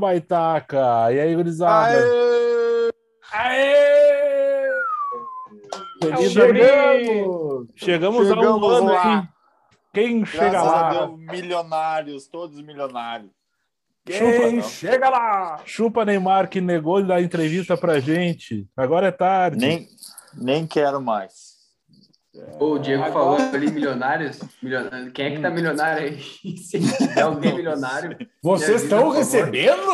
Baitaca! 0.00 1.12
E 1.12 1.20
aí, 1.20 1.34
gurizada? 1.36 1.96
Aê! 3.32 4.68
Feliz 6.02 6.32
Chegamos! 6.32 7.68
Chegamos, 7.76 8.30
ao 8.30 8.36
Chegamos 8.36 8.72
ano, 8.72 8.92
lá. 8.92 9.12
hein? 9.12 9.28
Quem 9.92 10.24
chega 10.24 10.50
Graças 10.50 10.70
lá? 10.72 10.88
a 10.88 10.92
Deus, 10.92 11.18
milionários, 11.18 12.26
todos 12.28 12.60
milionários. 12.62 13.30
Quem 14.06 14.56
Chupa. 14.56 14.68
chega 14.68 15.10
lá? 15.10 15.60
Chupa 15.64 16.04
Neymar 16.04 16.48
que 16.48 16.60
negou 16.60 17.02
de 17.02 17.08
dar 17.08 17.20
entrevista 17.22 17.76
pra 17.76 18.00
gente. 18.00 18.66
Agora 18.76 19.08
é 19.08 19.12
tarde. 19.12 19.58
Nem, 19.58 19.86
nem 20.34 20.66
quero 20.66 21.00
mais. 21.02 21.49
O 22.60 22.78
Diego 22.78 23.02
Agora- 23.02 23.38
falou 23.38 23.54
ali 23.54 23.70
milionários. 23.72 24.38
Milion- 24.62 25.10
Quem 25.12 25.26
é 25.26 25.30
que 25.32 25.40
tá 25.42 25.50
milionário 25.50 26.04
aí? 26.08 26.18
Se 26.58 26.78
tiver 26.78 27.22
alguém 27.22 27.56
milionário. 27.56 28.16
Vocês 28.40 28.84
estão 28.84 28.98
por 28.98 29.06
favor. 29.08 29.18
recebendo? 29.18 29.90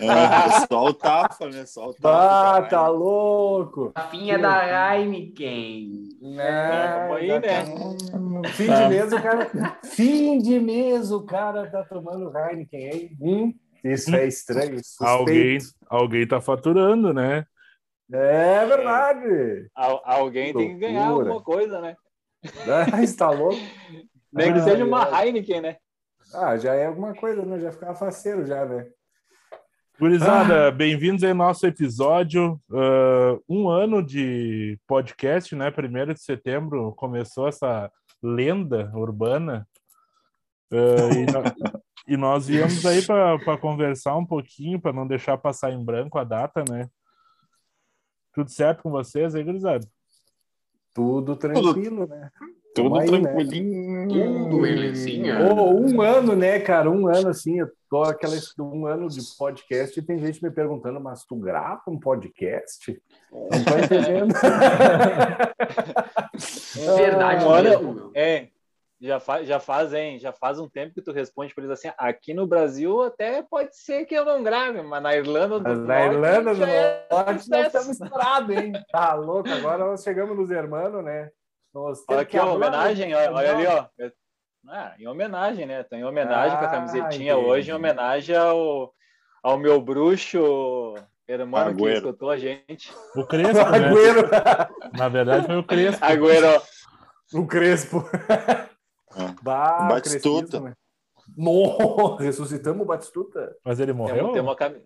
É, 0.00 0.66
só 0.68 0.86
o 0.86 0.92
tapa, 0.92 1.46
né? 1.48 1.64
Só 1.66 1.90
o 1.90 1.94
tapa. 1.94 2.56
Ah, 2.58 2.62
tá 2.62 2.88
louco. 2.88 3.92
Rafinha 3.96 4.38
da 4.38 4.96
Heineken. 4.96 6.08
Né? 6.20 7.06
vamos 7.08 7.16
aí, 7.16 7.28
né? 7.28 7.64
Fim 8.48 8.66
de 8.66 8.88
mês 8.88 9.12
o 9.12 9.22
cara. 9.22 9.50
Fim 9.84 10.38
de 10.38 10.58
mês 10.60 11.12
o 11.12 11.22
cara 11.22 11.70
tá 11.70 11.84
tomando 11.84 12.32
Heineken, 12.36 12.90
hein? 12.90 13.16
Hum, 13.20 13.54
isso 13.84 14.14
é 14.16 14.26
estranho. 14.26 14.78
suspeito. 14.82 15.04
Alguém, 15.12 15.58
alguém 15.88 16.26
tá 16.26 16.40
faturando, 16.40 17.14
né? 17.14 17.44
É 18.16 18.64
verdade. 18.66 19.68
Al- 19.74 20.02
alguém 20.04 20.54
tem 20.54 20.68
que 20.68 20.78
ganhar 20.78 21.08
alguma 21.08 21.42
coisa, 21.42 21.80
né? 21.80 21.96
Ah, 22.94 23.02
está 23.02 23.30
louco? 23.30 23.60
Nem 24.32 24.52
que 24.52 24.58
Ah, 24.60 24.62
seja 24.62 24.84
uma 24.84 25.08
é. 25.08 25.26
Heineken, 25.26 25.60
né? 25.62 25.76
Ah, 26.32 26.56
já 26.56 26.74
é 26.74 26.86
alguma 26.86 27.12
coisa, 27.14 27.44
né? 27.44 27.58
Já 27.58 27.72
ficava 27.72 27.94
faceiro 27.94 28.46
já, 28.46 28.64
né? 28.64 28.86
Gurizada, 29.98 30.70
bem-vindos 30.70 31.24
aí 31.24 31.30
ao 31.30 31.36
nosso 31.36 31.66
episódio. 31.66 32.60
Ah, 32.72 33.36
um 33.48 33.68
ano 33.68 34.00
de 34.00 34.78
podcast, 34.86 35.56
né? 35.56 35.70
Primeiro 35.72 36.14
de 36.14 36.20
setembro 36.20 36.92
começou 36.94 37.48
essa 37.48 37.90
lenda 38.22 38.92
urbana. 38.94 39.66
Ah, 40.72 40.76
e, 41.16 41.24
e 42.14 42.16
nós 42.16 42.46
viemos 42.46 42.84
aí 42.86 43.02
para 43.04 43.58
conversar 43.58 44.16
um 44.16 44.26
pouquinho, 44.26 44.80
para 44.80 44.92
não 44.92 45.06
deixar 45.06 45.36
passar 45.36 45.72
em 45.72 45.84
branco 45.84 46.16
a 46.16 46.22
data, 46.24 46.62
né? 46.70 46.88
Tudo 48.34 48.50
certo 48.50 48.82
com 48.82 48.90
vocês 48.90 49.34
aí, 49.34 49.44
gurizada? 49.44 49.86
Tudo 50.92 51.36
tranquilo, 51.36 52.06
né? 52.06 52.30
Tudo 52.74 52.98
aí, 52.98 53.08
né? 53.08 53.20
tranquilinho. 53.20 54.08
Tudo 54.08 54.62
belezinha. 54.62 55.38
Ô, 55.40 55.70
um 55.80 56.02
ano, 56.02 56.34
né, 56.34 56.58
cara? 56.58 56.90
Um 56.90 57.06
ano 57.06 57.28
assim, 57.28 57.60
eu 57.60 57.70
tô 57.88 58.02
aquela 58.02 58.34
um 58.58 58.86
ano 58.86 59.08
de 59.08 59.20
podcast 59.38 59.96
e 59.98 60.02
tem 60.02 60.18
gente 60.18 60.42
me 60.42 60.50
perguntando, 60.50 61.00
mas 61.00 61.24
tu 61.24 61.36
grava 61.36 61.82
um 61.86 61.98
podcast? 61.98 63.00
Não 63.30 63.48
tô 63.48 63.78
entendendo. 63.78 64.34
Verdade 66.96 67.44
Um 67.46 67.50
ano- 67.50 67.68
mesmo, 67.68 67.94
meu. 67.94 68.10
É, 68.14 68.48
já, 69.04 69.20
fa 69.20 69.44
já 69.44 69.60
faz, 69.60 69.92
hein? 69.92 70.18
Já 70.18 70.32
faz 70.32 70.58
um 70.58 70.68
tempo 70.68 70.94
que 70.94 71.02
tu 71.02 71.12
responde 71.12 71.54
para 71.54 71.64
eles 71.64 71.78
assim: 71.78 71.92
aqui 71.98 72.32
no 72.32 72.46
Brasil 72.46 73.02
até 73.02 73.42
pode 73.42 73.76
ser 73.76 74.06
que 74.06 74.14
eu 74.14 74.24
não 74.24 74.42
grave, 74.42 74.80
mas 74.82 75.02
na 75.02 75.14
Irlanda 75.14 75.60
do 75.60 75.68
Mas 75.68 75.78
Norte. 75.78 75.88
na 75.88 76.04
Irlanda 76.06 76.54
do 76.54 76.60
já 76.60 76.68
é 76.68 77.06
Norte 77.10 77.50
nós 77.50 77.66
estamos 77.66 77.88
estourados, 78.00 78.56
hein? 78.56 78.72
Tá 78.90 79.14
louco? 79.14 79.50
Agora 79.50 79.84
nós 79.84 80.02
chegamos 80.02 80.34
nos 80.36 80.50
hermanos, 80.50 81.04
né? 81.04 81.30
Nós 81.72 82.02
Olha 82.08 82.20
aqui, 82.20 82.30
que 82.32 82.38
ó, 82.38 82.54
homenagem, 82.54 83.14
olha, 83.14 83.32
olha 83.32 83.56
ali, 83.56 83.66
ó. 83.66 83.86
Ah, 84.68 84.94
em 84.98 85.06
homenagem, 85.06 85.66
né? 85.66 85.82
Tô 85.82 85.96
em 85.96 86.04
homenagem 86.04 86.56
com 86.56 86.64
a 86.64 86.68
Ah, 86.68 86.70
camisetinha 86.70 87.34
entendi. 87.34 87.46
hoje, 87.48 87.70
em 87.70 87.74
homenagem 87.74 88.34
ao, 88.34 88.94
ao 89.42 89.58
meu 89.58 89.82
bruxo 89.82 90.94
irmão 91.28 91.74
que 91.74 91.88
escutou 91.90 92.30
a 92.30 92.38
gente. 92.38 92.90
O 93.14 93.26
Crespo, 93.26 93.52
né? 93.70 93.88
Agüero, 93.88 94.30
Na 94.96 95.08
verdade, 95.10 95.46
foi 95.46 95.56
o 95.58 95.64
Crespo. 95.64 96.02
Agüero, 96.04 96.62
o 97.34 97.46
Crespo. 97.46 98.04
Bah, 99.42 99.88
Batistuta. 99.88 100.40
crescismo, 100.42 100.68
né? 100.68 100.74
No, 101.36 102.16
ressuscitamos 102.16 102.82
o 102.82 102.86
Batistuta. 102.86 103.56
Mas 103.64 103.80
ele 103.80 103.92
morreu? 103.92 104.32
temos 104.32 104.40
uma, 104.50 104.56
cami 104.56 104.82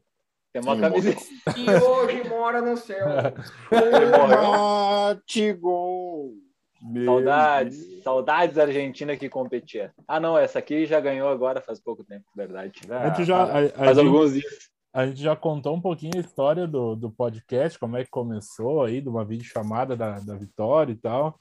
tem 0.53 0.62
uma 0.62 0.78
camiseta. 0.78 1.21
E 1.56 1.69
hoje 1.84 2.28
mora 2.28 2.61
no 2.62 2.77
céu. 2.77 3.06
Mate 3.71 5.53
gol. 5.55 6.33
Meu 6.81 7.05
Saudades, 7.06 7.89
Deus. 7.89 8.03
saudades 8.05 8.56
Argentina 8.56 9.16
que 9.16 9.28
competia. 9.28 9.93
Ah, 10.06 10.21
não, 10.21 10.39
essa 10.39 10.60
aqui 10.60 10.87
já 10.87 11.00
ganhou 11.00 11.28
agora 11.28 11.60
faz 11.60 11.81
pouco 11.81 12.05
tempo, 12.05 12.25
verdade. 12.37 12.81
A 12.89 13.09
gente 13.09 13.25
já, 13.25 13.43
a- 13.43 13.59
a 13.65 13.69
Faz 13.71 13.97
gente- 13.97 14.06
alguns 14.06 14.33
dias. 14.34 14.69
A 14.93 15.06
gente 15.06 15.21
já 15.21 15.34
contou 15.37 15.75
um 15.75 15.81
pouquinho 15.81 16.12
a 16.16 16.21
história 16.21 16.66
do, 16.66 16.95
do 16.95 17.10
podcast, 17.10 17.78
como 17.78 17.97
é 17.97 18.05
que 18.05 18.10
começou 18.10 18.83
aí, 18.84 19.00
de 19.00 19.09
uma 19.09 19.25
videochamada 19.25 19.97
da, 19.97 20.19
da 20.21 20.34
Vitória 20.37 20.93
e 20.93 20.97
tal. 20.97 21.39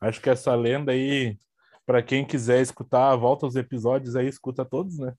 Acho 0.00 0.20
que 0.20 0.28
essa 0.28 0.54
lenda 0.54 0.90
aí, 0.92 1.36
para 1.86 2.02
quem 2.02 2.24
quiser 2.24 2.60
escutar, 2.60 3.14
volta 3.16 3.46
aos 3.46 3.56
episódios 3.56 4.14
aí, 4.16 4.26
escuta 4.28 4.64
todos, 4.64 4.98
né? 4.98 5.12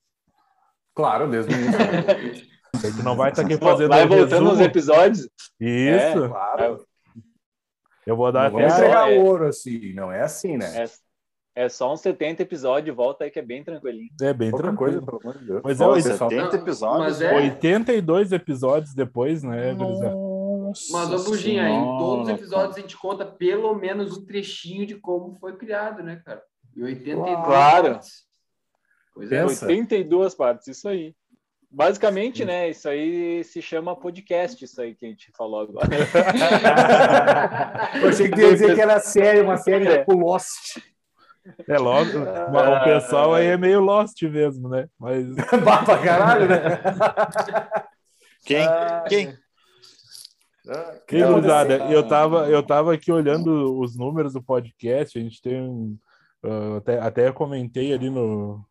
Claro, 0.96 1.29
desde 1.29 1.53
o 1.53 1.57
início. 1.57 2.53
A 2.75 2.78
gente 2.88 3.03
não 3.03 3.16
vai 3.16 3.29
estar 3.31 3.44
aqui 3.44 3.57
fazendo 3.57 3.90
Vai 3.90 4.07
voltando 4.07 4.41
nos 4.44 4.50
resumo. 4.59 4.63
episódios. 4.66 5.29
Isso, 5.59 6.28
Claro. 6.29 6.85
eu 8.06 8.16
vou 8.16 8.31
dar 8.31 8.51
Não 8.51 8.59
até 8.59 8.68
entregar 8.68 9.12
é. 9.12 9.19
ouro 9.19 9.47
assim, 9.47 9.94
não 9.94 10.12
é 10.12 10.22
assim, 10.22 10.57
né? 10.57 10.84
É, 11.56 11.63
é 11.66 11.69
só 11.69 11.91
uns 11.94 12.01
70 12.01 12.41
episódios, 12.44 12.95
volta 12.95 13.24
aí 13.25 13.31
que 13.31 13.40
é 13.40 13.44
bem 13.44 13.63
tranquilinho. 13.63 14.09
É 14.22 14.34
bem 14.34 14.50
Pouca 14.51 14.63
tranquilo. 14.68 15.01
coisa, 15.01 15.06
pelo 15.06 15.22
amor 15.22 15.38
de 15.40 15.45
Deus. 15.45 15.62
Mas 15.63 15.80
é 15.81 15.84
Nossa, 15.85 16.09
pessoal. 16.09 16.30
70 16.30 16.56
episódios. 16.57 17.00
Mas 17.00 17.22
é- 17.22 17.34
82 17.35 18.31
episódios 18.31 18.94
depois, 18.94 19.44
né, 19.44 19.74
gurizada? 19.74 20.16
Mas, 20.91 21.12
ô, 21.13 21.24
Buginha, 21.30 21.69
em 21.69 21.84
todos 22.00 22.28
os 22.28 22.34
episódios 22.34 22.75
a 22.78 22.80
gente 22.80 22.97
conta 22.97 23.24
pelo 23.25 23.75
menos 23.75 24.18
um 24.18 24.25
trechinho 24.25 24.88
de 24.88 24.95
como 24.95 25.35
foi 25.40 25.56
criado, 25.56 26.01
né, 26.01 26.19
cara? 26.25 26.41
E 26.75 26.84
82 26.84 27.35
Claro. 27.45 27.84
partes. 27.91 28.23
Pois 29.13 29.31
é. 29.31 29.41
Pensa. 29.44 29.66
82 29.67 30.35
partes, 30.35 30.67
isso 30.67 30.88
aí. 30.89 31.16
Basicamente, 31.69 32.45
né? 32.45 32.69
Isso 32.69 32.88
aí 32.88 33.44
se 33.44 33.61
chama 33.61 33.95
podcast, 33.95 34.63
isso 34.63 34.79
aí 34.79 34.94
que 34.94 35.06
a 35.06 35.09
gente 35.09 35.31
falou 35.35 35.62
agora. 35.62 35.88
Eu 38.01 38.09
achei 38.09 38.29
que 38.29 38.39
ia 38.41 38.53
dizer 38.53 38.75
que 38.75 38.81
era 38.81 39.00
série, 39.00 39.41
uma 39.41 39.57
série 39.57 39.88
É. 39.88 40.00
tipo 40.00 40.13
Lost. 40.13 40.78
É 41.67 41.78
logo, 41.78 42.09
o 42.19 42.83
pessoal 42.85 43.33
aí 43.33 43.47
é 43.47 43.57
meio 43.57 43.81
lost 43.81 44.22
mesmo, 44.23 44.69
né? 44.69 44.88
Mas 44.97 45.25
Bah 45.66 45.83
pra 45.83 45.97
caralho, 45.97 46.47
né? 46.47 46.79
Quem? 48.45 48.66
Ah, 48.66 49.03
Quem? 49.09 49.38
ah, 50.69 50.94
E, 51.12 51.22
gurizada, 51.23 51.83
assim, 51.83 51.94
eu 51.94 52.07
tava, 52.07 52.50
eu 52.50 52.63
tava 52.63 52.94
aqui 52.94 53.12
olhando 53.12 53.77
os 53.77 53.98
números 53.98 54.31
do 54.33 54.42
podcast, 54.42 55.19
a 55.19 55.21
gente 55.21 55.42
tem 55.42 55.62
um, 55.62 55.98
ah, 56.44 56.78
até, 56.78 57.00
até 57.00 57.28
eu 57.28 57.34
comentei 57.34 57.94
ali 57.94 58.10
no, 58.10 58.63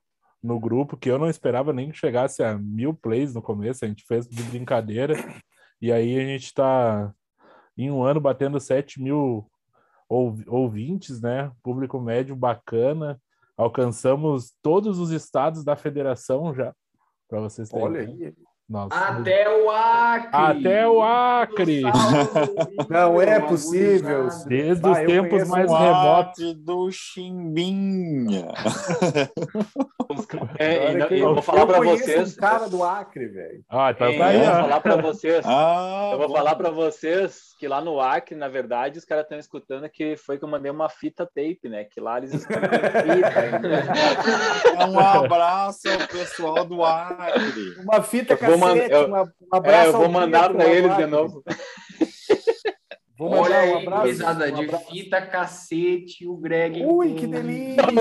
no 0.42 0.58
grupo 0.58 0.96
que 0.96 1.10
eu 1.10 1.18
não 1.18 1.28
esperava 1.28 1.72
nem 1.72 1.90
que 1.90 1.98
chegasse 1.98 2.42
a 2.42 2.58
mil 2.58 2.94
plays 2.94 3.34
no 3.34 3.42
começo, 3.42 3.84
a 3.84 3.88
gente 3.88 4.04
fez 4.06 4.28
de 4.28 4.42
brincadeira, 4.44 5.14
e 5.80 5.92
aí 5.92 6.18
a 6.18 6.24
gente 6.24 6.52
tá 6.52 7.12
em 7.76 7.90
um 7.90 8.02
ano 8.02 8.20
batendo 8.20 8.60
7 8.60 9.00
mil 9.00 9.50
ouv- 10.08 10.44
ouvintes, 10.46 11.20
né? 11.20 11.50
Público 11.62 12.00
médio 12.00 12.36
bacana, 12.36 13.20
alcançamos 13.56 14.52
todos 14.62 14.98
os 14.98 15.10
estados 15.10 15.64
da 15.64 15.76
federação 15.76 16.54
já, 16.54 16.74
para 17.28 17.40
vocês 17.40 17.68
terem 17.68 17.84
Olha 17.84 18.00
aí. 18.00 18.34
Nossa. 18.68 18.94
Até 18.96 19.48
o 19.50 19.70
Acre! 19.70 20.28
Até 20.32 20.88
o 20.88 21.02
Acre! 21.02 21.82
Não 22.88 23.20
é 23.20 23.38
possível. 23.40 24.28
Desde 24.46 24.86
Ah, 24.86 24.90
os 24.92 24.98
tempos 24.98 25.48
mais 25.48 25.70
um 25.70 25.74
remotos. 25.74 26.54
Do 26.54 26.90
Chimbinha. 26.90 28.48
É, 30.58 31.06
que 31.06 31.18
eu 31.20 31.32
vou 31.34 31.42
falar 31.42 31.66
para 31.66 31.80
vocês. 31.80 32.36
um 32.36 32.40
cara 32.40 32.68
do 32.68 32.84
Acre, 32.84 33.28
velho. 33.28 33.64
Ah, 33.70 33.90
então 33.92 34.08
Hein, 34.08 34.18
tá 34.18 34.26
aí, 34.26 34.36
eu 34.38 34.44
vou 34.44 34.54
falar 34.62 34.80
para 34.80 34.96
vocês. 34.96 35.44
Ah, 35.46 36.10
Eu 36.12 36.18
vou 36.18 36.28
bom. 36.28 36.34
falar 36.34 36.54
para 36.54 36.70
vocês 36.70 37.54
que 37.58 37.66
lá 37.66 37.80
no 37.80 37.98
Acre, 37.98 38.34
na 38.36 38.48
verdade, 38.48 38.98
os 38.98 39.06
caras 39.06 39.24
estão 39.24 39.38
escutando 39.38 39.88
que 39.88 40.14
foi 40.16 40.36
que 40.38 40.44
eu 40.44 40.48
mandei 40.48 40.70
uma 40.70 40.88
fita 40.90 41.24
tape, 41.24 41.60
né? 41.68 41.84
Que 41.84 41.98
lá 41.98 42.18
eles 42.18 42.34
escutam 42.34 42.60
fita. 42.68 43.60
Um 44.90 44.98
abraço 44.98 45.88
ao 45.88 46.06
pessoal 46.08 46.64
do 46.66 46.84
Acre. 46.84 47.74
Uma 47.82 48.02
fita 48.02 48.36
cassete, 48.36 48.58
mandar- 48.68 48.90
eu- 48.90 49.08
um 49.10 49.16
É, 49.16 49.24
abraço 49.52 49.86
eu 49.88 49.92
vou 49.92 50.08
mandar 50.08 50.42
Pedro 50.48 50.56
para 50.56 50.68
eles 50.70 50.96
de 50.96 51.06
novo. 51.06 51.42
Vou 53.18 53.30
Olha 53.30 53.40
mandar 53.42 53.54
um 53.54 53.60
aí, 53.76 53.86
abraço. 53.86 54.02
gurizada, 54.02 54.44
um 54.48 54.52
de 54.54 54.64
abraço. 54.64 54.86
fita, 54.90 55.22
cacete, 55.26 56.26
o 56.26 56.36
Greg. 56.36 56.84
Ui, 56.84 57.14
que 57.14 57.26
delícia! 57.28 57.82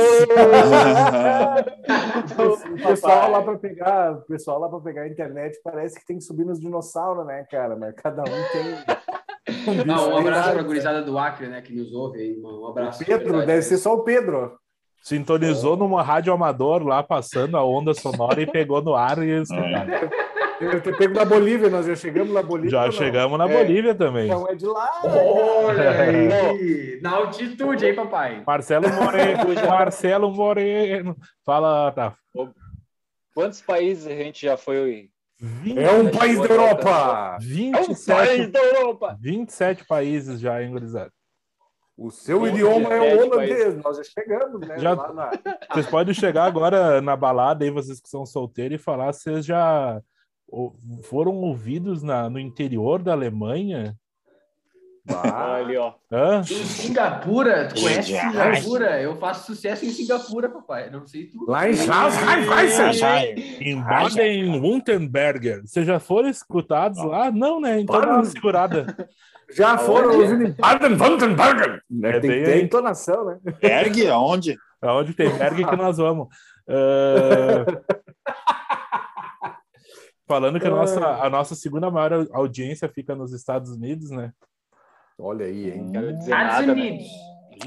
O 2.41 2.87
pessoal 2.87 3.29
lá 3.29 3.41
para 3.43 3.57
pegar, 3.57 4.13
o 4.13 4.21
pessoal 4.21 4.59
lá 4.59 4.69
para 4.69 4.79
pegar 4.79 5.01
a 5.03 5.07
internet 5.07 5.59
parece 5.63 5.99
que 5.99 6.05
tem 6.07 6.17
que 6.17 6.23
subir 6.23 6.43
nos 6.45 6.59
dinossauros, 6.59 7.25
né, 7.27 7.45
cara? 7.51 7.75
Mas 7.75 7.93
cada 7.95 8.21
um 8.23 8.25
tem. 8.25 9.81
Um, 9.81 9.85
Não, 9.85 10.09
um 10.13 10.17
abraço 10.17 10.41
bicho 10.43 10.53
pra 10.55 10.63
gurizada 10.63 11.01
do 11.03 11.17
Acre, 11.19 11.47
né, 11.47 11.61
que 11.61 11.73
nos 11.73 11.93
ouve 11.93 12.19
aí, 12.19 12.37
mano. 12.37 12.61
Um 12.63 12.67
abraço. 12.69 13.05
Pedro, 13.05 13.23
verdade. 13.25 13.45
deve 13.47 13.61
ser 13.61 13.77
só 13.77 13.93
o 13.93 14.03
Pedro. 14.03 14.57
Sintonizou 15.03 15.75
numa 15.77 16.01
rádio 16.01 16.31
amador 16.33 16.83
lá, 16.83 17.03
passando 17.03 17.57
a 17.57 17.63
onda 17.63 17.93
sonora 17.93 18.41
e 18.41 18.45
pegou 18.47 18.81
no 18.81 18.95
ar 18.95 19.17
e 19.19 19.29
escutaram. 19.41 20.09
Deve 20.61 20.81
ter 20.81 20.97
pego 20.97 21.13
na 21.15 21.25
Bolívia, 21.25 21.69
nós 21.69 21.85
já 21.85 21.95
chegamos 21.95 22.33
na 22.33 22.41
Bolívia. 22.43 22.69
Já 22.71 22.91
chegamos 22.91 23.37
na 23.37 23.49
É. 23.49 23.57
Bolívia 23.63 23.95
também. 23.95 24.25
Então 24.27 24.47
é 24.47 24.55
de 24.55 24.65
lá. 24.65 24.89
Olha 25.03 25.89
aí! 26.01 26.99
Na 27.01 27.11
altitude, 27.17 27.85
hein, 27.85 27.95
papai? 27.95 28.43
Marcelo 28.45 28.87
Moreno, 28.89 29.43
Marcelo 29.67 30.31
Moreno. 30.31 31.15
Fala, 31.45 31.91
tá. 31.91 32.13
Quantos 33.33 33.61
países 33.61 34.05
a 34.07 34.11
gente 34.15 34.45
já 34.45 34.57
foi? 34.57 35.09
É 35.75 35.91
um 35.91 36.09
país 36.11 36.37
da 36.39 36.45
Europa. 36.45 37.37
27, 37.41 38.47
da 38.47 38.59
Europa! 38.59 39.17
27 39.19 39.85
países 39.87 40.39
já, 40.39 40.61
hein, 40.61 40.71
gurizada? 40.71 41.11
O 41.97 42.09
seu 42.09 42.47
idioma 42.47 42.89
é 42.93 42.97
o 43.15 43.29
17 43.29 43.33
holandês. 43.33 43.83
Nós 43.83 43.97
já 43.97 44.03
chegamos, 44.03 44.59
né? 44.67 44.77
Já- 44.79 44.93
Lá 44.93 45.13
na- 45.13 45.31
Vocês 45.71 45.87
podem 45.87 46.13
chegar 46.13 46.45
agora 46.45 46.99
na 47.01 47.15
balada 47.15 47.63
aí, 47.63 47.69
vocês 47.71 47.99
que 47.99 48.09
são 48.09 48.25
solteiros, 48.25 48.79
e 48.79 48.83
falar 48.83 49.13
se 49.13 49.21
vocês 49.23 49.45
já 49.45 50.01
foram 51.03 51.33
ouvidos 51.33 52.03
na, 52.03 52.30
no 52.30 52.39
interior 52.39 53.01
da 53.01 53.13
Alemanha. 53.13 53.95
Ah, 55.09 55.53
Olha 55.53 55.63
ali, 55.65 55.77
ó. 55.77 55.94
Hã? 56.12 56.42
Em 56.42 56.44
Singapura, 56.44 57.68
tu 57.68 57.81
conhece. 57.81 58.13
Singapura? 58.13 59.01
Eu 59.01 59.15
faço 59.15 59.48
sucesso 59.48 59.83
em 59.83 59.89
Singapura, 59.89 60.48
papai. 60.48 60.92
Não 60.92 61.07
sei 61.07 61.25
tu. 61.25 61.44
Lá 61.48 61.68
em 61.68 61.74
Schleswig-Holstein. 61.74 63.36
Em 63.62 63.81
Baden-Württemberg. 63.81 65.62
Vocês 65.65 65.88
já 65.88 66.00
foram 66.00 66.30
escutados 66.30 67.03
lá? 67.03 67.31
Não, 67.31 67.59
né? 67.59 67.80
Então 67.80 68.00
dá 68.00 68.13
uma 68.13 68.25
segurada. 68.25 68.95
Já 69.56 69.77
foram 69.77 70.19
ouvindo 70.19 70.44
em 70.44 70.51
Baden-Württemberg. 70.51 71.81
É 72.03 72.19
tem 72.19 72.30
que 72.30 72.44
ter 72.44 72.63
entonação, 72.63 73.25
né? 73.25 73.39
Ergue 73.62 74.07
aonde? 74.07 74.56
Aonde 74.81 75.13
tem 75.13 75.30
Berg 75.30 75.65
que 75.65 75.75
nós 75.75 75.98
vamos. 75.98 76.27
Ah, 76.74 77.65
Falando 80.31 80.61
que 80.61 80.65
a 80.67 80.69
nossa, 80.69 81.05
a 81.25 81.29
nossa 81.29 81.55
segunda 81.55 81.91
maior 81.91 82.25
audiência 82.31 82.87
fica 82.87 83.13
nos 83.13 83.33
Estados 83.33 83.69
Unidos, 83.71 84.09
né? 84.11 84.31
Olha 85.19 85.45
aí, 85.45 85.71
hein? 85.71 85.91
Quero 85.91 86.07
dizer 86.13 86.21
Estados 86.31 86.47
nada, 86.53 86.65
né? 86.67 86.71
Unidos. 86.71 87.07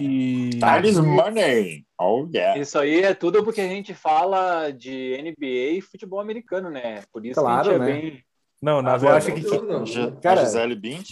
E 0.00 0.50
Thales 0.58 0.99
Money. 0.99 1.84
Oh, 2.00 2.26
yeah. 2.34 2.58
Isso 2.58 2.78
aí 2.78 3.02
é 3.02 3.12
tudo 3.12 3.44
porque 3.44 3.61
a 3.61 3.69
gente 3.69 3.93
fala 3.93 4.70
de 4.70 5.14
NBA 5.22 5.76
e 5.76 5.81
futebol 5.82 6.20
americano, 6.20 6.70
né? 6.70 7.02
Por 7.12 7.26
isso 7.26 7.38
Claro, 7.38 7.69
que 7.69 7.75
a 7.75 7.78
gente 7.78 7.81
né? 7.82 7.99
é 7.99 8.00
bem. 8.00 8.25
não, 8.62 8.81
na 8.81 8.94
Eu 8.94 8.99
verdade, 8.99 9.31
acho 9.31 9.43
que 9.43 10.20
Cara- 10.22 10.40
a 10.40 10.44
Gisele 10.46 10.75
Bint. 10.75 11.11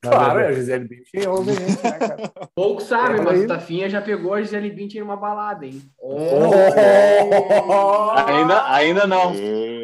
Claro, 0.00 0.38
é 0.38 0.46
a 0.48 0.52
Gisele 0.52 0.84
Bündchen 0.86 1.26
ouve 1.28 1.50
a 1.50 1.54
gente, 1.54 1.82
né, 1.82 1.90
cara? 1.92 2.16
Pouco 2.54 2.80
sabe, 2.80 3.18
É, 3.18 3.22
mas 3.22 3.38
aí- 3.40 3.44
o 3.44 3.48
Tafinha 3.48 3.90
já 3.90 4.00
pegou 4.00 4.32
a 4.32 4.40
Gisele 4.40 4.70
Bündchen 4.70 5.00
numa 5.00 5.16
balada, 5.16 5.66
hein? 5.66 5.82
Ainda, 8.26 8.70
ainda 8.72 9.06
não. 9.06 9.32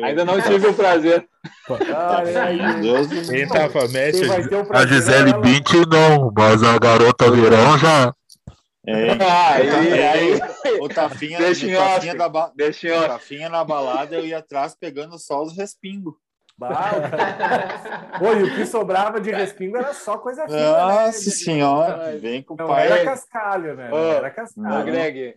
Ainda 0.04 0.24
não 0.24 0.40
tive 0.40 0.66
o 0.68 0.74
prazer. 0.74 1.26
Olha 1.68 2.44
aí. 2.44 2.58
Céu. 3.08 3.34
Quem 3.34 3.48
Tafa, 3.48 3.88
mexe 3.88 4.22
A 4.72 4.86
Gisele 4.86 5.30
é. 5.30 5.38
Bündchen 5.38 5.84
não, 5.90 6.32
mas 6.36 6.62
a 6.62 6.78
garota 6.78 7.30
verão 7.30 7.76
já. 7.78 8.12
É, 8.86 9.12
Aí, 9.18 10.02
aí, 10.02 10.40
o 10.78 10.88
Tafinha, 10.90 11.38
Deixa 11.38 11.66
o 11.66 11.70
Tafinha, 11.74 12.14
da 12.14 12.28
ba... 12.28 12.52
deixa 12.54 12.88
o. 12.88 13.08
Tafinha 13.08 13.48
na 13.48 13.64
balada, 13.64 14.14
eu 14.14 14.26
ia 14.26 14.36
atrás 14.38 14.76
pegando 14.78 15.18
só 15.18 15.42
os 15.42 15.56
respingos. 15.56 16.12
Bah, 16.56 16.92
e 18.38 18.42
o 18.44 18.54
que 18.54 18.64
sobrava 18.64 19.20
de 19.20 19.30
respingo 19.32 19.76
era 19.76 19.92
só 19.92 20.18
coisa 20.18 20.46
fina, 20.46 20.58
né? 20.60 20.82
Nossa 20.82 21.30
senhora, 21.30 22.16
vem 22.18 22.42
com 22.42 22.54
o 22.54 22.56
Não 22.56 22.68
pai. 22.68 22.86
era 22.86 23.04
cascalho, 23.04 23.74
né? 23.74 23.92
Ô, 23.92 23.96
era 23.96 24.28
Ô, 24.28 24.30
cascalho. 24.30 24.84
Greg. 24.84 25.34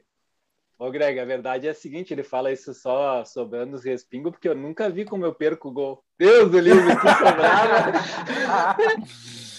Ô, 0.77 0.91
Greg, 0.91 1.19
a 1.19 1.25
verdade 1.25 1.67
é 1.67 1.71
a 1.71 1.73
seguinte: 1.73 2.13
ele 2.13 2.21
fala 2.21 2.51
isso 2.51 2.71
só 2.71 3.25
sobrando 3.25 3.75
os 3.75 3.83
respingos, 3.83 4.31
porque 4.31 4.47
eu 4.47 4.55
nunca 4.55 4.89
vi 4.89 5.05
como 5.05 5.25
eu 5.25 5.33
perco 5.33 5.69
o 5.69 5.71
gol. 5.71 6.03
Deus 6.19 6.51
do 6.51 6.59
livro, 6.59 6.85
que 6.85 7.13
sobrava. 7.13 7.93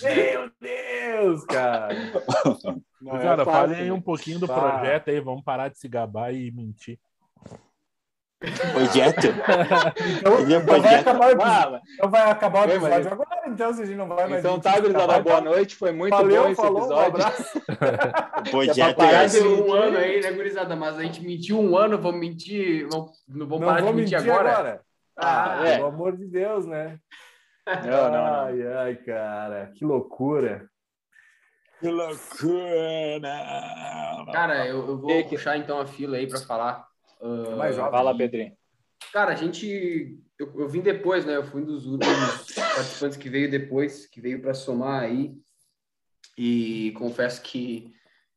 Meu 0.03 0.51
Deus, 0.61 1.45
cara. 1.45 1.89
Não 3.01 3.17
é 3.17 3.23
Cara, 3.23 3.45
fácil, 3.45 3.53
falem 3.53 3.77
aí 3.81 3.87
né? 3.87 3.93
um 3.93 4.01
pouquinho 4.01 4.39
do 4.39 4.47
projeto 4.47 5.11
aí, 5.11 5.21
vamos 5.21 5.43
parar 5.45 5.69
de 5.69 5.79
se 5.79 5.89
gabar 5.89 6.33
e 6.35 6.51
mentir. 6.51 6.99
Projeto. 8.41 9.27
Então, 10.21 10.39
Ele 10.41 10.55
é 10.55 10.59
então 10.59 10.67
vai 10.67 10.81
projeto. 10.81 11.01
acabar 11.09 11.27
o 11.27 11.31
episódio, 11.33 11.75
Ah, 11.77 11.81
então 11.95 12.11
vai 12.11 12.31
acabar 12.31 12.61
o 12.61 12.71
episódio 12.71 12.89
mas- 12.91 13.07
agora, 13.09 13.41
então, 13.49 13.73
se 13.75 13.83
a 13.83 13.87
gente 13.87 13.97
não 13.97 14.07
vai 14.09 14.29
mais... 14.29 14.45
Então 14.45 14.61
tá, 14.61 14.79
gurizada, 14.79 15.19
boa 15.21 15.41
noite. 15.41 15.75
Foi 15.75 15.91
muito 15.91 16.13
Valeu, 16.17 16.43
bom 16.45 16.49
esse 16.51 16.57
falou, 16.63 16.79
um 16.79 16.85
episódio. 16.85 17.07
abraço. 17.09 17.63
O 18.39 18.51
projeto 18.51 18.97
Parar 18.97 19.23
é 19.23 19.25
esse. 19.27 19.41
um 19.43 19.73
ano 19.73 19.99
aí, 19.99 20.21
né, 20.21 20.31
gurizada? 20.31 20.77
Mas 20.77 20.97
a 20.97 21.03
gente 21.03 21.25
mentiu 21.25 21.59
um 21.61 21.77
ano, 21.77 21.99
vamos 21.99 22.21
mentir. 22.21 22.87
Não, 22.93 23.07
não 23.29 23.47
vamos 23.49 23.61
Não 23.61 23.67
parar 23.69 23.81
vou 23.83 23.91
de 23.93 23.97
mentir, 24.03 24.17
mentir 24.19 24.33
agora. 24.33 24.53
agora. 24.53 24.81
Ah, 25.19 25.61
é. 25.67 25.75
pelo 25.77 25.89
amor 25.89 26.17
de 26.17 26.25
Deus, 26.27 26.65
né? 26.67 26.99
Não, 27.67 27.75
não, 27.91 28.13
não. 28.13 28.45
Ai, 28.45 28.63
ai, 28.77 28.95
cara, 28.97 29.73
que 29.75 29.85
loucura. 29.85 30.69
Que 31.81 31.89
loucura. 31.89 33.29
Cara, 34.33 34.67
eu, 34.67 34.87
eu 34.87 34.99
vou 34.99 35.25
puxar 35.29 35.57
então 35.57 35.81
a 35.81 35.87
fila 35.87 36.17
aí 36.17 36.29
pra 36.29 36.39
falar. 36.39 36.87
Ah, 37.21 37.57
Mais 37.57 37.77
jovem. 37.77 37.91
Fala, 37.91 38.17
Pedrinho. 38.17 38.57
Cara, 39.13 39.33
a 39.33 39.37
gente. 39.37 40.19
Eu, 40.39 40.61
eu 40.61 40.69
vim 40.69 40.81
depois, 40.81 41.25
né? 41.25 41.37
Eu 41.37 41.45
fui 41.45 41.63
um 41.63 41.67
dos 41.67 41.87
últimos 41.87 42.55
participantes 42.55 43.17
que 43.17 43.29
veio 43.29 43.51
depois, 43.51 44.07
que 44.07 44.21
veio 44.21 44.41
para 44.41 44.55
somar 44.55 45.03
aí. 45.03 45.35
E 46.37 46.93
confesso 46.97 47.43
que 47.43 47.93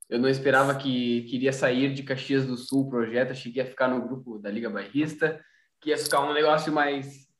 eu 0.09 0.19
não 0.19 0.27
esperava 0.27 0.75
que 0.75 1.23
queria 1.23 1.53
sair 1.53 1.93
de 1.93 2.03
Caxias 2.03 2.45
do 2.45 2.57
Sul 2.57 2.81
o 2.81 2.89
projeto. 2.89 3.31
Achei 3.31 3.51
que 3.51 3.59
ia 3.59 3.65
ficar 3.65 3.87
no 3.87 4.01
grupo 4.01 4.39
da 4.39 4.49
Liga 4.49 4.69
Bairrista, 4.69 5.39
que 5.79 5.89
ia 5.89 5.97
ficar 5.97 6.21
um 6.21 6.33
negócio 6.33 6.71
mais 6.71 7.30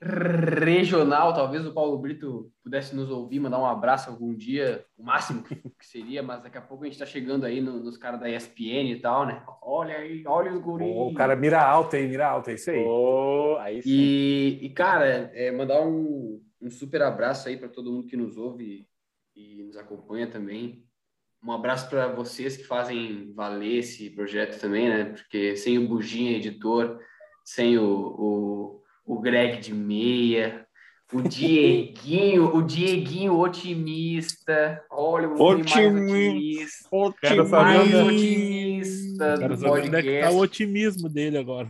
regional. 0.00 1.32
Talvez 1.34 1.66
o 1.66 1.72
Paulo 1.72 1.98
Brito 1.98 2.50
pudesse 2.62 2.94
nos 2.94 3.10
ouvir, 3.10 3.40
mandar 3.40 3.58
um 3.58 3.66
abraço 3.66 4.10
algum 4.10 4.34
dia, 4.34 4.84
o 4.96 5.02
máximo 5.02 5.42
que, 5.42 5.56
seria, 5.80 6.22
mas 6.22 6.42
daqui 6.42 6.58
a 6.58 6.62
pouco 6.62 6.84
a 6.84 6.86
gente 6.86 6.94
está 6.94 7.06
chegando 7.06 7.44
aí 7.44 7.60
no- 7.60 7.82
nos 7.82 7.96
caras 7.96 8.20
da 8.20 8.28
ESPN 8.28 8.90
e 8.92 9.00
tal, 9.00 9.26
né? 9.26 9.42
Olha 9.62 9.96
aí, 9.96 10.22
olha 10.26 10.52
os 10.52 10.60
guris. 10.60 10.88
O 10.94 11.14
cara 11.14 11.34
mira 11.36 11.62
alta 11.62 11.96
aí, 11.96 12.06
mira 12.06 12.26
alta, 12.28 12.50
é 12.50 12.54
isso 12.54 12.70
aí. 12.70 12.84
Ô, 12.84 13.56
aí 13.58 13.82
sim. 13.82 13.88
E, 13.90 14.58
e, 14.62 14.70
cara, 14.70 15.30
é, 15.34 15.50
mandar 15.50 15.80
um, 15.86 16.42
um 16.60 16.70
super 16.70 17.02
abraço 17.02 17.48
aí 17.48 17.56
para 17.56 17.68
todo 17.68 17.90
mundo 17.92 18.06
que 18.06 18.16
nos 18.16 18.36
ouve 18.36 18.86
e 19.34 19.62
nos 19.64 19.76
acompanha 19.76 20.26
também. 20.26 20.84
Um 21.44 21.52
abraço 21.52 21.88
para 21.88 22.08
vocês 22.08 22.56
que 22.56 22.64
fazem 22.64 23.32
valer 23.32 23.78
esse 23.78 24.10
projeto 24.10 24.58
também, 24.60 24.88
né? 24.88 25.04
Porque 25.04 25.54
sem 25.56 25.78
o 25.78 25.86
Buginha 25.86 26.36
editor, 26.36 26.98
sem 27.44 27.78
o, 27.78 27.84
o, 27.86 28.82
o 29.06 29.20
Greg 29.20 29.60
de 29.60 29.72
meia, 29.72 30.66
o 31.12 31.22
Dieguinho, 31.22 32.56
o 32.56 32.62
Dieguinho 32.62 33.38
otimista. 33.38 34.82
Olha, 34.90 35.28
o 35.28 35.40
Otimista. 35.40 36.88
otimista. 36.90 37.44
Mais 37.44 37.48
saber, 37.48 37.78
onde- 37.96 38.02
otimista 38.02 39.36
quero 39.38 39.54
do 39.56 39.60
saber 39.60 39.70
onde 39.70 39.96
é 39.96 40.02
que 40.02 40.20
tá 40.20 40.26
o 40.30 40.32
podcast. 40.32 40.36
otimismo 40.36 41.08
dele 41.08 41.38
agora. 41.38 41.68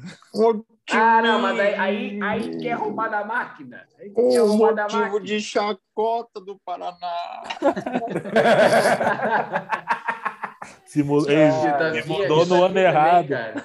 Ah, 0.90 1.20
não, 1.20 1.42
mas 1.42 1.58
aí, 1.58 1.74
aí, 1.74 2.18
aí 2.22 2.58
quer 2.58 2.72
roubar 2.74 3.08
da 3.10 3.24
máquina. 3.24 3.84
Aí 3.98 4.08
quer 4.10 4.40
O 4.40 4.46
roubar 4.46 4.72
da 4.74 4.82
motivo 4.84 5.02
máquina. 5.02 5.20
de 5.24 5.40
chacota 5.40 6.40
do 6.40 6.58
Paraná. 6.64 7.42
Se 10.86 11.02
mu- 11.02 11.24
tá 11.24 11.32
mudou 12.06 12.46
no 12.46 12.54
ano 12.56 12.68
também, 12.68 12.84
errado. 12.84 13.28
cara. 13.28 13.64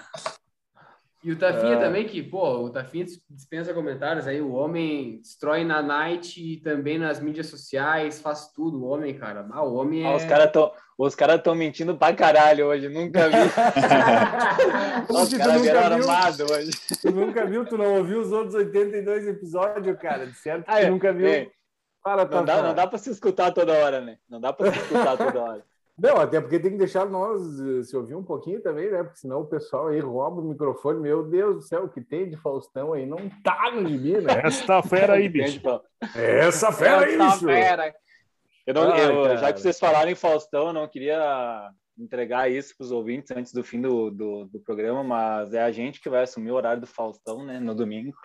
E 1.24 1.32
o 1.32 1.38
Tafinha 1.38 1.76
É. 1.76 1.80
também, 1.80 2.06
que, 2.08 2.24
pô, 2.24 2.62
o 2.64 2.70
Tafinha 2.72 3.06
dispensa 3.30 3.74
comentários 3.76 4.26
aí, 4.26 4.42
o 4.42 4.54
homem 4.54 5.20
destrói 5.22 5.64
na 5.64 5.80
night 5.82 6.42
e 6.42 6.58
também 6.58 6.98
nas 6.98 7.20
mídias 7.20 7.46
sociais, 7.48 8.20
faz 8.20 8.52
tudo, 8.52 8.82
o 8.82 8.88
homem, 8.88 9.14
cara. 9.14 9.48
Ah, 9.52 9.64
o 9.64 9.76
homem 9.76 10.04
é... 10.04 10.08
Ah, 10.08 10.16
os 10.16 10.26
caras 10.26 10.48
estão 10.48 10.72
os 10.98 11.16
cara 11.16 11.38
tão 11.40 11.54
mentindo 11.56 11.96
pra 11.98 12.14
caralho 12.14 12.68
hoje, 12.68 12.88
nunca 12.90 13.28
vi. 13.30 13.36
Os 15.10 15.34
caras 15.34 15.62
vieram 15.62 15.82
nunca 15.82 15.96
viu? 15.98 16.10
armados 16.10 16.40
hoje. 16.40 16.72
Tu 17.02 17.12
nunca 17.12 17.46
viu? 17.46 17.66
Tu 17.66 17.78
não 17.78 17.98
ouviu 17.98 18.20
os 18.22 18.32
outros 18.32 18.54
82 18.56 19.28
episódios, 19.28 19.98
cara? 20.00 20.28
De 20.28 20.34
certo 20.36 20.66
que 20.66 20.72
Ah, 20.72 20.76
tu 20.80 20.86
é, 20.86 20.90
nunca 20.90 21.12
viu. 21.14 21.28
é. 21.28 21.48
Para, 22.04 22.26
Não 22.26 22.44
dá, 22.46 22.62
não 22.64 22.74
dá 22.74 22.88
pra 22.88 22.98
se 22.98 23.10
escutar 23.12 23.52
toda 23.52 23.74
hora, 23.74 24.02
né? 24.02 24.18
Não 24.30 24.40
dá 24.42 24.52
pra 24.54 24.72
se 24.72 24.80
escutar 24.80 25.18
toda 25.18 25.40
hora. 25.40 25.64
Não, 26.02 26.18
até 26.18 26.42
porque 26.42 26.60
tem 26.60 26.72
que 26.72 26.78
deixar 26.78 27.06
nós 27.06 27.42
eh, 27.60 27.84
se 27.84 27.96
ouvir 27.96 28.16
um 28.16 28.24
pouquinho 28.24 28.60
também, 28.60 28.90
né? 28.90 29.04
Porque 29.04 29.20
senão 29.20 29.42
o 29.42 29.46
pessoal 29.46 29.90
aí 29.90 30.00
rouba 30.00 30.42
o 30.42 30.44
microfone. 30.44 31.00
Meu 31.00 31.24
Deus 31.24 31.56
do 31.58 31.62
céu, 31.62 31.84
o 31.84 31.90
que 31.90 32.02
tem 32.02 32.28
de 32.28 32.36
Faustão 32.38 32.94
aí? 32.94 33.06
Não 33.06 33.30
tá 33.44 33.72
no 33.72 33.88
gibi, 33.88 34.14
né? 34.20 34.42
Esta 34.44 34.82
fera 34.82 35.14
aí, 35.14 35.30
bicho. 35.30 35.62
Essa 36.16 36.72
fera 36.72 37.06
aí, 37.06 37.14
Essa 37.14 37.26
bicho! 37.26 37.46
fera. 37.46 37.94
Eu 38.66 38.74
não, 38.74 38.92
Ai, 38.92 39.06
eu- 39.10 39.38
já 39.38 39.54
que 39.54 39.62
vocês 39.62 39.78
falaram 39.80 40.10
em 40.10 40.16
Faustão, 40.16 40.68
eu 40.68 40.74
não 40.74 40.88
queria 40.88 41.70
entregar 41.98 42.50
isso 42.50 42.76
para 42.76 42.86
os 42.86 42.92
ouvintes 42.92 43.30
antes 43.36 43.54
do 43.54 43.64
fim 43.64 43.80
do, 43.80 44.10
do, 44.10 44.46
do 44.46 44.60
programa, 44.60 45.04
mas 45.04 45.54
é 45.54 45.62
a 45.62 45.72
gente 45.72 46.02
que 46.02 46.10
vai 46.10 46.24
assumir 46.24 46.50
o 46.50 46.56
horário 46.56 46.82
do 46.82 46.88
Faustão, 46.88 47.46
né? 47.46 47.60
No 47.60 47.76
domingo. 47.76 48.16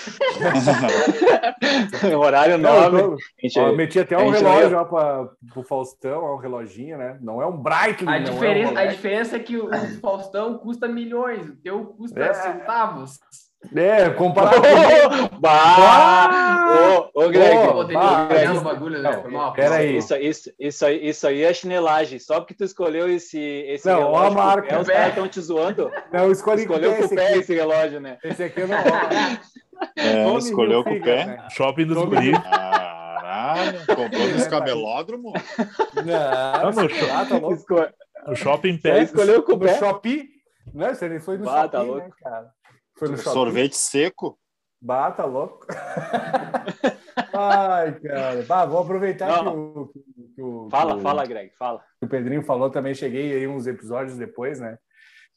horário 2.18 2.58
nobre. 2.58 3.16
gente- 3.42 3.76
meti 3.76 3.98
até 3.98 4.16
um 4.16 4.30
relógio 4.30 4.78
ó, 4.78 4.84
pra, 4.84 5.28
pro 5.52 5.62
Faustão, 5.62 6.34
um 6.34 6.38
reloginho, 6.38 6.98
né? 6.98 7.18
Não 7.20 7.40
é 7.42 7.46
um 7.46 7.56
Breitling, 7.56 8.10
A 8.10 8.18
diferença, 8.18 8.70
é 8.70 8.74
um 8.74 8.78
a 8.78 8.86
diferença 8.86 9.36
é 9.36 9.38
que 9.38 9.56
o, 9.56 9.66
o 9.66 10.00
Faustão 10.00 10.58
custa 10.58 10.88
milhões, 10.88 11.48
o 11.48 11.56
teu 11.56 11.84
custa 11.86 12.20
É. 12.20 12.32
centavos. 12.34 13.18
É, 13.76 14.08
comparado 14.10 14.56
com... 14.62 15.38
bah! 15.38 17.08
Ô, 17.14 17.24
ô, 17.24 17.28
Greg, 17.28 17.56
bah, 17.92 18.22
no 18.22 18.28
Greg 18.28 18.44
isso- 18.52 18.60
o 18.60 18.64
bagulho, 18.64 19.02
né? 19.02 19.10
não, 19.12 19.22
Foi 19.22 19.30
mal. 19.30 19.52
pera 19.52 19.74
aí. 19.76 19.96
Isso, 19.98 20.16
isso, 20.16 20.52
isso, 20.58 20.86
aí, 20.86 21.08
isso 21.08 21.26
aí 21.26 21.42
é 21.44 21.52
chinelagem. 21.52 22.18
Só 22.18 22.40
porque 22.40 22.54
tu 22.54 22.64
escolheu 22.64 23.08
esse, 23.08 23.38
esse 23.38 23.86
Não, 23.86 24.12
ó 24.12 24.16
a 24.16 24.28
relógio 24.28 24.32
com 24.34 24.40
o 24.40 24.44
marca. 24.46 24.68
pé, 24.68 24.78
os 24.80 24.88
caras 24.88 25.08
estão 25.08 25.28
te 25.28 25.40
zoando. 25.40 25.90
Não, 26.12 26.30
escolhi 26.32 26.62
Escolheu 26.62 26.96
com 26.96 27.04
o 27.04 27.08
pé 27.10 27.28
aqui. 27.28 27.38
esse 27.40 27.54
relógio, 27.54 28.00
né? 28.00 28.18
Esse 28.24 28.42
aqui 28.44 28.60
eu 28.60 28.68
não... 28.68 28.76
É, 29.96 30.24
Tommy 30.24 30.38
escolheu 30.38 30.84
com 30.84 30.90
o 30.94 31.00
pé. 31.02 31.24
né? 31.26 31.46
Shopping 31.50 31.86
dos 31.86 32.04
guris. 32.04 32.38
Caralho, 32.38 33.78
comprou 33.86 34.28
nos 34.28 34.46
camelódromos? 34.46 35.32
Não, 35.94 36.70
no 36.84 36.90
sei 36.90 37.06
lá, 37.08 37.24
tá 37.24 37.36
louco. 37.38 37.54
Esco- 37.56 37.86
O 38.26 38.34
shopping 38.34 38.76
Você 38.76 38.82
pé. 38.82 39.02
escolheu 39.02 39.42
com 39.42 39.52
o 39.52 39.56
No 39.56 39.64
pé. 39.64 39.78
Shopee? 39.78 40.28
Não, 40.74 40.90
isso 40.90 41.04
aí 41.04 41.18
foi 41.20 41.38
no 41.38 41.44
Bah, 41.46 41.62
Shopee, 41.62 41.70
tá 41.70 41.78
né, 41.78 41.84
louco. 41.84 42.10
cara? 42.22 42.46
Foi 43.00 43.08
no 43.08 43.16
Shopee. 43.16 43.32
Sorvete 43.32 43.76
seco? 43.76 44.38
Bah, 44.80 45.10
tá 45.10 45.24
louco. 45.24 45.66
Ai, 47.32 47.98
cara. 48.00 48.42
Bah, 48.46 48.64
vou 48.66 48.78
aproveitar 48.80 49.42
que 49.42 49.48
o, 49.48 49.86
que 50.34 50.42
o- 50.42 50.64
que 50.66 50.70
Fala, 50.70 50.96
o- 50.96 51.00
fala, 51.00 51.24
Greg, 51.26 51.50
fala. 51.58 51.82
que 51.98 52.06
o 52.06 52.08
Pedrinho 52.08 52.42
falou, 52.42 52.70
também 52.70 52.94
cheguei 52.94 53.32
aí 53.34 53.46
uns 53.48 53.66
episódios 53.66 54.16
depois, 54.16 54.60
né? 54.60 54.76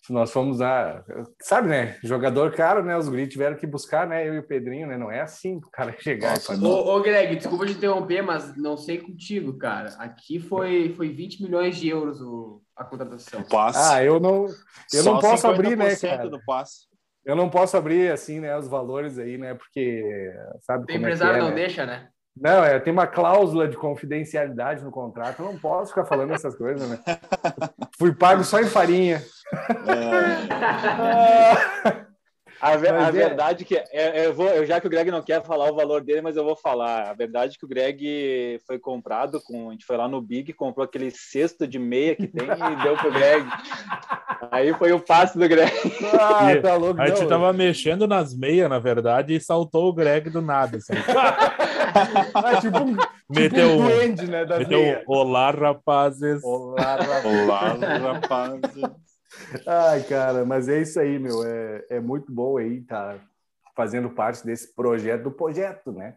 Nós 0.10 0.32
fomos 0.34 0.60
a. 0.62 1.02
Sabe, 1.42 1.70
né? 1.70 1.98
Jogador 2.04 2.52
caro, 2.52 2.84
né? 2.84 2.98
Os 2.98 3.08
guris 3.08 3.30
tiveram 3.30 3.56
que 3.56 3.66
buscar, 3.66 4.06
né? 4.06 4.28
Eu 4.28 4.34
e 4.34 4.40
o 4.40 4.46
Pedrinho, 4.48 4.86
né? 4.86 4.98
Não 4.98 5.10
é 5.10 5.22
assim 5.22 5.56
o 5.56 5.70
cara 5.72 5.96
chegar 6.00 6.32
Nossa, 6.32 6.42
e 6.42 6.56
fazer. 6.58 6.66
Ô, 6.68 6.96
ô, 6.98 7.02
Greg, 7.02 7.38
desculpa 7.38 7.66
te 7.66 7.72
interromper, 7.72 8.22
mas 8.22 8.54
não 8.58 8.76
sei 8.76 8.98
contigo, 8.98 9.58
cara. 9.58 9.92
Aqui 10.00 10.42
foi, 10.42 10.94
foi 10.98 11.08
20 11.08 11.42
milhões 11.44 11.78
de 11.78 11.88
euros 11.88 12.20
o, 12.20 12.62
a 12.76 12.84
contratação. 12.84 13.40
O 13.40 13.48
passe. 13.48 13.94
Ah, 13.94 14.04
eu 14.04 14.20
não, 14.20 14.46
eu 14.94 15.04
não 15.06 15.20
posso 15.20 15.48
abrir, 15.48 15.78
né, 15.78 15.92
50% 15.96 16.02
cara? 16.18 16.30
do 16.30 16.40
passe. 16.46 16.93
Eu 17.26 17.36
não 17.36 17.50
posso 17.50 17.78
abrir, 17.78 18.12
assim, 18.12 18.40
né? 18.40 18.56
Os 18.58 18.68
valores 18.68 19.18
aí, 19.18 19.38
né? 19.38 19.54
Porque, 19.54 20.34
sabe 20.62 20.84
O 20.84 20.88
como 20.88 20.92
é 20.92 20.94
que 20.94 20.98
empresário 20.98 21.38
é, 21.38 21.40
não 21.40 21.50
né? 21.50 21.56
deixa, 21.56 21.86
né? 21.86 22.08
Não, 22.36 22.66
é, 22.66 22.80
tem 22.80 22.92
uma 22.92 23.06
cláusula 23.06 23.68
de 23.68 23.78
confidencialidade 23.78 24.84
no 24.84 24.92
contrato. 24.92 25.42
Eu 25.42 25.46
não 25.46 25.60
posso 25.60 25.90
ficar 25.90 26.06
falando 26.06 26.34
essas 26.34 26.56
coisas, 26.56 26.90
né? 26.90 27.00
Fui 27.98 28.14
pago 28.14 28.44
só 28.44 28.60
em 28.60 28.66
farinha. 28.66 29.22
É, 29.88 30.48
A, 32.64 32.78
ve- 32.78 32.94
Mas 32.94 33.04
a 33.04 33.10
é. 33.10 33.12
verdade 33.12 33.66
que 33.66 33.76
é, 33.76 34.26
eu 34.26 34.34
vou, 34.34 34.48
eu, 34.48 34.66
já 34.66 34.80
que 34.80 34.88
o 34.88 34.90
Greg 34.90 35.12
não 35.12 35.22
quer 35.22 35.44
falar 35.44 35.70
o 35.70 35.76
valor 35.76 36.02
dele, 36.02 36.22
mas 36.22 36.38
eu 36.38 36.46
vou 36.46 36.56
falar. 36.56 37.10
A 37.10 37.14
verdade 37.14 37.56
é 37.56 37.60
que 37.60 37.66
o 37.66 37.68
Greg 37.68 38.58
foi 38.66 38.80
comprado 38.80 39.42
com, 39.42 39.68
a 39.68 39.72
gente 39.74 39.86
foi 39.86 39.98
lá 39.98 40.08
no 40.08 40.22
Big, 40.22 40.54
comprou 40.54 40.86
aquele 40.86 41.12
cesto 41.12 41.68
de 41.68 41.78
meia 41.78 42.16
que 42.16 42.26
tem 42.26 42.48
e 42.48 42.84
deu 42.84 42.96
pro 42.96 43.12
Greg. 43.12 43.46
Aí 44.50 44.74
foi 44.76 44.94
o 44.94 45.00
passe 45.02 45.38
do 45.38 45.46
Greg. 45.46 45.74
Ah, 46.14 46.62
tá 46.62 46.76
louco. 46.76 47.02
A 47.02 47.08
gente 47.08 47.24
não. 47.24 47.28
tava 47.28 47.52
mexendo 47.52 48.08
nas 48.08 48.34
meias, 48.34 48.70
na 48.70 48.80
verdade, 48.80 49.36
e 49.36 49.42
saltou 49.42 49.90
o 49.90 49.94
Greg 49.94 50.30
do 50.30 50.42
nada. 50.42 50.78
Assim. 50.78 50.94
Ah, 52.34 52.60
tipo 52.62 52.78
um, 52.78 52.96
Meteu 53.30 53.72
tipo 53.72 53.82
um 53.82 53.88
duende, 53.90 54.26
né? 54.26 54.46
Meteu 54.46 55.02
olá, 55.06 55.52
rapazes. 55.52 56.42
Olá, 56.44 56.96
rapaz. 56.96 57.26
Olá, 57.26 58.14
rapaz. 58.14 58.62
Ai, 59.66 60.04
cara, 60.04 60.46
mas 60.46 60.68
é 60.68 60.82
isso 60.82 61.00
aí, 61.00 61.20
meu. 61.20 61.44
É, 61.44 61.86
é 61.90 62.00
muito 62.00 62.32
bom 62.32 62.58
aí 62.58 62.82
tá 62.82 63.18
fazendo 63.76 64.10
parte 64.10 64.46
desse 64.46 64.74
projeto 64.74 65.24
do 65.24 65.32
projeto, 65.32 65.92
né? 65.92 66.16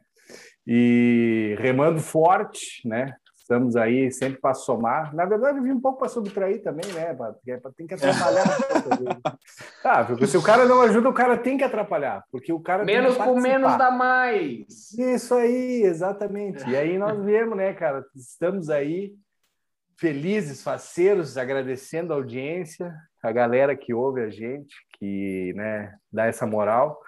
E 0.66 1.56
remando 1.58 2.00
forte, 2.00 2.86
né? 2.86 3.14
Estamos 3.46 3.76
aí 3.76 4.10
sempre 4.10 4.40
para 4.40 4.54
somar. 4.54 5.14
Na 5.14 5.24
verdade, 5.24 5.58
eu 5.58 5.62
vim 5.62 5.70
um 5.70 5.80
pouco 5.80 6.00
para 6.00 6.08
subtrair 6.08 6.64
também, 6.64 6.84
né? 6.92 7.16
É 7.46 7.60
Tem 7.76 7.86
que 7.86 7.94
atrapalhar. 7.94 8.44
ah, 9.84 10.04
porque 10.04 10.26
se 10.26 10.36
o 10.36 10.42
cara 10.42 10.64
não 10.64 10.82
ajuda, 10.82 11.08
o 11.08 11.14
cara 11.14 11.38
tem 11.38 11.56
que 11.56 11.62
atrapalhar. 11.62 12.24
Porque 12.32 12.52
o 12.52 12.58
cara 12.58 12.84
Menos 12.84 13.16
com 13.16 13.40
menos 13.40 13.78
dá 13.78 13.88
mais. 13.88 14.90
Isso 14.98 15.32
aí, 15.32 15.82
exatamente. 15.84 16.68
E 16.68 16.76
aí 16.76 16.98
nós 16.98 17.24
viemos, 17.24 17.56
né, 17.56 17.72
cara? 17.72 18.04
Estamos 18.16 18.68
aí 18.68 19.14
felizes, 19.96 20.62
faceiros, 20.62 21.36
agradecendo 21.38 22.12
a 22.12 22.16
audiência, 22.16 22.94
a 23.22 23.32
galera 23.32 23.74
que 23.76 23.94
ouve 23.94 24.22
a 24.22 24.30
gente, 24.30 24.74
que, 24.98 25.52
né, 25.54 25.94
dá 26.12 26.26
essa 26.26 26.46
moral. 26.46 27.00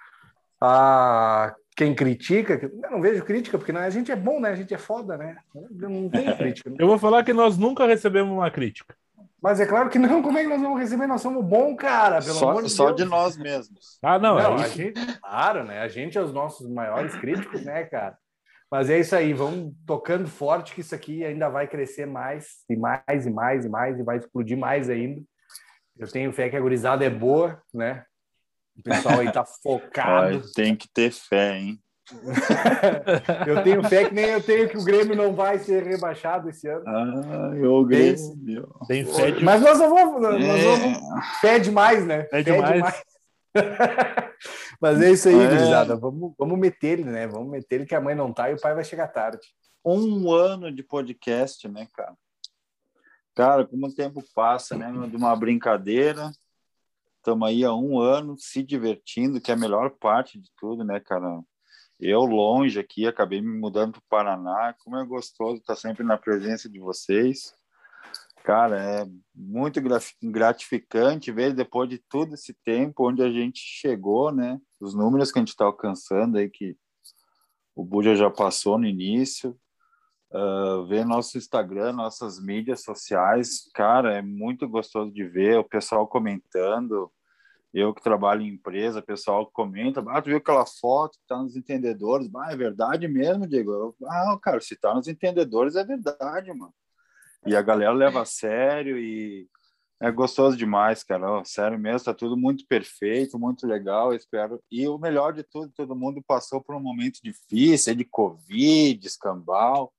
A 0.60 1.54
quem 1.76 1.94
critica, 1.94 2.58
eu 2.82 2.90
não 2.90 3.00
vejo 3.00 3.24
crítica, 3.24 3.56
porque 3.56 3.72
né, 3.72 3.80
a 3.80 3.90
gente 3.90 4.10
é 4.10 4.16
bom, 4.16 4.40
né? 4.40 4.50
A 4.50 4.56
gente 4.56 4.74
é 4.74 4.78
foda, 4.78 5.16
né? 5.16 5.36
Não 5.54 6.08
tem 6.08 6.26
crítica. 6.36 6.72
Eu 6.76 6.88
vou 6.88 6.98
falar 6.98 7.22
que 7.22 7.32
nós 7.32 7.56
nunca 7.56 7.86
recebemos 7.86 8.32
uma 8.32 8.50
crítica. 8.50 8.96
Mas 9.40 9.60
é 9.60 9.66
claro 9.66 9.88
que 9.88 10.00
não, 10.00 10.20
como 10.20 10.36
é 10.36 10.42
que 10.42 10.48
nós 10.48 10.60
vamos 10.60 10.80
receber? 10.80 11.06
Nós 11.06 11.20
somos 11.20 11.44
bom, 11.44 11.76
cara, 11.76 12.20
pelo 12.20 12.34
Só, 12.34 12.50
amor 12.50 12.64
de 12.64 12.70
só 12.70 12.86
Deus. 12.86 12.96
de 12.96 13.04
nós 13.04 13.36
mesmos. 13.36 13.98
Ah, 14.02 14.18
não, 14.18 14.34
Não, 14.34 14.58
é 14.58 14.64
a 14.64 14.68
gente, 14.68 15.18
claro, 15.20 15.62
né? 15.62 15.80
A 15.80 15.86
gente 15.86 16.18
é 16.18 16.20
os 16.20 16.32
nossos 16.32 16.68
maiores 16.68 17.14
críticos, 17.14 17.64
né, 17.64 17.84
cara? 17.84 18.18
Mas 18.70 18.90
é 18.90 18.98
isso 18.98 19.16
aí, 19.16 19.32
vamos 19.32 19.72
tocando 19.86 20.28
forte 20.28 20.74
que 20.74 20.82
isso 20.82 20.94
aqui 20.94 21.24
ainda 21.24 21.48
vai 21.48 21.66
crescer 21.66 22.06
mais 22.06 22.58
e 22.68 22.76
mais 22.76 23.26
e 23.26 23.30
mais 23.30 23.64
e 23.64 23.68
mais 23.68 23.98
e 23.98 24.02
vai 24.02 24.18
explodir 24.18 24.58
mais 24.58 24.90
ainda. 24.90 25.22
Eu 25.98 26.06
tenho 26.06 26.32
fé 26.32 26.48
que 26.48 26.56
a 26.56 26.60
gurizada 26.60 27.04
é 27.04 27.10
boa, 27.10 27.60
né? 27.72 28.04
O 28.78 28.82
pessoal 28.82 29.20
aí 29.20 29.32
tá 29.32 29.44
focado. 29.62 30.36
Olha, 30.36 30.42
tem 30.54 30.76
que 30.76 30.86
ter 30.92 31.10
fé, 31.10 31.58
hein? 31.58 31.80
Eu 33.46 33.62
tenho 33.62 33.84
fé 33.84 34.08
que 34.08 34.14
nem 34.14 34.24
eu 34.30 34.42
tenho 34.42 34.66
que 34.66 34.78
o 34.78 34.82
Grêmio 34.84 35.14
não 35.14 35.34
vai 35.34 35.58
ser 35.58 35.82
rebaixado 35.82 36.48
esse 36.48 36.66
ano. 36.66 36.82
Ah, 36.86 37.52
eu 37.54 37.84
Grêmio. 37.84 38.66
Tem 38.86 39.04
fé 39.04 39.30
de... 39.30 39.44
Mas 39.44 39.60
nós 39.60 39.78
não 39.78 39.90
vamos, 39.94 40.22
nós 40.22 40.42
É. 40.42 40.64
vamos 40.64 41.40
fé 41.42 41.58
demais, 41.58 42.06
né? 42.06 42.24
Fé 42.30 42.42
demais. 42.42 43.02
Mas 44.80 45.00
é 45.00 45.10
isso 45.10 45.28
aí, 45.28 45.34
É. 45.34 45.48
gurizada. 45.48 45.96
Vamos, 45.96 46.34
vamos 46.38 46.58
meter 46.58 47.00
ele, 47.00 47.04
né? 47.04 47.26
Vamos 47.26 47.50
meter 47.50 47.76
ele 47.76 47.86
que 47.86 47.94
a 47.94 48.00
mãe 48.00 48.14
não 48.14 48.32
tá 48.32 48.50
e 48.50 48.54
o 48.54 48.60
pai 48.60 48.74
vai 48.74 48.84
chegar 48.84 49.08
tarde. 49.08 49.46
Um 49.84 50.30
ano 50.32 50.70
de 50.72 50.82
podcast, 50.82 51.66
né, 51.68 51.88
cara? 51.92 52.16
Cara, 53.34 53.66
como 53.66 53.86
o 53.86 53.94
tempo 53.94 54.22
passa, 54.34 54.76
né? 54.76 54.92
De 55.08 55.16
uma 55.16 55.34
brincadeira. 55.34 56.30
Estamos 57.16 57.48
aí 57.48 57.64
há 57.64 57.74
um 57.74 57.98
ano 58.00 58.36
se 58.38 58.62
divertindo, 58.62 59.40
que 59.40 59.50
é 59.50 59.54
a 59.54 59.58
melhor 59.58 59.90
parte 59.90 60.40
de 60.40 60.50
tudo, 60.56 60.84
né, 60.84 61.00
cara? 61.00 61.40
Eu 62.00 62.20
longe 62.20 62.78
aqui, 62.78 63.06
acabei 63.06 63.40
me 63.40 63.58
mudando 63.58 63.92
para 63.92 63.98
o 63.98 64.08
Paraná. 64.08 64.74
Como 64.84 64.96
é 64.96 65.04
gostoso 65.04 65.56
estar 65.56 65.74
sempre 65.74 66.04
na 66.04 66.16
presença 66.16 66.68
de 66.68 66.78
vocês. 66.78 67.54
Cara, 68.44 68.82
é 68.82 69.06
muito 69.34 69.80
gratificante 70.22 71.30
ver 71.30 71.52
depois 71.52 71.88
de 71.88 71.98
todo 71.98 72.34
esse 72.34 72.54
tempo 72.64 73.08
onde 73.08 73.22
a 73.22 73.30
gente 73.30 73.60
chegou, 73.60 74.32
né? 74.32 74.58
Os 74.80 74.94
números 74.94 75.30
que 75.30 75.38
a 75.38 75.42
gente 75.42 75.48
está 75.48 75.64
alcançando 75.64 76.38
aí, 76.38 76.48
que 76.48 76.76
o 77.74 77.84
Buja 77.84 78.16
já 78.16 78.30
passou 78.30 78.78
no 78.78 78.86
início. 78.86 79.58
Uh, 80.30 80.84
ver 80.86 81.06
nosso 81.06 81.38
Instagram, 81.38 81.92
nossas 81.92 82.38
mídias 82.38 82.82
sociais, 82.82 83.70
cara, 83.72 84.14
é 84.14 84.20
muito 84.20 84.68
gostoso 84.68 85.10
de 85.10 85.24
ver 85.24 85.58
o 85.58 85.64
pessoal 85.64 86.06
comentando. 86.06 87.10
Eu 87.72 87.94
que 87.94 88.02
trabalho 88.02 88.42
em 88.42 88.48
empresa, 88.48 88.98
o 89.00 89.02
pessoal 89.02 89.46
comenta, 89.50 90.02
ah, 90.08 90.20
tu 90.20 90.26
viu 90.26 90.38
aquela 90.38 90.66
foto 90.66 91.18
que 91.18 91.26
tá 91.26 91.38
nos 91.38 91.56
entendedores? 91.56 92.30
Ah, 92.34 92.52
é 92.52 92.56
verdade 92.56 93.06
mesmo, 93.08 93.46
Diego? 93.46 93.94
Ah, 94.04 94.38
cara, 94.42 94.60
se 94.60 94.76
tá 94.76 94.94
nos 94.94 95.06
entendedores 95.08 95.76
é 95.76 95.84
verdade, 95.84 96.52
mano. 96.52 96.74
E 97.46 97.56
a 97.56 97.62
galera 97.62 97.92
leva 97.92 98.22
a 98.22 98.24
sério 98.24 98.98
e 98.98 99.48
É 100.00 100.10
gostoso 100.12 100.56
demais, 100.56 101.02
cara. 101.02 101.40
Ó, 101.40 101.44
sério 101.44 101.78
mesmo, 101.78 102.04
tá 102.04 102.14
tudo 102.14 102.36
muito 102.36 102.64
perfeito, 102.66 103.38
muito 103.38 103.66
legal. 103.66 104.14
Espero. 104.14 104.62
E 104.70 104.86
o 104.86 104.96
melhor 104.98 105.32
de 105.32 105.42
tudo, 105.42 105.72
todo 105.74 105.96
mundo 105.96 106.22
passou 106.26 106.60
por 106.62 106.76
um 106.76 106.80
momento 106.80 107.18
difícil, 107.22 107.96
de 107.96 108.04
Covid, 108.04 109.04
escambau. 109.06 109.92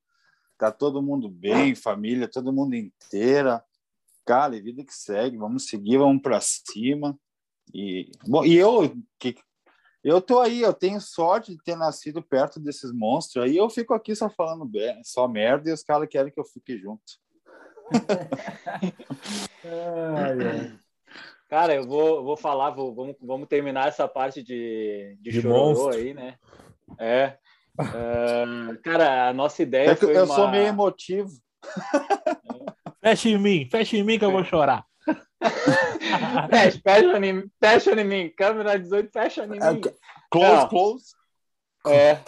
Tá 0.58 0.72
todo 0.72 1.02
mundo 1.02 1.30
bem, 1.30 1.76
família, 1.76 2.30
todo 2.30 2.54
mundo 2.54 2.76
inteira. 2.76 3.64
Cara, 4.26 4.56
e 4.56 4.62
vida 4.62 4.84
que 4.86 4.94
segue, 4.94 5.38
vamos 5.38 5.68
seguir, 5.68 5.98
vamos 5.98 6.22
para 6.22 6.40
cima. 6.42 7.18
E 7.74 8.12
bom, 8.28 8.46
e 8.46 8.56
eu 8.56 8.96
que 9.20 9.36
eu 10.04 10.22
tô 10.22 10.40
aí, 10.40 10.62
eu 10.62 10.74
tenho 10.74 11.02
sorte 11.02 11.52
de 11.54 11.62
ter 11.62 11.76
nascido 11.76 12.22
perto 12.24 12.60
desses 12.60 12.92
monstros. 12.94 13.44
Aí 13.44 13.58
eu 13.58 13.70
fico 13.70 13.94
aqui 13.94 14.16
só 14.16 14.30
falando 14.30 14.70
só 15.04 15.28
merda 15.28 15.70
e 15.70 15.74
os 15.74 15.84
caras 15.84 16.08
querem 16.08 16.32
que 16.32 16.40
eu 16.40 16.46
fique 16.46 16.78
junto. 16.78 17.04
Ai, 19.64 20.48
ai. 20.48 20.72
Cara, 21.50 21.74
eu 21.76 21.88
vou, 21.88 22.24
vou 22.24 22.38
falar, 22.38 22.70
vou- 22.72 22.94
vamos, 22.94 23.16
vamos 23.22 23.48
terminar 23.48 23.88
essa 23.88 24.08
parte 24.08 24.44
de, 24.44 25.18
de, 25.20 25.32
De 25.32 25.42
chororô 25.42 25.66
monstro. 25.70 25.90
aí, 25.96 26.14
né? 26.14 26.36
É. 27.00 27.38
Ah, 27.80 28.46
cara, 28.84 29.30
a 29.30 29.34
nossa 29.34 29.64
ideia 29.64 29.92
É 29.92 29.96
que 29.96 30.06
foi 30.06 30.16
eu 30.16 30.26
uma... 30.26 30.36
sou 30.36 30.48
meio 30.50 30.68
emotivo. 30.68 31.32
Fecha 33.02 33.30
em 33.30 33.38
mim, 33.40 33.68
fecha 33.72 33.98
em 33.98 34.04
mim 34.04 34.20
que 34.20 34.26
eu 34.26 34.32
vou 34.32 34.44
chorar. 34.44 34.86
Fecha, 36.52 36.80
fecha 36.84 37.18
em 37.18 37.20
mim, 37.34 37.52
fecha 37.60 37.92
em 38.00 38.04
mim. 38.04 38.30
Câmera 38.38 38.78
18, 38.78 39.12
fecha 39.12 39.46
em 39.46 39.58
É, 39.60 39.72
mim. 39.72 39.82
Close, 40.30 40.52
Não. 40.62 40.68
close. 40.70 41.06
É. 41.88 42.20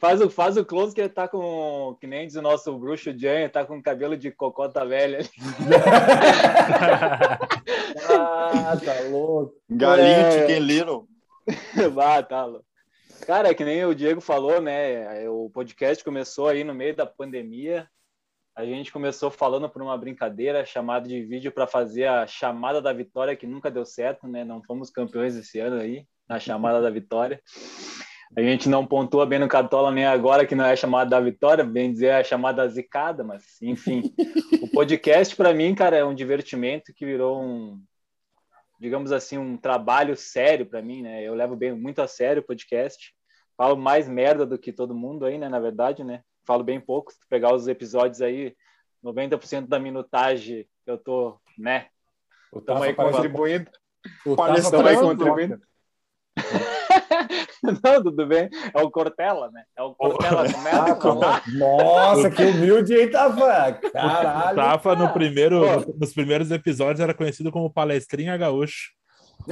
Faz 0.00 0.20
o, 0.20 0.28
faz 0.28 0.56
o 0.56 0.64
close 0.64 0.94
que 0.94 1.00
ele 1.00 1.08
tá 1.08 1.26
com, 1.28 1.96
que 2.00 2.06
nem 2.06 2.26
diz 2.26 2.36
o 2.36 2.42
nosso 2.42 2.76
bruxo 2.78 3.16
Jan, 3.16 3.48
tá 3.48 3.64
com 3.64 3.82
cabelo 3.82 4.16
de 4.16 4.30
cocota 4.30 4.84
velha. 4.84 5.20
Ah, 8.08 8.76
tá 8.76 9.00
louco. 9.08 9.54
Galinho 9.68 10.08
É. 10.08 10.30
Chicken 10.30 10.60
Little. 10.60 11.08
Bah, 11.94 12.22
tá 12.22 12.44
louco. 12.44 12.64
Cara, 13.26 13.48
é 13.48 13.54
que 13.54 13.64
nem 13.64 13.84
o 13.84 13.94
Diego 13.94 14.20
falou, 14.20 14.60
né? 14.60 15.28
O 15.28 15.50
podcast 15.50 16.04
começou 16.04 16.48
aí 16.48 16.62
no 16.62 16.74
meio 16.74 16.94
da 16.94 17.06
pandemia. 17.06 17.88
A 18.54 18.64
gente 18.64 18.92
começou 18.92 19.30
falando 19.30 19.68
por 19.68 19.82
uma 19.82 19.96
brincadeira 19.98 20.64
chamada 20.64 21.08
de 21.08 21.22
vídeo 21.22 21.52
para 21.52 21.66
fazer 21.66 22.06
a 22.06 22.26
chamada 22.26 22.80
da 22.80 22.92
vitória, 22.92 23.36
que 23.36 23.46
nunca 23.46 23.70
deu 23.70 23.84
certo, 23.84 24.26
né? 24.26 24.44
Não 24.44 24.62
fomos 24.62 24.90
campeões 24.90 25.34
esse 25.36 25.58
ano 25.58 25.80
aí, 25.80 26.06
na 26.28 26.38
chamada 26.38 26.80
da 26.80 26.90
vitória. 26.90 27.40
A 28.34 28.40
gente 28.40 28.68
não 28.68 28.86
pontua 28.86 29.24
bem 29.24 29.38
no 29.38 29.48
Cartola 29.48 29.90
nem 29.90 30.04
agora, 30.04 30.46
que 30.46 30.54
não 30.54 30.64
é 30.64 30.72
a 30.72 30.76
chamada 30.76 31.10
da 31.10 31.20
vitória, 31.20 31.62
bem 31.62 31.92
dizer 31.92 32.06
é 32.06 32.16
a 32.16 32.24
chamada 32.24 32.68
zicada, 32.68 33.22
mas 33.22 33.60
enfim. 33.62 34.02
o 34.62 34.70
podcast, 34.70 35.36
para 35.36 35.54
mim, 35.54 35.74
cara, 35.74 35.96
é 35.96 36.04
um 36.04 36.14
divertimento 36.14 36.92
que 36.92 37.06
virou 37.06 37.40
um, 37.40 37.80
digamos 38.80 39.12
assim, 39.12 39.38
um 39.38 39.56
trabalho 39.56 40.16
sério 40.16 40.66
para 40.66 40.82
mim, 40.82 41.02
né? 41.02 41.22
Eu 41.22 41.34
levo 41.34 41.54
bem 41.54 41.72
muito 41.72 42.02
a 42.02 42.08
sério 42.08 42.42
o 42.42 42.46
podcast. 42.46 43.14
Falo 43.56 43.76
mais 43.76 44.08
merda 44.08 44.44
do 44.44 44.58
que 44.58 44.72
todo 44.72 44.94
mundo 44.94 45.24
aí, 45.24 45.38
né? 45.38 45.48
Na 45.48 45.60
verdade, 45.60 46.02
né? 46.02 46.22
Falo 46.44 46.62
bem 46.62 46.80
pouco. 46.80 47.12
Se 47.12 47.20
tu 47.20 47.26
pegar 47.28 47.54
os 47.54 47.68
episódios 47.68 48.20
aí, 48.20 48.54
90% 49.04 49.66
da 49.66 49.78
minutagem 49.78 50.66
eu 50.86 50.98
tô, 50.98 51.38
né? 51.58 51.88
O 52.52 52.58
aí 52.58 52.94
parece- 52.94 52.94
contribuindo. 52.94 53.70
o 54.24 54.30
aí 54.30 54.36
parece 54.36 55.00
contribuindo. 55.00 55.60
Não, 57.62 58.02
tudo 58.02 58.26
bem. 58.26 58.48
É 58.74 58.82
o 58.82 58.90
Cortella, 58.90 59.50
né? 59.50 59.64
É 59.76 59.82
o 59.82 59.94
Cortella. 59.94 60.44
Ah, 60.44 60.94
dá. 61.20 61.42
Nossa, 61.58 62.30
que 62.30 62.42
humilde, 62.42 62.94
hein, 62.94 63.10
Tafa? 63.10 63.72
Caralho. 63.92 64.56
Tafa 64.56 64.94
no 64.96 65.12
primeiro, 65.12 65.60
pô. 65.60 65.94
nos 65.98 66.12
primeiros 66.12 66.50
episódios 66.50 67.00
era 67.00 67.14
conhecido 67.14 67.50
como 67.50 67.72
Palestrinha 67.72 68.36
Gaúcho. 68.36 68.90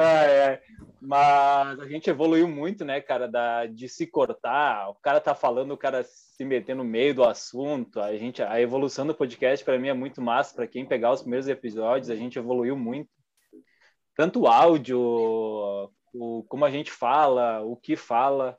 Ai. 0.00 0.58
Mas 1.06 1.78
a 1.78 1.86
gente 1.86 2.10
evoluiu 2.10 2.48
muito, 2.48 2.84
né, 2.84 3.00
cara, 3.00 3.28
da, 3.28 3.66
de 3.66 3.88
se 3.88 4.08
cortar. 4.08 4.88
O 4.88 4.94
cara 4.96 5.20
tá 5.20 5.36
falando, 5.36 5.70
o 5.70 5.76
cara 5.76 6.02
se 6.02 6.44
meter 6.44 6.74
no 6.74 6.82
meio 6.82 7.14
do 7.14 7.22
assunto. 7.22 8.00
A 8.00 8.16
gente, 8.16 8.42
a 8.42 8.60
evolução 8.60 9.06
do 9.06 9.14
podcast 9.14 9.64
para 9.64 9.78
mim 9.78 9.86
é 9.88 9.94
muito 9.94 10.20
massa. 10.20 10.56
Para 10.56 10.66
quem 10.66 10.84
pegar 10.84 11.12
os 11.12 11.20
primeiros 11.20 11.46
episódios, 11.46 12.10
a 12.10 12.16
gente 12.16 12.38
evoluiu 12.38 12.76
muito. 12.76 13.08
Tanto 14.16 14.40
o 14.40 14.46
áudio, 14.46 14.98
o, 14.98 16.42
como 16.48 16.64
a 16.64 16.70
gente 16.70 16.90
fala, 16.90 17.60
o 17.62 17.76
que 17.76 17.96
fala, 17.96 18.58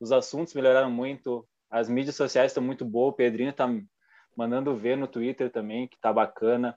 os 0.00 0.10
assuntos 0.10 0.54
melhoraram 0.54 0.90
muito. 0.90 1.46
As 1.70 1.88
mídias 1.88 2.16
sociais 2.16 2.50
estão 2.50 2.62
muito 2.62 2.84
boas. 2.84 3.12
O 3.12 3.16
Pedrinho 3.16 3.52
tá 3.52 3.68
mandando 4.36 4.76
ver 4.76 4.96
no 4.96 5.06
Twitter 5.06 5.50
também, 5.50 5.86
que 5.86 6.00
tá 6.00 6.12
bacana. 6.12 6.76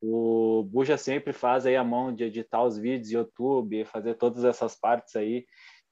O 0.00 0.62
Buja 0.70 0.96
sempre 0.96 1.32
faz 1.32 1.66
aí 1.66 1.74
a 1.74 1.82
mão 1.82 2.14
de 2.14 2.24
editar 2.24 2.62
os 2.62 2.78
vídeos, 2.78 3.10
YouTube, 3.10 3.84
fazer 3.86 4.14
todas 4.14 4.44
essas 4.44 4.76
partes 4.76 5.16
aí. 5.16 5.46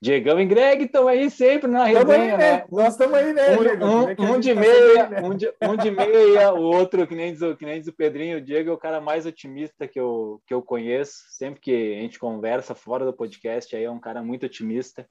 Diegão 0.05 0.39
e 0.39 0.45
Greg 0.45 0.85
estão 0.85 1.09
aí 1.09 1.31
sempre 1.31 1.67
na 1.67 1.85
Tamo 1.91 2.13
aí, 2.13 2.19
resenha, 2.19 2.37
né? 2.37 2.53
né? 2.59 2.65
Nós 2.71 2.93
estamos 2.93 3.15
aí, 3.15 3.33
né, 3.33 3.57
Um, 3.57 3.63
um- 3.87 4.09
é 4.11 4.33
um 4.37 4.39
de 4.39 4.55
tá 4.55 4.61
meia, 4.61 5.05
aí, 5.05 5.11
né? 5.11 5.23
um 5.23 5.35
de, 5.35 5.53
um 5.63 5.77
de 5.77 5.91
meia, 5.91 6.53
o 6.53 6.61
outro, 6.61 7.07
que 7.07 7.15
nem, 7.15 7.33
diz, 7.33 7.41
o- 7.41 7.57
que 7.57 7.65
nem 7.65 7.79
diz 7.79 7.89
o 7.89 7.93
Pedrinho, 7.93 8.37
o 8.37 8.41
Diego 8.43 8.69
é 8.69 8.73
o 8.75 8.77
cara 8.79 9.01
mais 9.01 9.25
otimista 9.25 9.89
que 9.89 9.99
eu, 9.99 10.43
que 10.47 10.53
eu 10.53 10.61
conheço. 10.61 11.15
Sempre 11.31 11.59
que 11.61 11.95
a 11.97 12.01
gente 12.03 12.19
conversa 12.19 12.75
fora 12.75 13.07
do 13.07 13.15
podcast, 13.15 13.75
aí 13.75 13.85
é 13.85 13.91
um 13.91 13.99
cara 13.99 14.23
muito 14.23 14.45
otimista. 14.45 15.09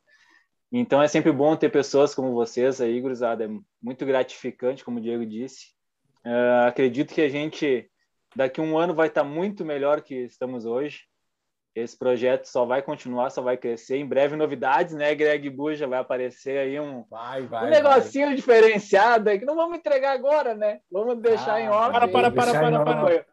Então 0.71 1.01
é 1.01 1.07
sempre 1.07 1.31
bom 1.31 1.55
ter 1.55 1.69
pessoas 1.71 2.13
como 2.13 2.31
vocês 2.33 2.79
aí, 2.79 3.01
gurizada. 3.01 3.45
É 3.45 3.49
muito 3.81 4.05
gratificante, 4.05 4.83
como 4.85 4.99
o 4.99 5.01
Diego 5.01 5.25
disse. 5.25 5.73
Ah, 6.23 6.67
acredito 6.67 7.13
que 7.15 7.21
a 7.21 7.29
gente, 7.29 7.89
daqui 8.35 8.61
a 8.61 8.63
um 8.63 8.77
ano, 8.77 8.93
vai 8.93 9.07
estar 9.07 9.23
muito 9.23 9.65
melhor 9.65 10.01
que 10.01 10.13
estamos 10.15 10.65
hoje. 10.65 11.01
Esse 11.75 11.97
projeto 11.97 12.45
só 12.45 12.65
vai 12.65 12.83
continuar, 12.83 13.31
só 13.31 13.41
vai 13.41 13.57
crescer. 13.57 13.97
Em 13.97 14.05
breve, 14.05 14.35
novidades, 14.35 14.93
né, 14.93 15.15
Greg 15.15 15.49
Buja? 15.49 15.87
Vai 15.87 15.97
aparecer 15.99 16.59
aí 16.59 16.79
um, 16.79 17.03
Vai, 17.09 17.41
um 17.41 17.47
vai. 17.47 17.69
negocinho 17.71 18.35
diferenciado 18.35 19.27
aí, 19.29 19.39
que 19.39 19.45
não 19.45 19.55
vamos 19.55 19.77
entregar 19.79 20.11
agora, 20.11 20.53
né? 20.53 20.79
Vamos 20.91 21.19
deixar 21.19 21.55
Ah, 21.55 21.61
em 21.61 21.69
off. 21.69 21.91
Para, 21.91 22.07
para, 22.07 22.31
para, 22.31 22.51
para, 22.53 22.83
para. 22.85 23.25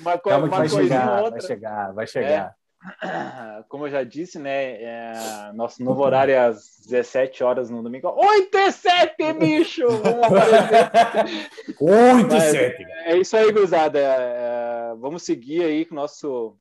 Uma, 0.00 0.18
co 0.18 0.28
uma 0.30 0.48
vai 0.48 0.68
coisinha 0.68 0.82
chegar, 0.82 1.06
ou 1.08 1.14
vai 1.14 1.22
outra. 1.24 1.40
chegar, 1.40 1.92
vai 1.94 2.06
chegar. 2.06 2.54
Como 3.70 3.86
eu 3.86 3.90
já 3.90 4.02
disse, 4.04 4.38
né? 4.38 4.82
é, 4.82 5.12
nosso 5.54 5.82
novo 5.84 6.02
horário 6.02 6.34
é 6.34 6.38
às 6.38 6.80
17 6.88 7.42
horas 7.44 7.70
no 7.70 7.82
domingo. 7.82 8.12
8 8.14 8.58
e 8.58 8.72
7, 8.72 9.32
bicho! 9.34 9.86
Vamos 9.88 10.24
aparecer. 10.24 11.48
Oito, 11.80 12.28
Mas- 12.34 12.42
sete. 12.44 12.84
É 13.04 13.16
isso 13.16 13.36
aí, 13.36 13.50
gurizada. 13.52 13.98
É, 13.98 14.02
é, 14.02 14.94
vamos 14.98 15.22
seguir 15.22 15.62
aí 15.64 15.84
com 15.84 15.94
o 15.94 15.96
nosso 15.96 16.56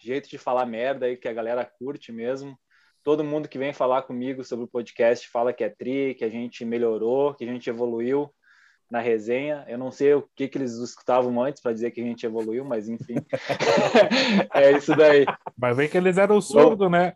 jeito 0.00 0.28
de 0.28 0.38
falar 0.38 0.66
merda 0.66 1.06
aí, 1.06 1.16
que 1.16 1.28
a 1.28 1.32
galera 1.32 1.64
curte 1.64 2.12
mesmo. 2.12 2.58
Todo 3.02 3.24
mundo 3.24 3.48
que 3.48 3.58
vem 3.58 3.72
falar 3.72 4.02
comigo 4.02 4.44
sobre 4.44 4.64
o 4.64 4.68
podcast 4.68 5.28
fala 5.28 5.52
que 5.52 5.64
é 5.64 5.68
tri, 5.68 6.14
que 6.14 6.24
a 6.24 6.28
gente 6.28 6.64
melhorou, 6.64 7.34
que 7.34 7.44
a 7.44 7.46
gente 7.46 7.70
evoluiu 7.70 8.30
na 8.90 9.00
resenha. 9.00 9.64
Eu 9.68 9.78
não 9.78 9.90
sei 9.90 10.14
o 10.14 10.28
que, 10.34 10.48
que 10.48 10.58
eles 10.58 10.72
escutavam 10.72 11.42
antes 11.42 11.62
para 11.62 11.72
dizer 11.72 11.92
que 11.92 12.00
a 12.00 12.04
gente 12.04 12.26
evoluiu, 12.26 12.64
mas 12.64 12.88
enfim. 12.88 13.14
é 14.54 14.72
isso 14.72 14.94
daí. 14.94 15.24
Vai 15.56 15.72
ver 15.72 15.88
que 15.88 15.96
eles 15.96 16.18
eram 16.18 16.40
surdos, 16.40 16.90
né? 16.90 17.14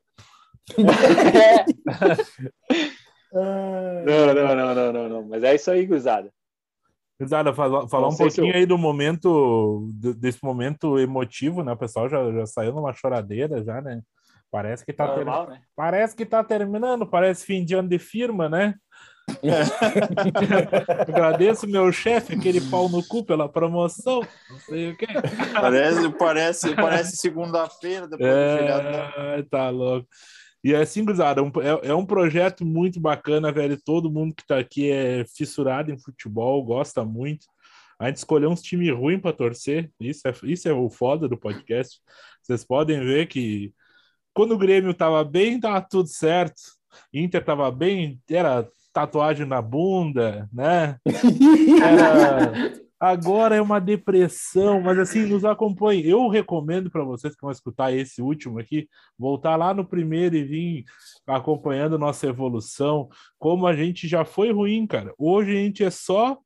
Não, 3.34 4.32
não, 4.32 4.34
não, 4.34 4.74
não, 4.74 4.92
não, 4.92 5.08
não. 5.08 5.22
Mas 5.24 5.42
é 5.42 5.56
isso 5.56 5.70
aí, 5.70 5.84
gurizada. 5.84 6.32
Exato, 7.24 7.54
falar, 7.54 7.88
falar 7.88 8.06
Não 8.08 8.14
um 8.14 8.16
pouquinho 8.16 8.52
eu- 8.52 8.56
aí 8.56 8.66
do 8.66 8.78
momento, 8.78 9.88
de- 9.94 10.14
desse 10.14 10.42
momento 10.42 10.98
emotivo, 10.98 11.62
né? 11.62 11.72
O 11.72 11.76
pessoal 11.76 12.08
já, 12.08 12.30
já 12.32 12.46
saiu 12.46 12.72
numa 12.72 12.92
choradeira 12.92 13.62
já, 13.64 13.80
né? 13.80 14.00
Parece 14.50 14.84
que 14.84 14.92
tá, 14.92 15.08
ter- 15.08 15.24
Normal, 15.24 15.48
né? 15.48 15.60
parece 15.74 16.14
que 16.14 16.24
tá 16.24 16.44
terminando, 16.44 17.06
parece 17.06 17.44
fim 17.44 17.64
de 17.64 17.74
ano 17.74 17.88
de 17.88 17.98
firma, 17.98 18.48
né? 18.48 18.74
Agradeço 21.08 21.66
meu 21.66 21.90
chefe, 21.90 22.34
aquele 22.34 22.60
pau 22.60 22.88
no 22.88 23.02
cu 23.02 23.24
pela 23.24 23.48
promoção, 23.48 24.20
não 24.50 24.58
sei 24.58 24.90
o 24.92 24.96
quê. 24.96 25.06
Parece, 25.52 26.10
parece, 26.10 26.76
parece 26.76 27.16
segunda-feira 27.16 28.06
depois 28.06 28.30
do 28.30 28.56
feriado. 28.56 28.87
É, 28.88 29.42
tá 29.50 29.70
louco. 29.70 30.06
E 30.64 30.72
é 30.72 30.81
assim, 30.81 31.05
gurizada, 31.05 31.42
um- 31.42 31.53
é, 31.61 31.88
é 31.90 31.94
um 31.94 32.07
projeto 32.07 32.64
muito 32.64 32.98
bacana, 32.98 33.53
velho. 33.53 33.79
Todo 33.85 34.11
mundo 34.11 34.35
que 34.35 34.46
tá 34.46 34.59
aqui 34.59 34.90
é 34.90 35.24
fissurado 35.27 35.92
em 35.92 35.98
futebol, 35.98 36.64
gosta 36.64 37.05
muito. 37.05 37.46
A 37.98 38.07
gente 38.09 38.16
escolheu 38.16 38.50
uns 38.50 38.62
times 38.62 38.90
ruins 38.90 39.20
para 39.20 39.33
torcer. 39.37 39.90
Isso 40.00 40.27
é, 40.27 40.33
isso 40.44 40.66
é 40.66 40.72
o 40.72 40.88
foda 40.88 41.29
do 41.29 41.37
podcast. 41.37 42.00
Vocês 42.42 42.64
podem 42.64 42.98
ver 43.00 43.27
que 43.27 43.74
quando 44.33 44.53
o 44.53 44.59
Grêmio 44.59 44.94
tava 44.94 45.22
bem, 45.22 45.61
tava 45.61 45.81
tudo 45.83 46.09
certo. 46.09 46.62
Inter 47.12 47.44
tava 47.44 47.70
bem, 47.70 48.18
era 48.29 48.66
tatuagem 48.92 49.46
na 49.46 49.61
bunda, 49.61 50.48
né? 50.53 50.96
Era... 51.83 52.83
Agora 52.98 53.54
é 53.57 53.61
uma 53.61 53.80
depressão, 53.80 54.80
mas 54.80 54.98
assim, 54.98 55.26
nos 55.26 55.44
acompanhe. 55.44 56.07
Eu 56.09 56.28
recomendo 56.28 56.90
para 56.90 57.04
vocês 57.04 57.35
que 57.35 57.42
vão 57.42 57.50
escutar 57.50 57.92
esse 57.92 58.22
último 58.22 58.59
aqui, 58.59 58.88
voltar 59.18 59.57
lá 59.57 59.74
no 59.74 59.85
primeiro 59.87 60.37
e 60.37 60.44
vir 60.44 60.85
acompanhando 61.26 61.98
nossa 61.98 62.26
evolução, 62.26 63.09
como 63.38 63.66
a 63.66 63.74
gente 63.74 64.09
já 64.09 64.24
foi 64.24 64.52
ruim, 64.52 64.87
cara. 64.87 65.12
Hoje 65.18 65.50
a 65.50 65.54
gente 65.61 65.85
é 65.85 65.90
só 65.90 66.38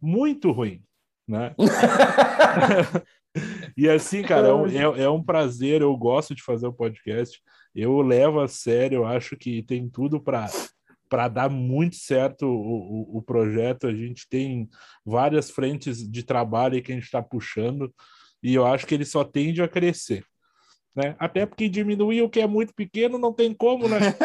muito 0.00 0.50
ruim. 0.52 0.82
né? 1.26 1.54
e 3.76 3.88
assim, 3.88 4.22
cara, 4.22 4.48
é 4.48 4.54
um, 4.54 4.66
é- 4.66 5.02
é 5.04 5.10
um 5.10 5.22
prazer, 5.22 5.82
eu 5.82 5.96
gosto 5.96 6.34
de 6.34 6.42
fazer 6.42 6.66
o 6.66 6.72
podcast. 6.72 7.40
Eu 7.74 8.00
levo 8.00 8.40
a 8.40 8.48
sério, 8.48 8.98
eu 8.98 9.06
acho 9.06 9.36
que 9.36 9.62
tem 9.62 9.88
tudo 9.88 10.20
para 10.20 10.46
para 11.08 11.28
dar 11.28 11.48
muito 11.48 11.96
certo 11.96 12.46
o, 12.46 13.16
o, 13.16 13.18
o 13.18 13.22
projeto. 13.22 13.86
A 13.86 13.94
gente 13.94 14.28
tem 14.28 14.68
várias 15.04 15.50
frentes 15.50 16.08
de 16.08 16.22
trabalho 16.22 16.82
que 16.82 16.92
a 16.92 16.94
gente 16.94 17.04
está 17.04 17.22
puxando 17.22 17.92
e 18.42 18.54
eu 18.54 18.66
acho 18.66 18.86
que 18.86 18.94
ele 18.94 19.04
só 19.04 19.24
tende 19.24 19.62
a 19.62 19.68
crescer. 19.68 20.24
Né? 20.94 21.14
Até 21.18 21.44
porque 21.44 21.68
diminuir 21.68 22.22
o 22.22 22.30
que 22.30 22.40
é 22.40 22.46
muito 22.46 22.74
pequeno 22.74 23.18
não 23.18 23.32
tem 23.32 23.52
como, 23.52 23.86
né? 23.86 23.98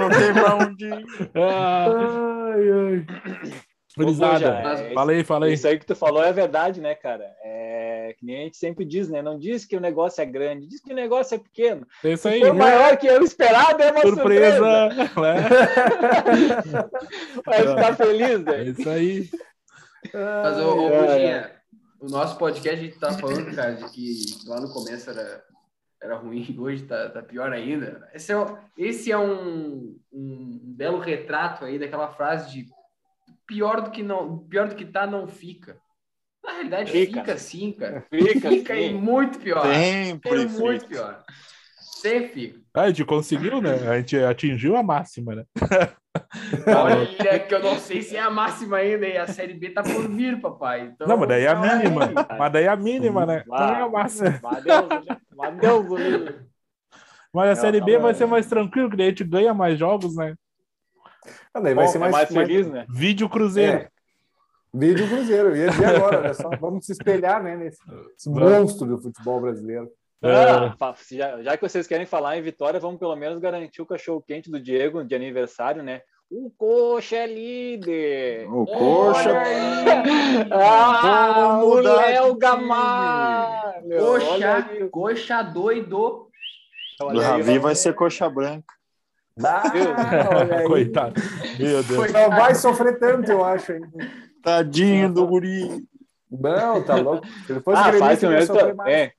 Não 0.00 0.08
tem 0.08 0.32
pra 0.32 0.56
onde 0.56 0.86
ir. 0.86 1.04
Ah, 1.36 2.54
Ai, 2.54 2.70
ai. 2.72 3.69
Poxa, 4.06 4.84
é- 4.88 4.94
fala 4.94 5.12
aí, 5.12 5.24
fala 5.24 5.46
aí. 5.46 5.52
Isso 5.54 5.66
aí 5.68 5.78
que 5.78 5.86
tu 5.86 5.94
falou 5.94 6.22
é 6.22 6.32
verdade, 6.32 6.80
né, 6.80 6.94
cara? 6.94 7.24
É 7.44 8.14
que 8.18 8.26
nem 8.26 8.40
a 8.40 8.44
gente 8.44 8.56
sempre 8.56 8.84
diz, 8.84 9.08
né? 9.08 9.22
Não 9.22 9.38
diz 9.38 9.64
que 9.64 9.76
o 9.76 9.80
negócio 9.80 10.20
é 10.20 10.26
grande, 10.26 10.66
diz 10.66 10.80
que 10.82 10.92
o 10.92 10.96
negócio 10.96 11.34
é 11.36 11.38
pequeno. 11.38 11.86
É 12.04 12.12
isso 12.12 12.22
Se 12.22 12.28
aí. 12.28 12.40
for 12.40 12.52
maior 12.54 12.96
que 12.96 13.06
eu 13.06 13.22
esperado, 13.22 13.80
é 13.82 13.90
uma 13.92 14.00
surpresa. 14.02 14.56
Surpresa! 14.56 15.20
né? 15.20 15.48
Vai 17.44 17.58
ficar 17.68 17.96
feliz, 17.96 18.30
É 18.30 18.38
né? 18.38 18.64
isso 18.64 18.88
aí. 18.90 19.28
Mas, 20.12 20.58
ô, 20.58 20.74
ô, 20.74 20.88
É, 20.88 21.06
Buginha, 21.06 21.50
o 22.00 22.06
nosso 22.08 22.36
podcast 22.38 22.80
a 22.80 22.82
gente 22.82 22.98
tá 22.98 23.12
falando, 23.12 23.54
cara, 23.54 23.72
de 23.74 23.84
que 23.90 24.14
lá 24.46 24.60
no 24.60 24.72
começo 24.72 25.10
era, 25.10 25.42
era 26.02 26.16
ruim, 26.16 26.44
hoje 26.58 26.82
tá, 26.84 27.10
tá 27.10 27.22
pior 27.22 27.52
ainda. 27.52 28.08
Esse 28.14 28.32
é, 28.32 28.36
esse 28.76 29.12
é 29.12 29.18
um, 29.18 29.96
um 30.12 30.58
belo 30.76 30.98
retrato 30.98 31.64
aí 31.64 31.78
daquela 31.78 32.08
frase 32.08 32.50
de 32.50 32.66
pior 33.50 33.80
do 33.82 33.90
que 33.90 34.02
não, 34.02 34.38
pior 34.48 34.68
do 34.68 34.76
que 34.76 34.84
tá, 34.84 35.06
não 35.06 35.26
fica. 35.26 35.76
Na 36.42 36.52
realidade, 36.52 36.90
Fica. 36.90 37.20
fica, 37.20 37.38
sim, 37.38 37.72
cara. 37.72 38.06
Fica, 38.10 38.48
Fica 38.48 38.76
e 38.76 38.88
sim. 38.88 38.94
muito 38.94 39.38
pior. 39.40 39.62
Sempre 39.62 40.42
É 40.42 40.46
muito 40.46 40.82
fica. 40.82 40.88
pior. 40.88 41.24
Sempre 41.76 42.28
fica. 42.28 42.60
Ah, 42.74 42.82
a 42.82 42.88
gente 42.88 43.04
conseguiu, 43.04 43.60
né? 43.60 43.74
A 43.88 43.98
gente 43.98 44.16
atingiu 44.16 44.76
a 44.76 44.82
máxima, 44.82 45.34
né? 45.34 45.44
Olha, 46.66 47.38
que 47.40 47.54
eu 47.54 47.62
não 47.62 47.78
sei 47.78 48.02
se 48.02 48.16
é 48.16 48.20
a 48.20 48.30
máxima 48.30 48.78
ainda, 48.78 49.06
e 49.06 49.16
a 49.16 49.26
Série 49.26 49.54
B 49.54 49.70
tá 49.70 49.82
por 49.82 50.08
vir, 50.08 50.40
papai. 50.40 50.82
Então, 50.94 51.06
Não, 51.06 51.16
mas 51.16 51.28
daí 51.28 51.42
é 51.44 51.48
a 51.48 51.54
calma 51.54 51.72
aí. 51.74 51.84
mínima. 51.84 52.14
Mas 52.38 52.52
daí 52.52 52.64
é 52.64 52.68
a 52.68 52.76
mínima, 52.76 53.26
né? 53.26 53.44
Não 53.46 53.56
é 53.56 53.82
a 53.82 53.88
máxima. 53.88 54.40
Deus, 55.60 55.86
do 55.86 55.96
livro. 55.96 56.50
Mas 57.32 57.46
a 57.50 57.54
Não, 57.54 57.60
Série 57.60 57.80
B 57.80 57.92
não, 57.94 58.00
vai 58.02 58.14
ser 58.14 58.26
mais 58.26 58.46
tranquilo, 58.46 58.90
que 58.90 58.96
daí 58.96 59.06
a 59.06 59.10
gente 59.10 59.24
ganha 59.24 59.54
mais 59.54 59.78
jogos, 59.78 60.16
né? 60.16 60.34
Ah, 61.54 61.60
daí 61.60 61.74
vai 61.74 61.84
Bom, 61.86 61.90
ser 61.92 61.98
é 61.98 62.00
mais, 62.00 62.12
mais 62.12 62.30
mais- 62.30 62.48
feliz, 62.48 62.66
né? 62.68 62.86
Vídeo 62.88 63.28
Cruzeiro. 63.28 63.78
É. 63.78 63.88
Vídeo 64.72 65.08
Cruzeiro, 65.08 65.56
ia 65.56 65.68
dizer 65.70 65.96
agora, 65.96 66.18
olha 66.18 66.34
só, 66.34 66.48
vamos 66.60 66.86
se 66.86 66.92
espelhar 66.92 67.42
né, 67.42 67.56
nesse 67.56 67.78
esse 68.16 68.30
monstro 68.30 68.86
do 68.86 68.98
futebol 68.98 69.40
brasileiro. 69.40 69.88
Ah, 70.22 70.74
fa- 70.78 70.94
já, 71.10 71.42
já 71.42 71.56
que 71.56 71.66
vocês 71.68 71.86
querem 71.86 72.06
falar 72.06 72.36
em 72.36 72.42
vitória, 72.42 72.78
vamos 72.78 72.98
pelo 73.00 73.16
menos 73.16 73.40
garantir 73.40 73.80
o 73.82 73.86
cachorro 73.86 74.22
quente 74.26 74.50
do 74.50 74.60
Diego 74.60 75.02
de 75.04 75.14
aniversário, 75.14 75.82
né? 75.82 76.02
O 76.30 76.48
Coxa 76.56 77.16
é 77.16 77.26
líder! 77.26 78.46
O 78.48 78.64
Coxa. 78.64 79.32
Ah, 80.52 81.60
o 81.64 81.74
Léo. 81.74 82.36
Gamalho! 82.36 83.98
Coxa, 83.98 84.68
coxa 84.90 85.42
doido. 85.42 86.28
Do 86.98 87.08
aí, 87.08 87.18
Ravi 87.18 87.58
vai 87.58 87.74
ser 87.74 87.94
coxa 87.94 88.28
branca. 88.28 88.74
Ah. 89.44 89.62
Coitado. 90.66 91.14
Meu 91.58 91.82
Deus. 91.82 92.12
Não 92.12 92.30
vai 92.30 92.54
sofrer 92.54 92.98
tanto, 92.98 93.30
eu 93.30 93.44
acho. 93.44 93.72
Ainda. 93.72 93.88
Tadinho 94.42 95.12
do 95.12 95.26
guri. 95.26 95.86
Não, 96.30 96.82
tá 96.84 96.96
louco. 96.96 97.26
Se 97.46 97.52
ele 97.52 97.60
fosse 97.60 97.80
Ah, 97.82 97.92
faz 97.94 98.20
pelo 98.20 98.32
menos, 98.32 98.46
sofrer 98.46 98.70
to- 98.70 98.76
mais. 98.76 98.92
é, 98.94 99.12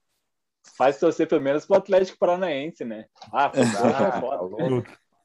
faz 0.78 1.00
torcer 1.00 1.28
pelo 1.28 1.42
menos 1.42 1.66
pro 1.66 1.78
Atlético 1.78 2.18
Paranaense, 2.18 2.86
né? 2.86 3.06
Ah, 3.34 3.52
Ah, 4.16 4.20
foda. 4.22 4.56
tá. 4.58 4.64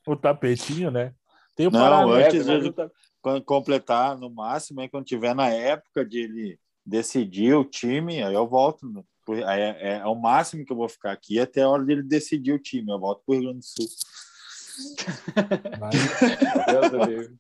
O, 0.06 0.12
o 0.12 0.16
tapetinho, 0.16 0.90
né? 0.90 1.12
Tem 1.54 1.66
o 1.66 1.70
Não, 1.70 1.80
Paraná. 1.80 2.12
antes 2.26 2.46
É, 2.48 2.58
de- 2.58 2.74
Quando 3.22 3.42
completar, 3.44 4.16
no 4.18 4.28
máximo, 4.30 4.80
é 4.80 4.88
quando 4.88 5.04
tiver 5.06 5.34
na 5.34 5.48
época 5.48 6.04
de 6.04 6.20
ele 6.20 6.58
decidir 6.84 7.54
o 7.54 7.64
time, 7.64 8.22
aí 8.22 8.34
eu 8.34 8.46
volto. 8.46 8.86
no- 8.86 9.04
pro- 9.24 9.46
aí 9.46 9.60
É, 9.60 9.76
é, 9.80 9.98
é 9.98 10.06
o 10.06 10.14
máximo 10.14 10.64
que 10.64 10.72
eu 10.72 10.76
vou 10.76 10.88
ficar 10.88 11.12
aqui 11.12 11.38
até 11.40 11.62
a 11.62 11.68
hora 11.68 11.84
dele 11.84 12.02
decidir 12.02 12.52
o 12.52 12.58
time. 12.58 12.90
Eu 12.92 12.98
volto 12.98 13.22
pro 13.24 13.34
Rio 13.34 13.44
Grande 13.44 13.58
do 13.60 13.64
Sul. 13.64 13.86
Deus 16.66 16.90
do 16.90 17.04
livro. 17.04 17.34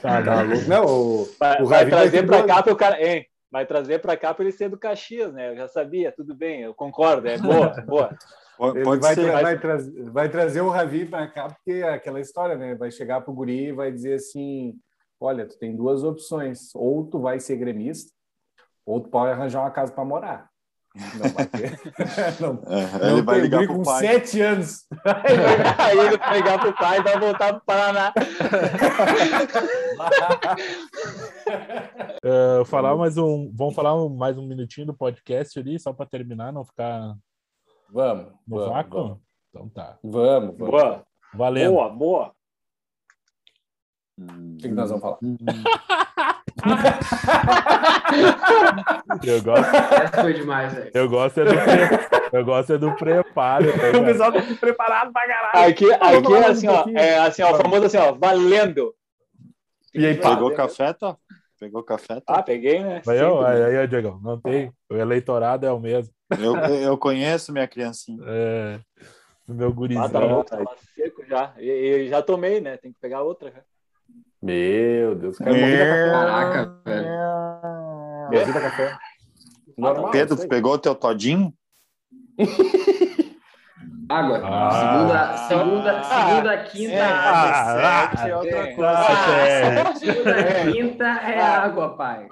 Tá, 0.00 0.22
Tá 0.22 0.42
louco. 0.42 0.68
Não, 0.68 0.84
o, 0.84 1.28
Vai, 1.38 1.62
O 1.62 1.66
vai 1.66 1.88
trazer 1.88 2.22
dois. 2.22 2.44
cá 2.46 2.62
pro 2.62 2.76
cara. 2.76 3.00
Hein, 3.04 3.26
vai 3.50 3.66
trazer 3.66 3.98
pra 4.00 4.16
cá 4.16 4.34
pra 4.34 4.44
ele 4.44 4.52
ser 4.52 4.68
do 4.68 4.78
Caxias, 4.78 5.32
né? 5.32 5.50
Eu 5.52 5.56
já 5.56 5.68
sabia, 5.68 6.10
tudo 6.12 6.34
bem, 6.34 6.62
eu 6.62 6.74
concordo, 6.74 7.28
é 7.28 7.38
boa, 7.38 7.68
boa. 7.86 8.16
Pode, 8.56 8.76
Ele 8.78 8.84
pode 8.84 9.00
vai, 9.00 9.14
ser. 9.14 9.30
tra- 9.30 9.42
vai 9.42 9.58
trazer, 9.58 10.10
vai 10.10 10.28
trazer 10.28 10.60
o 10.60 10.68
Ravi 10.68 11.06
para 11.06 11.26
cá, 11.26 11.48
porque 11.48 11.72
é 11.80 11.88
aquela 11.94 12.20
história, 12.20 12.56
né? 12.56 12.74
Vai 12.74 12.90
chegar 12.90 13.20
pro 13.20 13.32
guri 13.32 13.68
e 13.68 13.72
vai 13.72 13.90
dizer 13.90 14.14
assim: 14.14 14.74
olha, 15.20 15.46
tu 15.46 15.58
tem 15.58 15.74
duas 15.74 16.04
opções. 16.04 16.74
Ou 16.74 17.04
tu 17.06 17.18
vai 17.18 17.40
ser 17.40 17.56
gremista, 17.56 18.12
ou 18.84 19.00
tu 19.00 19.08
pode 19.08 19.32
arranjar 19.32 19.60
uma 19.60 19.70
casa 19.70 19.92
para 19.92 20.04
morar. 20.04 20.51
Não 20.94 21.30
vai 21.30 21.46
ter. 21.46 21.80
não, 22.40 22.52
não 22.54 23.10
ele 23.10 23.22
vai 23.22 23.40
ligar 23.40 23.64
pro 23.66 23.76
com 23.76 23.82
pai. 23.82 24.00
sete 24.06 24.40
anos. 24.40 24.84
Aí 25.78 25.98
ele 25.98 26.16
vai 26.18 26.32
pegar 26.34 26.58
pro 26.58 26.72
pai 26.74 26.98
e 26.98 27.02
vai 27.02 27.18
voltar 27.18 27.52
pro 27.54 27.64
Paraná. 27.64 28.12
Uh, 32.24 32.64
falar 32.66 32.96
mais 32.96 33.16
um, 33.18 33.50
vamos 33.52 33.74
falar 33.74 33.94
um- 34.00 34.08
mais 34.08 34.38
um 34.38 34.46
minutinho 34.46 34.86
do 34.86 34.94
podcast 34.94 35.58
ali, 35.58 35.76
só 35.78 35.92
para 35.92 36.06
terminar, 36.06 36.52
não 36.52 36.64
ficar 36.64 37.16
Vamos, 37.90 38.26
no 38.46 38.58
vamos, 38.58 38.68
vácuo? 38.72 39.02
vamos. 39.02 39.18
Então 39.50 39.68
tá. 39.68 39.98
Vamos, 40.02 40.56
vamos. 40.56 40.70
Boa, 40.70 41.04
Valendo. 41.34 41.72
boa, 41.72 41.88
boa. 41.90 42.32
O 44.20 44.56
que, 44.56 44.68
que 44.68 44.74
nós 44.74 44.88
vamos 44.90 45.02
falar? 45.02 45.18
Eu 49.24 49.42
gosto, 49.42 49.74
Essa 49.74 50.20
foi 50.22 50.34
demais, 50.34 50.72
velho. 50.72 50.90
eu 50.94 51.08
gosto 51.08 51.40
é 51.40 51.44
do, 51.44 51.54
pre- 51.54 52.38
eu 52.38 52.44
gosto 52.44 52.72
é 52.72 52.78
do 52.78 52.94
preparo. 52.96 53.66
né, 53.66 53.90
O 53.98 54.04
pessoal 54.04 54.32
tá 54.32 54.42
preparado 54.60 55.12
pra 55.12 55.26
caralho. 55.26 55.70
Aqui, 55.70 55.92
aqui 55.92 56.32
é 56.34 56.46
assim, 56.46 56.68
um 56.68 56.72
ó, 56.72 56.76
pouquinho. 56.76 56.98
é 56.98 57.18
assim, 57.18 57.42
ó, 57.42 57.52
o 57.52 57.56
famoso 57.56 57.86
assim, 57.86 57.96
ó, 57.98 58.12
valendo. 58.12 58.94
E 59.94 60.06
aí, 60.06 60.16
pá. 60.16 60.34
Pegou 60.34 60.54
café, 60.54 60.92
tá? 60.92 61.16
Pegou 61.58 61.82
café, 61.82 62.20
tá? 62.20 62.36
Ah, 62.36 62.42
peguei, 62.42 62.82
né? 62.82 63.02
Aí, 63.06 63.20
ó, 63.22 63.44
Sempre, 63.46 63.60
né? 63.60 63.66
aí, 63.66 63.76
aí, 63.78 63.88
Diego, 63.88 64.20
não 64.22 64.40
tem. 64.40 64.72
O 64.90 64.96
eleitorado 64.96 65.66
é 65.66 65.72
o 65.72 65.78
mesmo. 65.78 66.12
Eu, 66.38 66.56
eu 66.56 66.98
conheço 66.98 67.52
minha 67.52 67.68
criancinha. 67.68 68.18
É, 68.26 68.80
o 69.46 69.54
meu 69.54 69.74
Ah, 69.98 70.08
tá 70.08 70.20
louco, 70.20 70.50
tava 70.50 70.76
seco 70.94 71.24
já. 71.26 71.52
E, 71.58 71.68
e 71.70 72.08
já 72.08 72.22
tomei, 72.22 72.60
né? 72.60 72.76
Tem 72.76 72.92
que 72.92 72.98
pegar 73.00 73.22
outra. 73.22 73.50
já. 73.50 73.60
Meu 74.42 75.14
Deus, 75.14 75.38
cara, 75.38 75.50
café. 75.52 76.10
Caraca, 76.10 76.80
velho. 76.84 77.08
Morri 78.32 78.52
da 78.52 78.60
café. 78.60 78.96
Normal. 79.78 80.10
Pedro, 80.10 80.36
tu 80.36 80.48
pegou 80.48 80.72
o 80.74 80.78
teu 80.78 80.94
todinho? 80.94 81.52
Água. 84.08 84.40
Ah. 84.44 84.70
segunda, 84.70 85.36
segunda, 85.48 86.00
Ah. 86.00 86.02
segunda, 86.02 86.58
quinta, 86.64 86.92
É. 86.94 87.00
água. 87.02 88.10
Sete 88.10 88.30
é 88.30 88.36
outra 88.36 88.58
é. 88.58 88.74
coisa. 88.74 88.90
Ah. 88.98 89.94
Segunda, 89.94 90.72
quinta 90.72 91.04
é 91.04 91.40
água, 91.40 91.96
pai. 91.96 92.26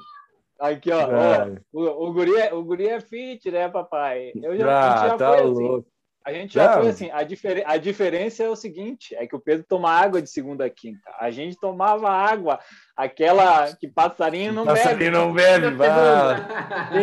Aqui, 0.60 0.92
ó, 0.92 1.06
ó, 1.08 1.10
É. 1.10 1.54
o, 1.72 2.08
o, 2.08 2.12
guri 2.12 2.36
é, 2.36 2.52
o 2.52 2.62
guri 2.62 2.86
é 2.88 3.00
fit, 3.00 3.50
né, 3.50 3.68
papai? 3.70 4.30
Eu 4.34 4.56
já, 4.58 4.66
Ah, 5.04 5.08
já 5.08 5.16
tá 5.16 5.28
foi 5.28 5.38
assim. 5.38 5.48
louco. 5.48 5.86
A 6.30 6.34
gente 6.34 6.54
já 6.54 6.66
Não. 6.74 6.80
foi 6.82 6.90
assim. 6.90 7.10
A, 7.12 7.22
difere, 7.22 7.62
a 7.66 7.76
diferença 7.76 8.42
é 8.42 8.48
o 8.48 8.56
seguinte: 8.56 9.14
é 9.16 9.26
que 9.26 9.34
o 9.36 9.40
Pedro 9.40 9.64
toma 9.68 9.90
água 9.90 10.22
de 10.22 10.30
segunda 10.30 10.64
a 10.64 10.70
quinta. 10.70 11.10
A 11.18 11.30
gente 11.30 11.58
tomava 11.58 12.08
água, 12.10 12.58
aquela 12.96 13.74
que 13.74 13.88
passarinho 13.88 14.52
não 14.52 14.64
bebe. 14.64 14.78
Passarinho 14.78 15.12
não 15.12 15.32
bebe, 15.32 15.70
vai. 15.70 15.90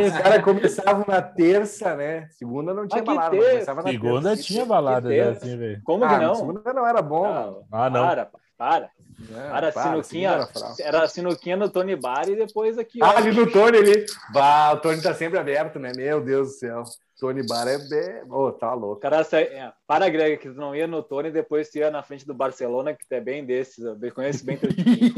Os 0.07 0.17
caras 0.17 0.43
começavam 0.43 1.05
na 1.07 1.21
terça, 1.21 1.95
né? 1.95 2.27
Segunda 2.31 2.73
não 2.73 2.87
tinha 2.87 3.03
balada, 3.03 3.35
começava 3.37 3.81
na 3.83 3.89
Segunda 3.89 4.29
terça. 4.29 4.43
tinha 4.43 4.65
balada 4.65 5.09
terça. 5.09 5.45
assim. 5.45 5.81
Como 5.83 6.03
Ah, 6.05 6.09
que 6.09 6.23
não? 6.25 6.35
segunda 6.35 6.73
não 6.73 6.87
era 6.87 7.01
bom. 7.01 7.23
Não, 7.23 7.63
Ah, 7.71 7.89
não. 7.89 8.07
Para, 8.07 8.29
para. 8.57 8.89
Não, 9.19 9.49
Para, 9.49 9.71
para, 9.71 9.83
sinuquinha. 9.83 10.29
era. 10.29 10.47
Era 10.79 11.03
a 11.03 11.07
sinuquinha 11.07 11.57
no 11.57 11.69
Tony 11.69 11.95
Bar 11.95 12.29
e 12.29 12.35
depois 12.35 12.77
aqui, 12.77 12.99
ó. 13.01 13.05
Ah, 13.07 13.17
ali 13.17 13.31
no 13.31 13.49
Tony 13.51 13.77
ali. 13.79 14.05
Bah, 14.31 14.73
o 14.73 14.77
Tony 14.77 15.01
tá 15.01 15.11
sempre 15.13 15.39
aberto, 15.39 15.79
né? 15.79 15.91
Meu 15.95 16.21
Deus 16.23 16.49
do 16.49 16.53
céu. 16.53 16.83
Tony 17.17 17.43
Bar 17.45 17.67
é 17.67 17.77
bem. 17.77 18.23
Ô, 18.31 18.51
tá 18.51 18.73
O 18.75 18.79
louco. 18.79 19.01
cara 19.01 19.25
é, 19.33 19.73
para, 19.87 20.07
Greg, 20.09 20.37
que 20.37 20.49
tu 20.49 20.55
não 20.55 20.75
ia 20.75 20.87
no 20.87 21.01
Tony 21.01 21.29
e 21.29 21.31
depois 21.31 21.69
tu 21.69 21.77
ia 21.79 21.89
na 21.89 22.03
frente 22.03 22.25
do 22.25 22.33
Barcelona, 22.33 22.93
que 22.93 23.07
tu 23.07 23.11
é 23.13 23.19
bem 23.19 23.45
desses. 23.45 23.83
Eu 23.83 23.97
conheço 24.13 24.45
bem 24.45 24.57
teu 24.57 24.69
time. 24.73 24.85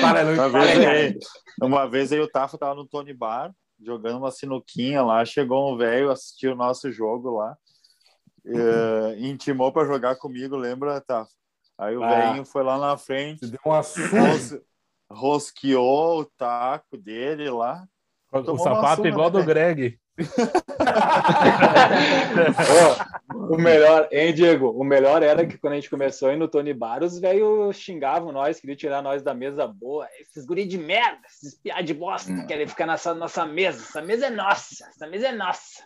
Para, 0.00 0.22
não 0.24 0.34
Uma 0.34 0.50
para, 0.50 0.64
vez, 0.64 0.86
aí, 0.86 1.18
uma 1.60 1.88
vez 1.90 2.12
aí 2.12 2.20
o 2.20 2.28
Tafa 2.28 2.56
tava 2.56 2.74
no 2.76 2.86
Tony 2.86 3.12
Bar, 3.12 3.52
jogando 3.80 4.18
uma 4.18 4.30
sinuquinha 4.30 5.02
lá, 5.02 5.24
chegou 5.24 5.72
um 5.72 5.76
velho, 5.76 6.10
assistiu 6.10 6.52
o 6.52 6.56
nosso 6.56 6.90
jogo 6.92 7.36
lá, 7.38 7.56
eh, 8.46 9.16
intimou 9.18 9.72
para 9.72 9.84
jogar 9.86 10.14
comigo, 10.16 10.56
lembra, 10.56 11.00
Tafa? 11.00 11.30
Aí 11.76 11.96
o 11.96 12.02
Ah. 12.04 12.08
velhinho 12.08 12.44
foi 12.44 12.62
lá 12.62 12.78
na 12.78 12.96
frente, 12.96 13.44
Deu 13.46 13.58
uma 13.64 13.80
rosqueou 15.10 16.20
o 16.20 16.24
taco 16.24 16.96
dele 16.96 17.50
lá. 17.50 17.84
O 18.32 18.42
Tomou 18.42 18.66
uma 18.66 18.74
sapato 18.74 19.06
igual 19.06 19.30
né, 19.30 19.38
do 19.38 19.44
Greg. 19.44 19.98
O 23.50 23.56
melhor, 23.56 24.08
hein, 24.10 24.32
Diego? 24.32 24.70
O 24.70 24.84
melhor 24.84 25.22
era 25.22 25.46
que 25.46 25.58
quando 25.58 25.72
a 25.72 25.76
gente 25.76 25.90
começou 25.90 26.28
aí 26.28 26.36
no 26.36 26.48
Tony 26.48 26.72
Bar, 26.72 27.02
os 27.02 27.18
velhos 27.18 27.76
xingavam 27.76 28.32
nós, 28.32 28.60
queriam 28.60 28.76
tirar 28.76 29.02
nós 29.02 29.22
da 29.22 29.34
mesa 29.34 29.66
boa. 29.66 30.08
Esses 30.20 30.44
guri 30.44 30.64
de 30.64 30.78
merda, 30.78 31.20
esses 31.26 31.58
piá 31.58 31.80
de 31.80 31.94
bosta, 31.94 32.46
querem 32.46 32.66
ficar 32.66 32.86
nessa 32.86 33.14
nossa 33.14 33.44
mesa. 33.44 33.82
Essa 33.82 34.02
mesa 34.02 34.26
é 34.26 34.30
nossa, 34.30 34.86
essa 34.88 35.06
mesa 35.06 35.28
é 35.28 35.32
nossa. 35.32 35.82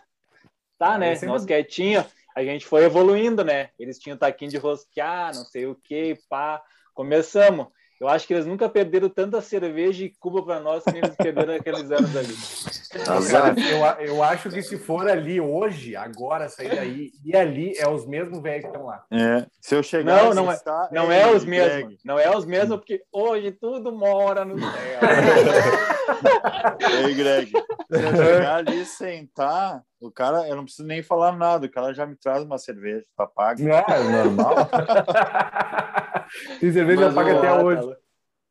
Tá, 0.77 0.97
né? 0.97 1.13
Esse 1.13 1.25
é 1.25 1.27
Nós 1.27 1.45
quietinho, 1.45 2.05
a 2.35 2.43
gente 2.43 2.65
foi 2.65 2.83
evoluindo, 2.83 3.43
né? 3.43 3.69
Eles 3.79 3.97
tinham 3.97 4.17
taquinho 4.17 4.51
de 4.51 4.57
rosquear, 4.57 5.33
não 5.33 5.43
sei 5.43 5.65
o 5.65 5.75
que, 5.75 6.17
pá. 6.29 6.61
Começamos. 6.93 7.67
Eu 7.99 8.07
acho 8.07 8.27
que 8.27 8.33
eles 8.33 8.45
nunca 8.45 8.69
perderam 8.69 9.09
tanta 9.09 9.41
cerveja 9.41 10.05
e 10.05 10.13
Cuba 10.19 10.43
para 10.43 10.59
nós 10.59 10.83
que 10.83 10.97
eles 10.97 11.15
perderam 11.15 11.55
aqueles 11.55 11.91
anos 11.91 12.15
ali. 12.15 12.35
Cara, 13.05 13.55
eu, 13.99 14.07
eu 14.07 14.23
acho 14.23 14.49
que 14.49 14.61
se 14.61 14.77
for 14.77 15.09
ali 15.09 15.39
hoje, 15.39 15.95
agora, 15.95 16.49
sair 16.49 16.75
daí, 16.75 17.11
e 17.23 17.35
ali 17.35 17.73
é 17.77 17.87
os 17.87 18.05
mesmos 18.05 18.39
velhos 18.39 18.61
que 18.61 18.67
estão 18.67 18.85
lá. 18.85 19.03
É, 19.11 19.45
se 19.61 19.75
eu 19.75 19.83
chegar 19.83 20.23
Não, 20.23 20.31
e 20.31 20.35
não 20.35 20.51
é- 20.51 20.59
Não 20.91 21.11
ei, 21.11 21.21
é 21.21 21.27
os 21.27 21.45
mesmos, 21.45 22.01
não 22.03 22.19
é 22.19 22.35
os 22.35 22.45
mesmos, 22.45 22.77
porque 22.77 23.03
hoje 23.11 23.51
tudo 23.51 23.91
mora 23.91 24.45
no 24.45 24.59
céu. 24.59 24.67
Ei, 27.05 27.13
Greg, 27.13 27.51
se 27.51 28.03
eu 28.03 28.15
chegar 28.15 28.55
ali 28.55 28.81
e 28.81 28.85
sentar, 28.85 29.83
o 29.99 30.11
cara, 30.11 30.47
eu 30.47 30.55
não 30.55 30.63
preciso 30.63 30.87
nem 30.87 31.03
falar 31.03 31.35
nada, 31.35 31.65
o 31.65 31.71
cara 31.71 31.93
já 31.93 32.05
me 32.05 32.15
traz 32.15 32.43
uma 32.43 32.57
cerveja, 32.57 33.05
tá 33.15 33.27
pago. 33.27 33.61
É, 33.61 33.83
normal. 34.11 34.55
Tem 36.59 36.71
cerveja 36.71 37.05
Mas, 37.05 37.15
paga 37.15 37.33
ô, 37.33 37.37
até 37.37 37.63
hoje. 37.63 37.95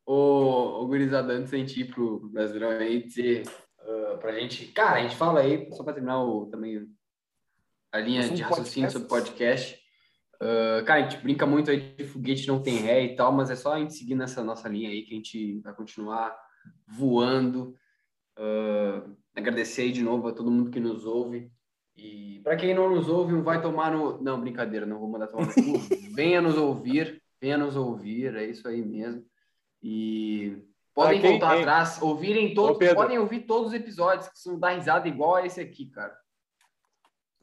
O, 0.06 0.82
o 0.82 0.86
gurizada, 0.86 1.32
antes 1.32 1.50
de 1.50 1.80
ir 1.80 1.92
pro 1.92 2.20
pro 2.20 2.28
Brasileirão 2.28 2.78
aí, 2.78 3.02
dizer 3.02 3.42
ah, 3.86 4.18
pra 4.18 4.32
gente... 4.32 4.66
Cara, 4.66 4.98
a 4.98 5.02
gente 5.02 5.16
fala 5.16 5.40
aí, 5.40 5.68
só 5.72 5.82
pra 5.82 5.92
terminar 5.92 6.22
o, 6.22 6.46
também 6.46 6.86
a 7.92 8.00
linha 8.00 8.20
Assunto 8.20 8.36
de 8.36 8.42
raciocínio 8.42 8.88
podcast. 8.90 8.92
sobre 8.92 9.08
podcast. 9.08 9.80
ah, 10.40 10.82
cara, 10.84 11.00
a 11.00 11.08
gente 11.08 11.22
brinca 11.22 11.46
muito 11.46 11.70
aí 11.70 11.94
de 11.96 12.04
foguete 12.04 12.48
não 12.48 12.62
tem 12.62 12.76
ré 12.76 13.04
e 13.04 13.16
tal, 13.16 13.32
mas 13.32 13.50
é 13.50 13.56
só 13.56 13.72
a 13.72 13.78
gente 13.78 13.94
seguir 13.94 14.14
nessa 14.14 14.42
nossa 14.44 14.68
linha 14.68 14.90
aí 14.90 15.02
que 15.02 15.12
a 15.12 15.16
gente 15.16 15.60
vai 15.60 15.74
continuar 15.74 16.36
voando. 16.86 17.74
Ah, 18.36 19.02
agradecer 19.34 19.82
aí 19.82 19.92
de 19.92 20.02
novo 20.02 20.28
a 20.28 20.32
todo 20.32 20.50
mundo 20.50 20.70
que 20.70 20.80
nos 20.80 21.04
ouve. 21.04 21.50
E 21.96 22.40
para 22.44 22.56
quem 22.56 22.74
não 22.74 22.94
nos 22.94 23.08
ouve, 23.08 23.32
não 23.32 23.42
vai 23.42 23.60
tomar 23.60 23.90
no. 23.90 24.22
Não, 24.22 24.40
brincadeira, 24.40 24.84
não 24.84 24.98
vou 24.98 25.08
mandar 25.08 25.28
tomar 25.28 25.46
no 25.46 25.54
cu. 25.54 25.62
venha 26.14 26.42
nos 26.42 26.56
ouvir, 26.56 27.22
venha 27.40 27.56
nos 27.56 27.74
ouvir, 27.74 28.34
é 28.36 28.44
isso 28.44 28.68
aí 28.68 28.82
mesmo. 28.82 29.24
E 29.82 30.62
podem 30.96 31.20
quem- 31.20 31.30
voltar 31.32 31.54
hein? 31.54 31.60
atrás, 31.60 32.00
ouvirem 32.02 32.54
todos, 32.54 32.78
Pedro. 32.78 32.96
podem 32.96 33.18
ouvir 33.18 33.40
todos 33.40 33.68
os 33.68 33.74
episódios, 33.74 34.28
que 34.28 34.38
são 34.38 34.58
dar 34.58 34.70
risada 34.70 35.06
igual 35.06 35.36
a 35.36 35.46
esse 35.46 35.60
aqui, 35.60 35.86
cara. 35.90 36.16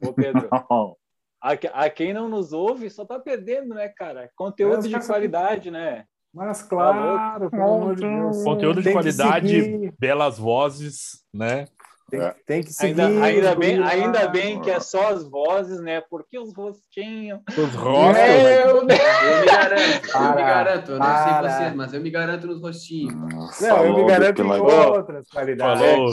Ô, 0.04 0.12
Pedro, 0.12 0.48
a, 1.40 1.56
que- 1.56 1.70
a 1.72 1.88
quem 1.88 2.12
não 2.12 2.28
nos 2.28 2.52
ouve 2.52 2.90
só 2.90 3.04
tá 3.06 3.18
perdendo, 3.18 3.74
né, 3.74 3.88
cara? 3.88 4.30
Conteúdo 4.36 4.76
Mas, 4.76 4.84
de 4.86 4.90
cara, 4.92 5.06
qualidade, 5.06 5.70
né? 5.70 6.04
Mas 6.32 6.62
claro, 6.62 7.48
pelo 7.48 7.62
amor 7.62 7.94
de 7.94 8.02
Deus. 8.02 8.42
Conteúdo 8.42 8.82
de 8.82 8.92
qualidade, 8.92 9.92
belas 9.96 10.36
vozes, 10.36 11.24
né? 11.32 11.66
Tem, 12.10 12.20
tem 12.46 12.62
que 12.62 12.72
seguir. 12.72 13.00
Ainda, 13.00 13.24
ainda, 13.26 13.54
bem, 13.56 13.76
gurizada. 13.76 14.04
ainda 14.04 14.28
bem 14.28 14.60
que 14.60 14.70
é 14.70 14.78
só 14.78 15.08
as 15.08 15.24
vozes, 15.28 15.80
né? 15.80 16.02
Porque 16.10 16.38
os 16.38 16.54
rostinhos. 16.54 17.40
Os 17.56 17.74
rostos. 17.74 18.22
Meu 18.22 18.86
Deus! 18.86 19.00
Eu 19.00 19.40
me 19.40 19.46
garanto, 19.46 20.06
eu 20.14 20.20
me 20.20 20.32
Para, 20.32 20.42
garanto, 20.42 20.90
eu 20.92 20.98
não 20.98 21.06
sei 21.06 21.32
para. 21.32 21.50
vocês, 21.58 21.74
mas 21.74 21.94
eu 21.94 22.00
me 22.00 22.10
garanto 22.10 22.46
nos 22.46 22.60
rostinhos. 22.60 23.14
Nossa, 23.34 23.68
Não, 23.68 23.84
eu 23.86 23.96
me 23.96 24.04
garanto 24.06 24.42
em 24.42 24.50
outras 24.60 25.28
qualidades. 25.28 25.80
Falou, 25.82 26.12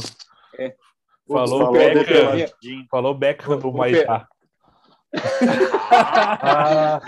É. 0.57 0.75
falou, 1.27 1.47
Falou 1.59 1.71
Becker, 1.73 2.05
depiladinho. 2.05 2.85
falou 2.89 3.13
Becker 3.13 3.57
do 3.57 3.73
Maitá. 3.73 4.27
Ah, 5.93 6.99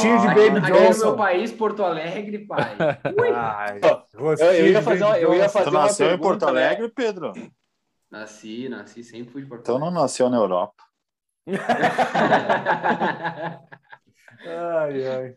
Tinho 0.00 0.18
de 0.20 0.26
Aqui, 0.28 0.34
Baby 0.50 0.58
aqui 0.58 0.70
no 0.70 0.78
meu 0.80 0.86
Johnson. 0.88 1.16
país, 1.16 1.52
Porto 1.52 1.84
Alegre, 1.84 2.38
pai. 2.46 2.74
Ai, 3.34 3.80
Eu, 4.14 4.32
eu 4.34 4.66
ia 4.66 4.78
de 4.78 4.82
fazer 4.82 5.04
uma, 5.04 5.18
eu 5.18 5.34
ia 5.34 5.40
Johnson. 5.42 5.52
fazer 5.58 5.70
uma 5.70 5.80
nasceu 5.82 6.06
em 6.06 6.10
pergunta, 6.10 6.28
Porto 6.46 6.54
né? 6.54 6.66
Alegre, 6.66 6.88
Pedro? 6.88 7.32
Nasci, 8.14 8.68
nasci, 8.68 9.02
sempre 9.02 9.32
fui 9.32 9.42
de 9.42 9.48
Porto 9.48 9.62
Então 9.62 9.76
não 9.76 9.90
nasceu 9.90 10.30
na 10.30 10.36
Europa. 10.36 10.84
Ai, 14.46 15.06
ai. 15.06 15.34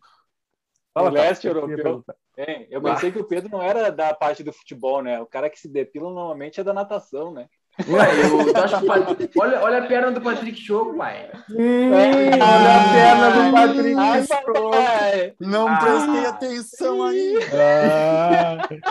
No 0.95 1.09
leste 1.09 1.47
europeu. 1.47 2.05
Hein, 2.37 2.67
eu 2.69 2.79
pensei 2.79 3.11
que 3.11 3.17
o 3.17 3.27
Pedro 3.27 3.49
não 3.49 3.63
era 3.63 3.91
da 3.91 4.13
parte 4.13 4.43
do 4.43 4.53
futebol, 4.53 5.01
né? 5.01 5.19
O 5.19 5.25
cara 5.25 5.49
que 5.49 5.59
se 5.59 5.67
depila 5.67 6.05
normalmente 6.11 6.59
é 6.59 6.63
da 6.63 6.71
natação, 6.71 7.33
né? 7.33 7.49
Ué, 7.87 8.07
eu 8.23 8.53
tu 8.53 8.59
acha 8.59 8.77
que 8.79 8.83
o 8.85 8.87
Pat- 8.87 9.29
olha, 9.37 9.61
olha 9.61 9.77
a 9.79 9.81
perna 9.87 10.11
do 10.11 10.19
Patrick 10.21 10.59
Show, 10.59 10.95
pai. 10.95 11.29
Olha 11.55 12.75
a 12.75 12.93
perna 12.93 13.29
do 13.31 13.51
Patrick. 13.53 13.95
Ai, 13.99 14.23
Show. 14.25 14.37
papai! 14.71 15.33
Não 15.39 15.67
Ah. 15.67 15.77
prestei 15.77 16.25
atenção 16.25 17.03
aí. 17.03 17.35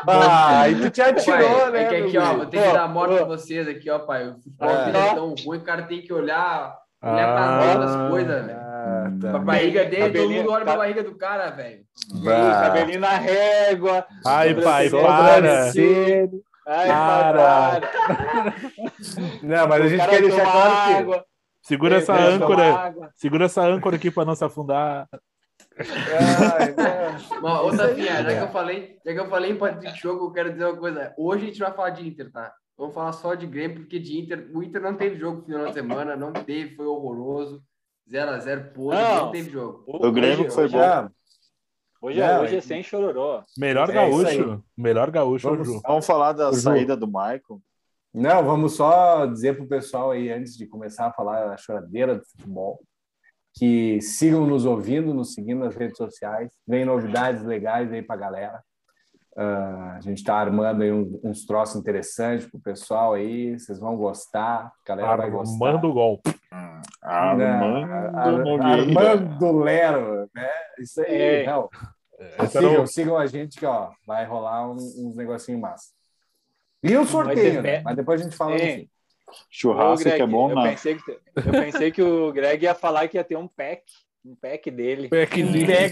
Ah, 0.06 0.68
e 0.68 0.74
tu 0.76 0.90
te 0.90 1.02
atirou, 1.02 1.60
Pai, 1.60 1.70
né? 1.72 1.82
é 1.82 1.84
que 1.88 1.94
aqui, 1.96 2.18
ó, 2.18 2.34
vou 2.34 2.46
ter 2.46 2.62
que 2.62 2.72
dar 2.72 2.82
a 2.84 2.88
morte 2.88 3.14
pra 3.16 3.24
vocês 3.24 3.66
aqui, 3.68 3.90
ó, 3.90 3.98
pai. 3.98 4.28
O 4.28 4.34
futebol 4.34 4.68
Ah. 4.70 4.84
dele 4.84 4.98
é 4.98 5.14
tão 5.14 5.34
ruim, 5.44 5.58
o 5.58 5.62
cara 5.64 5.82
tem 5.82 6.02
que 6.02 6.12
olhar, 6.12 6.76
olhar 7.02 7.34
pra 7.34 7.44
Ah. 7.72 7.74
das 7.76 8.10
coisas, 8.10 8.46
velho. 8.46 8.58
Ah, 8.58 9.10
tá. 9.20 9.30
A 9.36 9.38
barriga 9.38 9.84
dele, 9.84 10.16
todo 10.18 10.30
mundo 10.30 10.50
olha 10.52 10.64
pra 10.64 10.72
ca- 10.74 10.78
barriga 10.78 11.02
do 11.02 11.14
cara, 11.16 11.50
velho. 11.50 11.80
Cabelinho 12.24 13.00
na 13.00 13.16
régua. 13.16 14.06
Ai, 14.24 14.54
pai, 14.54 14.88
para. 14.90 15.70
Ai, 16.68 16.88
Para. 16.88 17.80
para. 17.80 18.54
Não, 19.42 19.68
mas 19.68 19.82
a 19.82 19.84
O 19.84 19.88
gente 19.88 19.98
cara 19.98 20.10
quer 20.10 20.22
deixar 20.22 20.50
claro 20.52 21.12
que. 21.12 21.24
Segura 21.62 21.96
essa 21.96 22.14
âncora. 22.14 22.94
Segura 23.14 23.44
essa 23.46 23.62
âncora 23.62 23.96
aqui 23.96 24.10
pra 24.10 24.24
não 24.24 24.34
se 24.34 24.44
afundar. 24.44 25.08
Ai, 25.78 26.74
não. 26.74 27.40
Mas, 27.42 27.60
ô, 27.74 27.76
Tafinha, 27.76 28.22
já 28.22 28.38
que 28.38 28.42
eu 28.44 28.48
falei, 28.48 28.98
já 29.04 29.12
que 29.12 29.18
eu 29.20 29.28
falei 29.28 29.50
em 29.52 29.56
Patrick 29.56 29.98
Show, 29.98 30.16
eu 30.16 30.30
quero 30.30 30.52
dizer 30.52 30.64
uma 30.64 30.76
coisa. 30.76 31.14
Hoje 31.18 31.44
a 31.44 31.46
gente 31.48 31.58
vai 31.58 31.72
falar 31.72 31.90
de 31.90 32.06
Inter, 32.06 32.30
tá? 32.32 32.52
Vamos 32.78 32.94
falar 32.94 33.12
só 33.12 33.34
de 33.34 33.46
Grêmio, 33.46 33.80
porque 33.80 33.98
de 33.98 34.18
Inter, 34.18 34.50
o 34.54 34.62
Inter 34.62 34.80
não 34.82 34.94
teve 34.94 35.16
jogo 35.18 35.38
no 35.38 35.44
final 35.44 35.66
de 35.66 35.72
semana, 35.74 36.14
não 36.16 36.32
teve, 36.32 36.74
foi 36.76 36.86
horroroso. 36.86 37.62
0x0 38.10 38.72
podre, 38.72 39.02
não. 39.02 39.16
Não. 39.24 39.30
teve 39.32 39.50
jogo. 39.50 39.82
O 39.86 40.12
Grêmio 40.12 40.44
Hoje- 40.46 40.54
foi 40.54 40.64
hoje 40.64 40.74
bom. 40.76 40.82
é- 40.82 41.02
Não, 41.02 41.10
Hoje, 42.02 42.20
é, 42.20 42.38
hoje 42.40 42.54
é 42.54 42.58
é- 42.58 42.60
sem 42.60 42.82
chororô. 42.82 43.42
Melhor 43.58 43.90
É 43.90 43.92
gaúcho. 43.94 44.62
Melhor 44.76 45.10
gaúcho, 45.10 45.48
Vamos-. 45.50 45.82
Vamos 45.82 46.06
falar 46.06 46.32
da 46.32 46.52
saída 46.52 46.96
do 46.96 47.06
Michael. 47.06 47.60
Não, 48.18 48.42
vamos 48.42 48.74
só 48.76 49.26
dizer 49.26 49.56
pro 49.56 49.66
pessoal 49.68 50.10
aí, 50.12 50.32
antes 50.32 50.56
de 50.56 50.66
começar 50.66 51.06
a 51.08 51.12
falar 51.12 51.44
da 51.46 51.56
choradeira 51.58 52.14
do 52.16 52.24
futebol, 52.24 52.80
que 53.54 54.00
sigam 54.00 54.46
nos 54.46 54.64
ouvindo, 54.64 55.12
nos 55.12 55.34
seguindo 55.34 55.60
nas 55.64 55.74
redes 55.76 55.98
sociais. 55.98 56.50
Vem 56.66 56.84
novidades 56.86 57.42
legais 57.42 57.92
aí 57.92 58.00
pra 58.02 58.16
galera. 58.16 58.62
Ah, 59.36 59.96
a 59.96 60.00
gente 60.00 60.16
está 60.18 60.34
armando 60.36 60.82
aí 60.82 60.90
um- 60.90 61.20
uns 61.22 61.44
troços 61.44 61.76
interessantes 61.76 62.46
pro 62.46 62.58
pessoal 62.58 63.12
aí. 63.12 63.58
Vocês 63.58 63.78
vão 63.78 63.94
gostar, 63.96 64.64
a 64.64 64.88
galera 64.88 65.16
vai 65.18 65.30
gostar. 65.30 65.66
Armando 65.66 65.88
o 65.90 65.92
golpe. 65.92 66.34
Armando 67.02 67.86
Não, 67.86 68.62
Ar-. 68.66 68.78
Armando 68.80 69.52
Lero, 69.58 70.30
né? 70.34 70.48
Isso 70.78 71.00
aí, 71.02 71.42
É. 71.42 71.46
não. 71.46 71.68
Sigam, 72.48 72.82
o- 72.82 72.86
sigam 72.86 73.16
a 73.18 73.26
gente 73.26 73.58
que 73.58 73.66
ó, 73.66 73.90
vai 74.06 74.24
rolar 74.24 74.66
um- 74.70 74.74
uns 74.76 75.14
negocinhos 75.16 75.60
massa. 75.60 75.95
E 76.90 76.96
o 76.96 77.04
sorteio, 77.06 77.62
pé. 77.62 77.76
né? 77.78 77.82
Mas 77.84 77.96
depois 77.96 78.20
a 78.20 78.24
gente 78.24 78.36
fala 78.36 78.54
É. 78.56 78.76
fim. 78.76 78.90
Churrasco 79.50 80.04
Greg, 80.04 80.16
que 80.16 80.22
é 80.22 80.26
bom, 80.26 80.50
eu 80.50 80.54
não. 80.56 80.62
pensei 80.62 80.94
que, 80.94 81.10
eu 81.10 81.52
pensei 81.52 81.90
que 81.90 82.02
o 82.02 82.32
Greg 82.32 82.62
ia 82.64 82.74
falar 82.74 83.08
que 83.08 83.16
ia 83.16 83.24
ter 83.24 83.36
um 83.36 83.48
pack. 83.48 83.82
Um 84.24 84.34
pack 84.34 84.70
dele. 84.70 85.08
Packzinho. 85.08 85.70
É, 85.70 85.86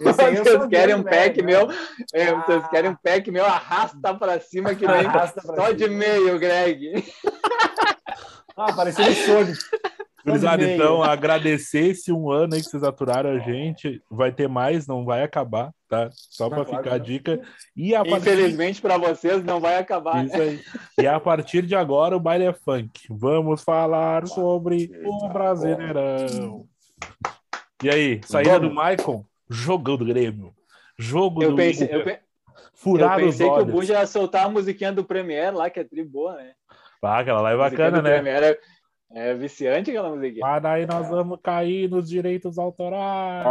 Esse 0.00 0.22
aí 0.22 0.36
eu 0.36 0.44
vocês 0.44 0.66
querem 0.66 0.94
um 0.94 1.02
dele, 1.02 1.16
pack 1.16 1.36
né? 1.42 1.46
meu? 1.46 1.68
É, 2.12 2.34
vocês 2.34 2.64
Ah. 2.64 2.68
querem 2.68 2.90
um 2.90 2.96
pack 2.96 3.30
meu? 3.30 3.44
Arrasta 3.44 4.14
pra 4.14 4.40
cima 4.40 4.74
que 4.74 4.86
nem 4.86 5.06
Arrasta 5.06 5.40
pra 5.42 5.54
só 5.56 5.66
cima. 5.66 5.74
de 5.74 5.88
meio, 5.88 6.38
Greg. 6.38 7.04
Ah, 8.56 8.72
parecendo 8.72 9.12
Sonic. 9.14 9.58
Gurizada, 10.26 10.68
então, 10.68 11.02
agradecer 11.02 11.90
esse 11.90 12.12
um 12.12 12.30
ano 12.30 12.54
aí 12.54 12.60
que 12.60 12.68
vocês 12.68 12.82
aturaram 12.82 13.30
a 13.30 13.38
gente. 13.38 14.02
Vai 14.10 14.32
ter 14.32 14.48
mais, 14.48 14.86
não 14.86 15.04
vai 15.04 15.22
acabar, 15.22 15.72
tá? 15.88 16.08
Só 16.12 16.48
claro 16.48 16.64
ficar 16.64 16.94
a 16.94 16.98
dica. 16.98 17.40
E 17.76 17.94
a 17.94 18.04
partir... 18.04 18.30
Infelizmente 18.30 18.82
para 18.82 18.98
vocês 18.98 19.44
não 19.44 19.60
vai 19.60 19.78
acabar. 19.78 20.26
Isso 20.26 20.40
aí. 20.40 20.60
E 21.00 21.06
a 21.06 21.20
partir 21.20 21.62
de 21.62 21.76
agora 21.76 22.16
o 22.16 22.20
baile 22.20 22.44
é 22.44 22.52
funk. 22.52 23.06
Vamos 23.08 23.62
falar 23.62 24.26
sobre 24.26 24.90
o 25.04 25.28
Brasileirão. 25.28 26.66
E 27.82 27.90
aí, 27.90 28.20
saída 28.24 28.58
do 28.58 28.72
Maicon, 28.72 29.24
jogão 29.48 29.96
do 29.96 30.04
Grêmio. 30.04 30.52
Jogo 30.98 31.42
Eu 31.42 31.50
do 31.50 31.56
pensei, 31.56 31.86
Inter. 31.86 31.98
eu, 31.98 32.04
pe- 32.04 32.10
eu 32.10 32.60
Furar 32.74 33.18
os 33.18 33.24
pensei 33.24 33.48
que 33.48 33.60
o. 33.60 33.66
Bu 33.66 33.82
já 33.84 34.00
ia 34.00 34.06
soltar 34.06 34.46
a 34.46 34.48
musiquinha 34.48 34.92
do 34.92 35.04
Premiere 35.04 35.54
lá, 35.54 35.68
que 35.70 35.78
é 35.78 35.84
tri 35.84 36.02
boa, 36.02 36.34
né? 36.36 36.52
Ah, 37.02 37.18
aquela 37.20 37.40
lá 37.40 37.52
é 37.52 37.56
bacana, 37.56 38.02
né? 38.02 38.14
Premiere. 38.14 38.58
É 39.12 39.32
viciante 39.34 39.90
aquela 39.90 40.10
musiquinha. 40.10 40.40
Mas 40.44 40.62
daí 40.62 40.84
nós 40.86 41.08
vamos 41.08 41.38
cair 41.42 41.88
nos 41.88 42.08
direitos 42.08 42.58
autorais. 42.58 43.44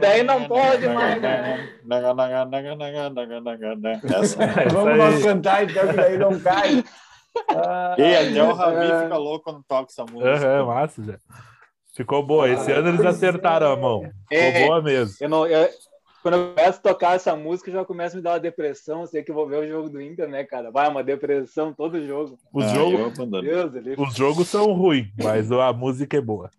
Daí 0.00 0.22
não 0.22 0.48
pode 0.48 0.88
mais, 0.88 1.20
né? 1.20 1.68
É 4.64 4.68
Vamos 4.68 4.96
nós 4.96 5.22
cantar 5.22 5.64
então, 5.64 5.86
que 5.88 5.92
daí 5.92 6.18
não 6.18 6.40
cai. 6.40 6.82
Ah, 7.50 7.94
E 7.98 8.16
até 8.16 8.42
o 8.42 8.52
Ravi 8.54 8.90
é. 8.90 9.02
fica 9.04 9.16
louco 9.16 9.44
quando 9.44 9.62
toca 9.66 9.90
essa 9.90 10.04
música. 10.04 10.30
Aham, 10.32 10.66
massa, 10.66 11.02
já. 11.02 11.18
Ficou 11.94 12.22
boa. 12.22 12.48
Esse 12.48 12.72
ano 12.72 12.88
eles 12.88 13.04
acertaram 13.04 13.68
é. 13.68 13.72
a 13.72 13.76
mão. 13.76 14.00
Ficou 14.28 14.38
É. 14.48 14.66
boa 14.66 14.82
mesmo. 14.82 15.14
Eu 15.20 15.28
não, 15.28 15.46
eu- 15.46 15.68
quando 16.22 16.34
eu 16.34 16.54
começo 16.54 16.78
a 16.78 16.82
tocar 16.82 17.16
essa 17.16 17.34
música, 17.34 17.70
já 17.70 17.84
começa 17.84 18.14
a 18.14 18.18
me 18.18 18.22
dar 18.22 18.32
uma 18.32 18.40
depressão. 18.40 19.04
Sei 19.06 19.22
que 19.22 19.30
eu 19.30 19.34
vou 19.34 19.46
ver 19.46 19.56
o 19.56 19.68
jogo 19.68 19.90
do 19.90 20.00
Inter, 20.00 20.28
né, 20.28 20.44
cara? 20.44 20.70
Vai, 20.70 20.88
uma 20.88 21.02
depressão 21.02 21.72
todo 21.72 22.04
jogo. 22.06 22.38
Os, 22.52 22.64
Ah, 22.64 22.68
jogos. 22.68 23.18
Deus, 23.42 23.74
ele... 23.74 23.94
os 23.98 24.14
jogos 24.14 24.48
são 24.48 24.72
ruins, 24.72 25.08
mas 25.22 25.50
a 25.50 25.72
música 25.72 26.16
é 26.16 26.20
boa. 26.20 26.50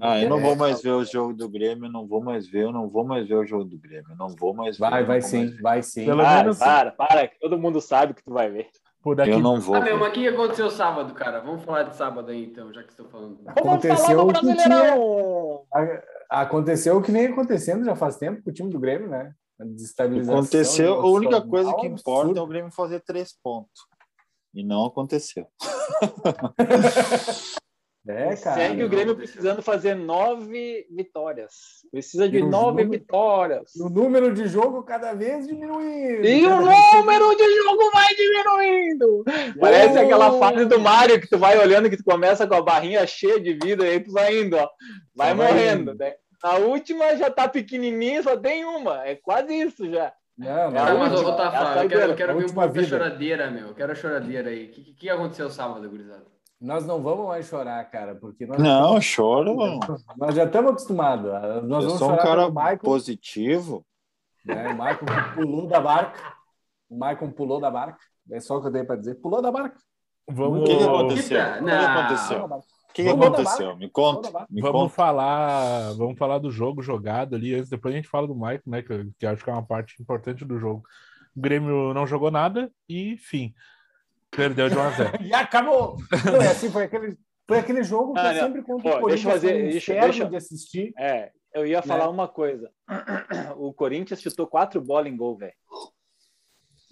Ah, 0.00 0.20
eu 0.20 0.28
não 0.28 0.40
vou 0.40 0.54
mais 0.54 0.80
ver 0.82 0.90
o 0.90 1.04
jogo 1.04 1.32
do 1.32 1.48
Grêmio, 1.48 1.90
não 1.90 2.06
vou 2.06 2.22
mais 2.22 2.46
ver, 2.46 2.64
eu 2.64 2.72
não 2.72 2.88
vou 2.88 3.04
mais 3.04 3.26
ver 3.26 3.34
o 3.34 3.44
jogo 3.44 3.64
do 3.64 3.76
Grêmio, 3.76 4.14
não 4.16 4.28
vou 4.28 4.54
mais 4.54 4.78
ver. 4.78 4.90
Vai, 4.90 5.04
vai 5.04 5.20
sim, 5.20 5.56
vai 5.60 5.82
sim. 5.82 6.04
Pelo 6.04 6.22
Para, 6.22 6.42
menos 6.42 6.58
para, 6.58 6.92
para, 6.92 7.26
que 7.26 7.40
todo 7.40 7.58
mundo 7.58 7.80
sabe 7.80 8.14
que 8.14 8.22
tu 8.22 8.32
vai 8.32 8.50
ver. 8.50 8.68
Por 9.04 9.20
aqui. 9.20 9.30
Eu 9.30 9.38
não 9.38 9.60
vou. 9.60 9.74
Ah, 9.74 9.82
meu, 9.82 9.98
mas 9.98 10.08
o 10.08 10.12
que 10.12 10.26
aconteceu 10.26 10.70
sábado, 10.70 11.12
cara? 11.12 11.40
Vamos 11.40 11.62
falar 11.62 11.82
de 11.82 11.94
sábado 11.94 12.30
aí, 12.30 12.46
então, 12.46 12.72
já 12.72 12.82
que 12.82 12.88
estou 12.88 13.06
falando. 13.06 13.38
Aconteceu 13.46 14.26
o 14.26 14.32
que 14.32 14.40
tinha... 14.40 14.94
Aconteceu 16.30 16.96
o 16.96 17.02
que 17.02 17.12
vem 17.12 17.26
acontecendo 17.26 17.84
já 17.84 17.94
faz 17.94 18.16
tempo 18.16 18.42
com 18.42 18.48
o 18.48 18.52
time 18.52 18.70
do 18.70 18.80
Grêmio, 18.80 19.10
né? 19.10 19.34
A 19.60 19.64
desestabilização 19.64 20.38
Aconteceu, 20.38 20.94
a 20.94 21.06
única 21.06 21.40
coisa 21.42 21.74
que 21.74 21.86
importa 21.86 22.10
é 22.10 22.20
absurda. 22.22 22.42
o 22.42 22.46
Grêmio 22.46 22.72
fazer 22.72 23.00
três 23.00 23.34
pontos. 23.40 23.82
E 24.54 24.64
não 24.64 24.86
aconteceu. 24.86 25.46
É, 28.06 28.36
cara. 28.36 28.56
Segue 28.56 28.84
o 28.84 28.88
Grêmio 28.88 29.16
precisando 29.16 29.62
fazer 29.62 29.94
nove 29.94 30.86
vitórias. 30.90 31.52
Precisa 31.90 32.28
de 32.28 32.36
E 32.38 32.42
nove 32.42 32.82
jogo- 32.82 32.90
vitórias. 32.92 33.74
O 33.76 33.88
número 33.88 34.34
de 34.34 34.46
jogo 34.46 34.82
cada 34.82 35.14
vez 35.14 35.46
diminuindo. 35.46 36.24
E 36.26 36.44
o 36.46 36.50
Cada 36.50 36.64
vez- 36.68 36.92
número 36.94 37.34
de 37.34 37.54
jogo 37.62 37.90
vai 37.92 38.14
diminuindo. 38.14 39.24
Parece 39.58 39.98
aquela 39.98 40.38
fase 40.38 40.66
do 40.66 40.78
Mario 40.78 41.18
que 41.20 41.28
tu 41.28 41.38
vai 41.38 41.58
olhando, 41.58 41.88
que 41.88 41.96
tu 41.96 42.04
começa 42.04 42.46
com 42.46 42.54
a 42.54 42.62
barrinha 42.62 43.06
cheia 43.06 43.40
de 43.40 43.54
vida, 43.54 43.86
e 43.86 43.90
aí 43.92 44.00
tu 44.00 44.12
vai 44.12 44.38
indo, 44.38 44.56
ó. 44.56 44.68
Vai 45.16 45.30
Só 45.30 45.36
vai 45.36 45.52
morrendo. 45.52 45.92
indo. 45.92 45.98
né? 45.98 46.14
A 46.42 46.56
última 46.58 47.16
já 47.16 47.30
tá 47.30 47.48
pequenininha, 47.48 48.22
só 48.22 48.36
tem 48.36 48.66
uma. 48.66 49.02
É 49.06 49.14
quase 49.14 49.54
isso 49.54 49.90
já. 49.90 50.12
Não, 50.36 50.48
É 50.50 50.70
não. 50.70 50.82
a 50.82 50.86
Tá, 50.88 50.94
mas, 50.94 51.12
última, 51.12 51.30
ô, 51.30 51.36
Tafa, 51.36 51.56
é 51.56 51.78
a 51.80 51.84
eu 51.84 51.88
quero, 51.88 52.02
eu 52.12 52.16
quero 52.16 52.36
ver 52.36 52.44
um 52.44 52.52
pouco 52.52 52.68
vida. 52.74 52.86
choradeira, 52.86 53.50
meu. 53.50 53.68
Eu 53.68 53.74
quero 53.74 53.92
a 53.92 53.94
choradeira 53.94 54.50
aí. 54.50 54.66
O 54.66 54.68
que, 54.72 54.82
que, 54.84 54.92
que 54.94 55.08
aconteceu 55.08 55.48
sábado, 55.48 55.88
gurizada? 55.88 56.33
Nós 56.64 56.86
não 56.86 57.02
vamos 57.02 57.26
mais 57.26 57.46
chorar, 57.46 57.84
cara, 57.90 58.14
porque 58.14 58.46
nós, 58.46 58.58
Não, 58.58 58.98
choro. 58.98 59.54
nós 60.16 60.34
já 60.34 60.44
estamos 60.44 60.70
acostumados. 60.72 61.30
Nós 61.30 61.84
Eu 61.84 61.90
vamos 61.90 61.98
sou 61.98 62.10
um 62.10 62.16
cara 62.16 62.48
Michael, 62.48 62.78
positivo. 62.78 63.84
né? 64.46 64.68
O 64.68 64.72
Michael 64.72 65.34
pulou 65.34 65.66
da 65.66 65.78
barca. 65.78 66.34
O 66.88 66.94
Michael 66.94 67.32
pulou 67.32 67.60
da 67.60 67.70
barca. 67.70 67.98
É 68.32 68.40
só 68.40 68.56
o 68.56 68.62
que 68.62 68.68
eu 68.68 68.72
tenho 68.72 68.86
para 68.86 68.96
dizer. 68.96 69.16
Pulou 69.16 69.42
da 69.42 69.52
barca. 69.52 69.76
Vamos, 70.26 70.62
O 70.62 70.64
que, 70.64 70.76
que 70.78 70.84
aconteceu? 70.84 71.38
O 71.38 71.64
que 71.64 71.70
aconteceu? 71.70 72.44
O 72.44 72.92
que, 72.94 73.08
aconteceu? 73.08 73.76
Me 73.76 73.90
conta. 73.90 74.46
Me 74.48 74.62
vamos 74.62 74.80
conta. 74.84 74.94
falar, 74.94 75.92
vamos 75.98 76.16
falar 76.16 76.38
do 76.38 76.50
jogo 76.50 76.80
jogado 76.80 77.34
ali. 77.34 77.54
antes, 77.54 77.68
Depois 77.68 77.92
a 77.92 77.96
gente 77.98 78.08
fala 78.08 78.26
do 78.26 78.34
Mike, 78.34 78.62
né? 78.70 78.80
Que, 78.80 79.10
que 79.18 79.26
acho 79.26 79.44
que 79.44 79.50
é 79.50 79.52
uma 79.52 79.66
parte 79.66 80.00
importante 80.00 80.46
do 80.46 80.58
jogo. 80.58 80.82
O 81.36 81.40
Grêmio 81.42 81.92
não 81.92 82.06
jogou 82.06 82.30
nada 82.30 82.70
e 82.88 83.18
fim. 83.18 83.52
Perdeu 84.36 84.68
de 84.68 84.76
1 84.76 84.80
a 84.80 84.90
0. 84.90 85.10
E 85.24 85.32
acabou. 85.34 85.96
Não, 86.24 86.42
é 86.42 86.48
assim, 86.48 86.70
foi 86.70 86.84
aquele, 86.84 87.16
foi 87.46 87.58
aquele 87.58 87.82
jogo 87.82 88.14
que 88.14 88.20
Ah, 88.20 88.32
é 88.32 88.34
não. 88.40 88.46
sempre 88.46 88.62
contra 88.62 88.90
Ó, 88.90 88.96
o 88.98 89.00
Corinthians. 89.00 89.22
deixa 89.22 89.28
eu 89.28 89.32
fazer- 89.52 89.70
deixa- 89.70 89.92
deixa- 90.00 90.24
de 90.28 90.36
assistir. 90.36 90.92
É, 90.98 91.30
eu 91.52 91.66
ia 91.66 91.82
falar 91.82 92.04
Né? 92.04 92.10
uma 92.10 92.28
coisa. 92.28 92.70
O 93.56 93.72
Corinthians 93.72 94.20
chutou 94.20 94.46
quatro 94.46 94.80
bolas 94.80 95.06
em 95.12 95.16
gol, 95.16 95.36
velho. 95.36 95.52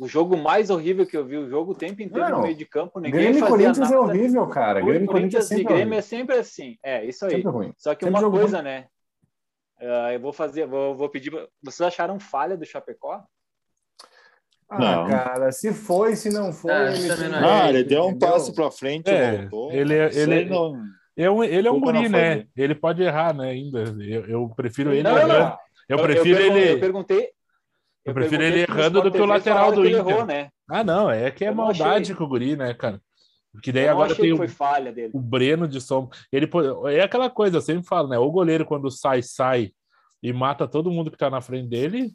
O 0.00 0.08
jogo 0.08 0.36
mais 0.36 0.68
horrível 0.70 1.06
que 1.06 1.16
eu 1.16 1.24
vi, 1.24 1.36
o 1.36 1.48
jogo 1.48 1.72
o 1.72 1.74
tempo 1.76 2.02
inteiro 2.02 2.28
Não, 2.28 2.38
no 2.38 2.42
meio 2.42 2.56
de 2.56 2.64
campo, 2.66 2.98
ninguém 2.98 3.12
Grêmio 3.20 3.30
e 3.36 3.40
fazia 3.40 3.48
Corinthians 3.48 3.78
nada. 3.78 3.94
é 3.94 3.98
horrível, 3.98 4.46
cara. 4.48 4.82
O 4.82 4.86
Grêmio 4.86 5.04
e 5.04 5.06
Corinthians 5.06 5.44
é 5.44 5.48
Corinthians 5.48 5.50
e 5.60 5.64
Grêmio 5.64 5.82
horrível. 5.82 5.98
é 5.98 6.02
sempre 6.02 6.36
assim. 6.38 6.78
É, 6.82 7.04
isso 7.04 7.24
aí. 7.24 7.32
Sempre 7.32 7.50
ruim. 7.50 7.72
Só 7.78 7.94
que 7.94 8.04
Sempre 8.06 8.20
uma 8.24 8.30
coisa, 8.30 8.62
né? 8.62 8.86
Ah, 9.80 10.12
eu 10.12 10.18
vou 10.20 10.32
fazer, 10.32 10.66
vou, 10.66 10.96
vou 10.96 11.08
pedir. 11.08 11.30
Vocês 11.62 11.80
acharam 11.86 12.18
falha 12.18 12.56
do 12.56 12.64
Chapecó? 12.64 13.22
Ah, 14.74 14.78
Não. 14.78 15.08
cara, 15.08 15.52
se 15.52 15.72
foi, 15.72 16.16
se 16.16 16.30
não 16.30 16.52
foi. 16.52 16.72
Ah, 16.72 16.90
ele 16.92 17.28
não 17.28 17.38
é. 17.38 17.62
Ah, 17.62 17.68
ele 17.68 17.84
deu 17.84 18.04
um 18.06 18.18
passo 18.18 18.54
pra 18.54 18.70
frente 18.70 19.08
e 19.10 19.14
É, 19.14 19.36
voltou. 19.42 19.70
ele 19.72 19.94
é- 19.94 20.10
ele- 20.14 20.44
não- 20.46 20.82
É 21.14 21.30
um- 21.30 21.44
ele 21.44 21.68
é 21.68 21.70
um 21.70 21.78
guri, 21.78 22.08
né? 22.08 22.36
dele. 22.36 22.48
Ele 22.56 22.74
pode 22.74 23.02
errar, 23.02 23.34
né? 23.34 23.50
Ainda. 23.50 23.80
Eu, 24.00 24.24
eu 24.26 24.48
prefiro 24.56 24.92
ele 24.92 25.02
Não, 25.02 25.10
não, 25.10 25.18
errando. 25.18 25.38
não. 25.38 25.58
Eu 25.88 25.98
prefiro 25.98 26.38
pergun- 26.38 26.56
ele. 26.56 26.72
Eu 26.72 26.80
perguntei. 26.80 27.28
Eu 28.04 28.14
prefiro 28.14 28.42
ele 28.42 28.60
errando 28.62 29.02
do 29.02 29.12
que 29.12 29.20
o 29.20 29.26
lateral 29.26 29.72
do 29.72 29.82
que 29.82 29.88
ele 29.88 29.98
Inter. 29.98 30.08
errou, 30.12 30.26
né? 30.26 30.48
Ah, 30.68 30.82
não, 30.82 31.10
é 31.10 31.30
que 31.30 31.44
é 31.44 31.50
Eu 31.50 31.54
maldade 31.54 32.04
achei. 32.04 32.14
com 32.14 32.24
o 32.24 32.28
guri, 32.28 32.56
né, 32.56 32.72
cara? 32.72 32.98
Porque 33.52 33.70
daí 33.70 33.84
Eu 33.84 33.90
agora 33.92 34.14
tem 34.14 34.24
que 34.24 34.32
o, 34.32 34.36
foi 34.38 34.48
falha 34.48 34.90
dele. 34.90 35.10
o 35.12 35.20
Breno 35.20 35.68
de 35.68 35.78
sombra. 35.82 36.16
Ele 36.32 36.48
é 36.96 37.02
aquela 37.02 37.28
coisa, 37.28 37.58
eu 37.58 37.60
sempre 37.60 37.86
falo, 37.86 38.08
né? 38.08 38.18
O 38.18 38.30
goleiro 38.30 38.64
quando 38.64 38.90
sai, 38.90 39.22
sai 39.22 39.70
e 40.22 40.32
mata 40.32 40.66
todo 40.66 40.90
mundo 40.90 41.10
que 41.10 41.18
tá 41.18 41.28
na 41.28 41.42
frente 41.42 41.68
dele, 41.68 42.10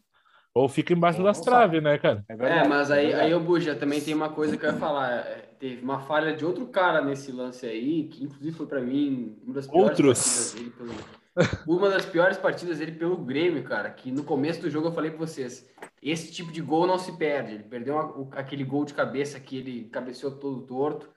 ou 0.58 0.70
fica 0.70 0.94
embaixo 0.94 1.22
das 1.24 1.40
traves, 1.42 1.82
né, 1.82 1.98
cara? 1.98 2.24
É, 2.30 2.34
É, 2.34 2.68
mas 2.68 2.90
aí, 2.92 3.08
verdade. 3.08 3.26
aí 3.28 3.34
o 3.36 3.40
Buja 3.40 3.76
também 3.76 4.02
tem 4.02 4.14
uma 4.14 4.30
coisa 4.30 4.58
que 4.58 4.66
eu 4.66 4.72
ia 4.72 4.78
falar. 4.78 5.12
É, 5.12 5.44
Teve 5.60 5.84
uma 5.84 6.00
falha 6.02 6.36
de 6.36 6.46
outro 6.46 6.68
cara 6.68 7.02
nesse 7.04 7.32
lance 7.32 7.66
aí, 7.66 8.04
que 8.04 8.24
inclusive 8.24 8.52
foi 8.56 8.68
pra 8.68 8.80
mim 8.80 9.36
uma 9.44 9.56
das 9.56 9.66
piores 9.66 9.90
Outros. 9.90 10.20
partidas 10.20 10.54
dele 10.54 10.70
pelo, 10.78 11.76
uma 11.76 11.90
das 11.90 12.06
piores 12.06 12.38
partidas 12.38 12.78
dele 12.78 12.92
pelo 12.92 13.18
Grêmio, 13.18 13.64
cara. 13.64 13.90
Que 13.90 14.12
no 14.12 14.24
começo 14.24 14.62
do 14.62 14.70
jogo 14.70 14.90
eu 14.90 14.92
falei 14.92 15.10
pra 15.10 15.20
vocês: 15.20 15.68
esse 16.00 16.32
tipo 16.32 16.52
de 16.52 16.62
gol 16.62 16.86
não 16.86 17.00
se 17.00 17.12
perde. 17.18 17.56
Ele 17.56 17.64
perdeu 17.64 17.96
uma- 17.96 18.06
o- 18.06 18.30
aquele 18.34 18.64
gol 18.64 18.86
de 18.86 18.94
cabeça 18.94 19.40
que 19.40 19.58
ele 19.58 19.86
cabeceou 19.92 20.32
todo 20.34 20.62
torto. 20.62 21.10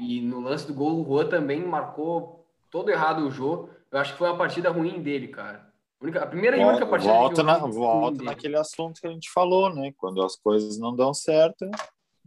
E 0.00 0.20
no 0.22 0.40
lance 0.40 0.66
do 0.66 0.74
gol, 0.74 1.00
o 1.00 1.04
Juan 1.04 1.26
também 1.28 1.64
marcou 1.64 2.44
todo 2.72 2.90
errado 2.90 3.24
o 3.26 3.30
jogo. 3.30 3.70
Eu 3.92 3.98
acho 4.00 4.12
que 4.12 4.18
foi 4.18 4.28
uma 4.28 4.36
partida 4.36 4.70
ruim 4.70 5.00
dele, 5.00 5.28
cara. 5.28 5.67
A, 6.00 6.26
primeira 6.26 6.56
e 6.56 6.64
única 6.64 6.86
partida 6.86 7.12
Volta, 7.12 7.42
na, 7.42 7.58
volta 7.58 8.22
naquele 8.22 8.56
assunto 8.56 9.00
que 9.00 9.06
a 9.06 9.10
gente 9.10 9.28
falou, 9.30 9.74
né? 9.74 9.92
Quando 9.96 10.22
as 10.22 10.36
coisas 10.36 10.78
não 10.78 10.94
dão 10.94 11.12
certo, 11.12 11.68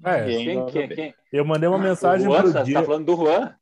É, 0.03 0.25
Quem, 0.25 0.65
quem, 0.65 0.89
quem? 0.89 1.15
eu 1.31 1.45
mandei 1.45 1.69
uma 1.69 1.77
mensagem 1.77 2.27
o 2.27 2.31
Juan, 2.31 2.41
pro 2.41 2.53
tá, 2.53 2.65
tá 2.65 2.83
falando 2.83 3.05
do 3.05 3.15
Juan? 3.15 3.55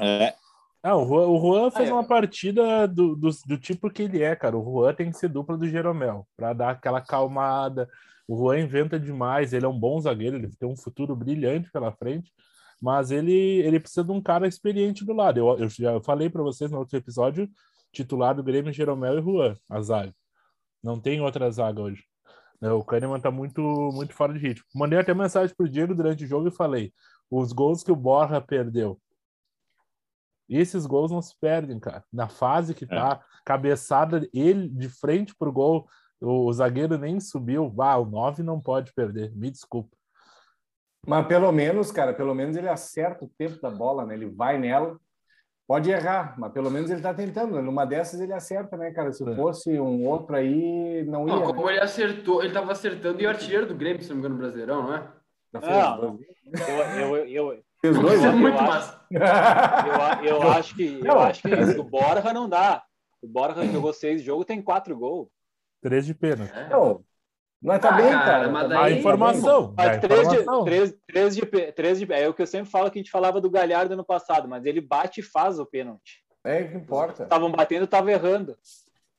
É, 0.00 0.34
Ah, 0.82 0.96
o 0.96 1.06
Juan, 1.06 1.26
o 1.28 1.40
Juan 1.40 1.70
fez 1.70 1.88
Ah, 1.88 1.90
é. 1.90 1.94
uma 1.94 2.04
partida 2.04 2.86
do, 2.88 3.14
do, 3.14 3.30
do 3.46 3.58
tipo 3.58 3.90
que 3.90 4.02
ele 4.02 4.22
é, 4.22 4.34
cara. 4.34 4.56
O 4.56 4.64
Juan 4.64 4.94
tem 4.94 5.10
que 5.10 5.18
ser 5.18 5.28
dupla 5.28 5.56
do 5.58 5.68
Jeromel, 5.68 6.26
pra 6.36 6.52
dar 6.52 6.70
aquela 6.70 7.00
calmada. 7.00 7.88
O 8.26 8.36
Juan 8.36 8.60
inventa 8.60 8.98
demais, 8.98 9.52
ele 9.52 9.66
é 9.66 9.68
um 9.68 9.78
bom 9.78 10.00
zagueiro, 10.00 10.36
ele 10.36 10.50
tem 10.58 10.68
um 10.68 10.76
futuro 10.76 11.14
brilhante 11.14 11.70
pela 11.70 11.92
frente, 11.92 12.32
mas 12.80 13.10
ele, 13.10 13.32
ele 13.60 13.78
precisa 13.78 14.02
de 14.04 14.10
um 14.10 14.22
cara 14.22 14.48
experiente 14.48 15.04
do 15.04 15.12
lado. 15.12 15.38
Eu, 15.38 15.58
eu 15.58 15.68
já 15.68 16.00
falei 16.00 16.30
para 16.30 16.42
vocês 16.42 16.70
no 16.70 16.78
outro 16.78 16.96
episódio, 16.96 17.48
titular 17.94 18.34
do 18.34 18.42
Grêmio, 18.42 18.72
Jeromel 18.72 19.18
e 19.18 19.22
Juan, 19.22 19.56
a 19.68 19.80
zaga. 19.80 20.14
Não 20.82 21.00
tem 21.00 21.20
outra 21.20 21.50
zaga 21.50 21.80
hoje. 21.80 22.04
Né, 22.60 22.70
O 22.70 22.84
Kahneman 22.84 23.20
tá 23.20 23.30
muito, 23.30 23.62
muito 23.92 24.14
fora 24.14 24.32
de 24.32 24.38
ritmo. 24.38 24.66
Mandei 24.74 24.98
até 24.98 25.14
mensagem 25.14 25.54
pro 25.56 25.68
Diego 25.68 25.94
durante 25.94 26.24
o 26.24 26.26
jogo 26.26 26.48
e 26.48 26.54
falei: 26.54 26.92
os 27.30 27.52
gols 27.52 27.82
que 27.82 27.92
o 27.92 27.96
Borja 27.96 28.40
perdeu 28.40 29.00
esses 30.48 30.86
gols 30.86 31.10
não 31.10 31.22
se 31.22 31.34
perdem, 31.38 31.78
cara. 31.78 32.04
Na 32.12 32.28
fase 32.28 32.74
que 32.74 32.86
tá, 32.86 33.20
cabeçada, 33.44 34.28
ele 34.32 34.68
de 34.68 34.88
frente 34.88 35.34
pro 35.34 35.52
gol, 35.52 35.88
o, 36.20 36.46
o 36.46 36.52
zagueiro 36.52 36.98
nem 36.98 37.18
subiu. 37.20 37.74
Ah, 37.78 37.98
o 37.98 38.06
9 38.06 38.42
não 38.42 38.60
pode 38.60 38.92
perder, 38.92 39.34
me 39.34 39.50
desculpa. 39.50 39.96
Mas 41.06 41.26
pelo 41.26 41.50
menos, 41.52 41.90
cara, 41.92 42.14
pelo 42.14 42.34
menos 42.34 42.56
ele 42.56 42.68
acerta 42.68 43.24
o 43.24 43.30
tempo 43.36 43.60
da 43.60 43.70
bola, 43.70 44.06
né? 44.06 44.14
Ele 44.14 44.26
vai 44.26 44.58
nela. 44.58 44.98
Pode 45.66 45.90
errar, 45.90 46.34
mas 46.38 46.52
pelo 46.52 46.70
menos 46.70 46.90
ele 46.90 47.00
tá 47.00 47.14
tentando. 47.14 47.60
Numa 47.62 47.86
dessas 47.86 48.20
ele 48.20 48.32
acerta, 48.34 48.76
né, 48.76 48.90
cara? 48.90 49.12
Se 49.12 49.26
É. 49.28 49.34
fosse 49.34 49.80
um 49.80 50.06
outro 50.06 50.36
aí, 50.36 51.04
não 51.06 51.26
ia. 51.26 51.34
Não, 51.34 51.40
né? 51.40 51.46
como 51.46 51.70
ele 51.70 51.80
acertou, 51.80 52.42
ele 52.42 52.52
tava 52.52 52.72
acertando 52.72 53.20
e 53.22 53.24
o 53.26 53.28
artilheiro 53.30 53.66
do 53.66 53.74
Grêmio, 53.74 54.02
se 54.02 54.08
não 54.10 54.16
me 54.16 54.20
engano, 54.20 54.34
no 54.34 54.40
Brasileirão, 54.42 54.82
não 54.82 54.94
é? 54.94 55.08
Já 55.54 55.60
fez 55.60 55.72
Não, 55.72 56.00
dois. 56.00 56.20
Eu, 56.98 57.16
eu, 57.16 57.26
eu, 57.52 57.62
Fez 57.80 57.98
dois, 57.98 58.14
Isso 58.18 58.26
é 58.26 58.32
né? 58.32 58.36
muito 58.36 58.58
eu 58.58 58.62
massa. 58.62 59.00
eu, 60.22 60.26
eu 60.36 60.42
acho 60.52 60.74
que 60.74 60.98
eu 61.00 61.04
Não. 61.04 61.18
acho 61.20 61.42
que 61.42 61.48
isso 61.54 61.76
do 61.76 61.84
Borja 61.84 62.32
não 62.32 62.48
dá. 62.48 62.82
O 63.22 63.26
Borja 63.28 63.64
jogou 63.66 63.92
seis 63.92 64.22
jogos, 64.22 64.44
tem 64.46 64.60
quatro 64.62 64.96
gols. 64.96 65.28
Três 65.82 66.04
de 66.06 66.14
pênalti. 66.14 66.52
É. 66.54 66.68
Não, 66.68 67.02
mas 67.64 67.80
tá 67.80 67.88
Ah, 67.88 67.92
bem, 67.96 68.10
cara, 68.10 68.24
cara. 68.24 68.48
mas 68.50 68.62
tá 68.62 68.68
daí- 68.68 68.94
A 68.94 68.98
informação. 68.98 69.74
Mas 69.76 69.90
de, 69.90 70.06
informação. 70.06 70.64
três, 70.64 70.94
três, 71.06 71.34
de, 71.34 71.46
pê- 71.46 71.72
três 71.72 71.98
de. 71.98 72.12
É 72.12 72.28
o 72.28 72.34
que 72.34 72.42
eu 72.42 72.46
sempre 72.46 72.70
falo 72.70 72.90
que 72.90 72.98
a 72.98 73.02
gente 73.02 73.10
falava 73.10 73.40
do 73.40 73.50
Galhardo 73.50 73.96
no 73.96 74.04
passado, 74.04 74.46
mas 74.48 74.64
ele 74.64 74.80
bate 74.80 75.20
e 75.20 75.22
faz 75.24 75.58
o 75.58 75.66
pênalti. 75.66 76.22
tá. 76.42 76.50
É 76.50 76.62
que 76.64 76.76
importa. 76.76 77.22
Estavam 77.24 77.50
batendo, 77.50 77.86
tava 77.86 78.12
errando. 78.12 78.56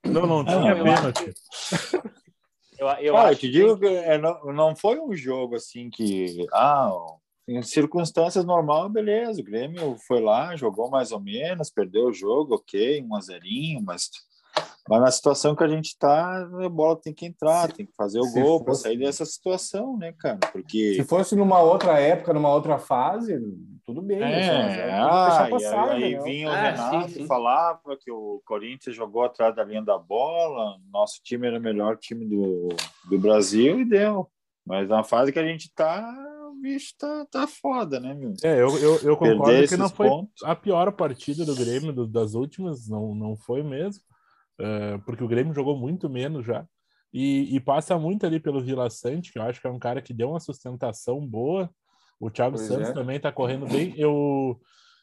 Não, 0.06 0.28
não 0.28 0.46
tinha 0.46 0.72
eu 0.72 0.84
pênalti. 0.84 1.34
Eu, 2.78 2.88
eu 2.88 2.92
Ah, 2.92 3.02
eu 3.04 3.18
acho 3.18 3.40
te 3.40 3.50
digo 3.50 3.80
que 3.80 3.86
é, 3.88 4.18
não, 4.18 4.44
não 4.54 4.76
foi 4.76 5.00
um 5.00 5.14
jogo 5.16 5.56
assim 5.56 5.90
que. 5.90 6.46
Ah, 6.52 6.92
em 7.48 7.62
circunstâncias 7.62 8.44
normais, 8.44 8.92
beleza. 8.92 9.40
O 9.40 9.44
Grêmio 9.46 9.96
foi 10.06 10.20
lá, 10.22 10.56
jogou 10.58 10.90
mais 10.90 11.14
ou 11.14 11.22
menos, 11.22 11.70
perdeu 11.72 12.08
o 12.08 12.14
jogo, 12.14 12.56
ok, 12.56 13.02
um 13.02 13.16
a 13.16 13.22
zerinho, 13.22 13.82
mas, 13.82 14.10
mas 14.88 15.02
na 15.02 15.12
situação 15.12 15.56
que 15.56 15.64
a 15.64 15.68
gente 15.68 15.98
tá, 15.98 16.48
a 16.64 16.70
bola 16.70 16.96
tem 17.00 17.14
que 17.14 17.26
entrar, 17.26 17.72
tem 17.72 17.86
que 17.86 17.96
fazer 17.96 18.20
o 18.20 18.26
se 18.26 18.34
gol 18.34 18.64
para 18.64 18.74
sair 18.76 18.98
dessa 18.98 19.26
situação, 19.26 19.98
né, 19.98 20.14
cara? 20.14 20.38
Porque 20.52 20.94
Se 20.96 21.04
fosse 21.04 21.36
numa 21.36 21.60
outra 21.60 22.00
época, 22.00 22.34
numa 22.34 22.54
outra 22.54 22.78
fase, 22.78 23.40
tudo 23.86 24.02
bem. 24.02 24.24
assim, 24.24 24.34
É, 24.34 24.64
mas 24.64 24.78
é 24.78 24.92
ah, 24.92 25.46
e 25.48 25.52
passar, 25.52 25.90
aí, 25.92 26.04
aí 26.16 26.20
vinha 26.24 26.48
o 26.50 26.52
Ah, 26.52 26.56
Renato 26.72 27.08
sim, 27.10 27.14
sim. 27.16 27.24
e 27.24 27.28
falava 27.28 27.98
que 28.00 28.12
o 28.12 28.42
Corinthians 28.46 28.96
jogou 28.96 29.24
atrás 29.24 29.56
da 29.56 29.64
linha 29.64 29.82
da 29.82 29.98
bola, 29.98 30.78
nosso 30.92 31.20
time 31.24 31.48
era 31.48 31.58
o 31.58 31.62
melhor 31.62 31.98
time 31.98 32.26
do, 32.26 32.70
do 33.10 33.18
Brasil 33.20 33.80
e 33.80 33.86
deu. 33.86 34.30
Mas 34.66 34.88
na 34.90 35.04
fase 35.04 35.32
que 35.32 35.40
a 35.40 35.48
gente 35.48 35.72
tá, 35.76 36.04
o 36.52 36.60
bicho 36.62 36.94
tá, 36.98 37.26
tá 37.30 37.48
foda, 37.48 38.00
né, 38.00 38.14
meu? 38.16 38.34
É, 38.44 38.60
eu, 38.62 38.76
eu, 38.78 38.96
eu 39.04 39.16
concordo 39.18 39.46
Perder 39.46 39.70
que 39.70 39.78
não 39.78 39.90
foi 39.90 40.10
pontos. 40.10 40.44
a 40.44 40.56
pior 40.56 40.92
partida 40.92 41.46
do 41.46 41.56
Grêmio 41.56 41.94
do- 41.94 42.08
das 42.08 42.34
últimas, 42.34 42.88
não, 42.88 43.14
não 43.14 43.36
foi 43.36 43.62
mesmo, 43.62 44.02
é, 44.60 44.98
porque 45.00 45.24
o 45.24 45.28
Grêmio 45.28 45.54
jogou 45.54 45.78
muito 45.78 46.10
menos 46.10 46.46
já. 46.46 46.66
E, 47.14 47.56
e 47.56 47.60
passa 47.60 47.98
muito 47.98 48.26
ali 48.26 48.40
pelo 48.40 48.62
Vila 48.62 48.90
Sante, 48.90 49.32
que 49.32 49.40
eu 49.40 49.44
acho 49.44 49.62
que 49.62 49.68
é 49.68 49.72
um 49.72 49.80
cara 49.80 50.02
que 50.02 50.14
deu 50.14 50.32
uma 50.32 50.40
sustentação 50.40 51.26
boa. 51.26 51.70
O 52.20 52.30
Thiago 52.30 52.58
Pois 52.58 52.68
Santos 52.68 52.90
é. 52.90 52.94
também 52.94 53.20
tá 53.20 53.32
correndo 53.32 53.66
bem. 53.68 53.94
Eu, 53.98 54.60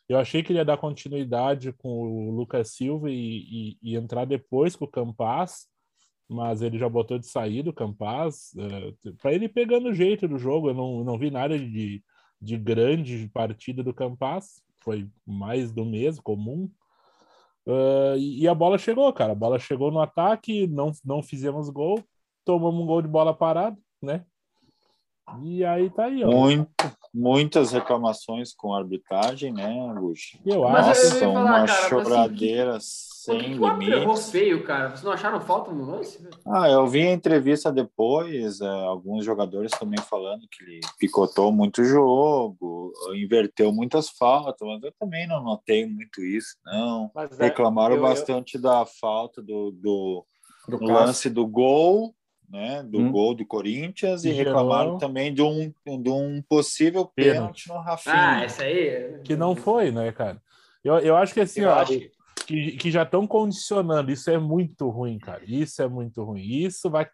eu 0.08 0.18
achei 0.18 0.42
que 0.42 0.52
ele 0.52 0.58
ia 0.58 0.64
dar 0.64 0.76
continuidade 0.76 1.72
com 1.72 1.88
o 1.88 2.30
Lucas 2.30 2.72
Silva 2.74 3.10
e, 3.10 3.14
e, 3.14 3.78
e 3.82 3.96
entrar 3.96 4.26
depois 4.26 4.76
com 4.76 4.84
o 4.84 4.90
Campaz, 4.90 5.66
mas 6.28 6.60
ele 6.60 6.78
já 6.78 6.88
botou 6.88 7.18
de 7.18 7.26
sair 7.26 7.62
do 7.62 7.72
Campaz, 7.72 8.52
para 9.20 9.32
ele 9.32 9.48
pegando 9.48 9.88
o 9.88 9.94
jeito 9.94 10.28
do 10.28 10.38
jogo. 10.38 10.68
Eu 10.68 10.74
não, 10.74 11.04
não 11.04 11.18
vi 11.18 11.30
nada 11.30 11.58
de, 11.58 12.02
de 12.40 12.58
grande 12.58 13.30
partida 13.32 13.82
do 13.82 13.94
Campaz, 13.94 14.62
foi 14.80 15.08
mais 15.26 15.72
do 15.72 15.84
mesmo, 15.84 16.22
comum. 16.22 16.70
E, 17.66 18.42
e 18.42 18.48
a 18.48 18.54
bola 18.54 18.78
chegou, 18.78 19.12
cara. 19.12 19.32
A 19.32 19.36
bola 19.36 19.58
chegou 19.58 19.90
no 19.90 20.00
ataque, 20.00 20.66
não, 20.66 20.92
não 21.04 21.22
fizemos 21.22 21.68
gol, 21.68 22.02
tomamos 22.44 22.82
um 22.82 22.86
gol 22.86 23.02
de 23.02 23.08
bola 23.08 23.34
parada, 23.34 23.76
né? 24.00 24.24
E 25.42 25.64
aí 25.64 25.88
tá 25.90 26.04
aí, 26.04 26.24
ó. 26.24 26.30
Muito, 26.30 26.68
muitas 27.14 27.72
reclamações 27.72 28.54
com 28.54 28.72
a 28.74 28.78
arbitragem, 28.78 29.52
né, 29.52 29.94
Bush? 29.98 30.38
Eu 30.44 30.62
Mas 30.68 30.86
acho. 30.88 31.06
eu 31.06 31.10
Nossa, 31.10 31.28
uma 31.28 31.50
cara, 31.52 31.62
assim, 31.64 31.88
choradeira 31.88 32.72
Por 32.74 32.80
sem 32.80 33.38
árbitro 33.40 33.82
errou 33.82 34.02
limites. 34.06 34.30
feio, 34.30 34.64
cara? 34.64 34.88
Vocês 34.90 35.02
não 35.02 35.12
acharam 35.12 35.40
falta 35.40 35.70
no 35.70 35.84
lance? 35.84 36.26
Ah, 36.46 36.68
eu 36.68 36.86
vi 36.88 37.06
a 37.06 37.12
entrevista 37.12 37.70
depois, 37.70 38.60
eh, 38.60 38.66
alguns 38.66 39.24
jogadores 39.24 39.70
também 39.78 40.00
falando 40.00 40.46
que 40.50 40.64
ele 40.64 40.80
picotou 40.98 41.52
muito 41.52 41.82
o 41.82 41.84
jogo, 41.84 42.92
inverteu 43.14 43.72
muitas 43.72 44.08
faltas, 44.08 44.66
mas 44.66 44.82
eu 44.82 44.92
também 44.98 45.26
não 45.28 45.42
notei 45.42 45.86
muito 45.86 46.20
isso, 46.22 46.56
não. 46.64 47.10
Mas, 47.14 47.38
é, 47.38 47.44
Reclamaram 47.44 47.94
eu- 47.94 48.02
eu- 48.02 48.08
bastante 48.08 48.58
da 48.58 48.84
falta 48.84 49.40
do, 49.40 49.70
do, 49.70 50.26
Do 50.68 50.84
lance 50.86 51.28
do 51.30 51.46
gol, 51.46 52.14
né? 52.52 52.82
Do 52.82 52.98
Hum. 52.98 53.10
gol 53.10 53.34
do 53.34 53.46
Corinthians, 53.46 54.24
e 54.24 54.28
Que 54.28 54.34
reclamaram 54.34 54.98
também 54.98 55.32
de 55.32 55.40
um, 55.42 55.72
de 55.86 56.10
um 56.10 56.42
possível 56.46 57.06
Pênalti. 57.06 57.64
pênalti 57.64 57.68
no 57.68 57.78
Rafinha. 57.80 58.14
Ah, 58.14 58.44
essa 58.44 58.64
aí. 58.64 59.20
Que 59.24 59.34
não 59.34 59.56
foi, 59.56 59.90
né, 59.90 60.12
cara? 60.12 60.40
Eu, 60.84 60.98
eu 60.98 61.16
acho 61.16 61.32
que 61.32 61.40
assim, 61.40 61.62
eu 61.62 61.70
ó, 61.70 61.74
acho 61.76 61.98
que, 62.46 62.72
que 62.72 62.90
já 62.90 63.04
estão 63.04 63.26
condicionando. 63.26 64.12
Isso 64.12 64.30
é 64.30 64.36
muito 64.38 64.88
ruim, 64.90 65.18
cara. 65.18 65.40
Isso 65.46 65.80
é 65.80 65.88
muito 65.88 66.22
ruim. 66.22 66.42
Isso 66.42 66.90
vai, 66.90 67.06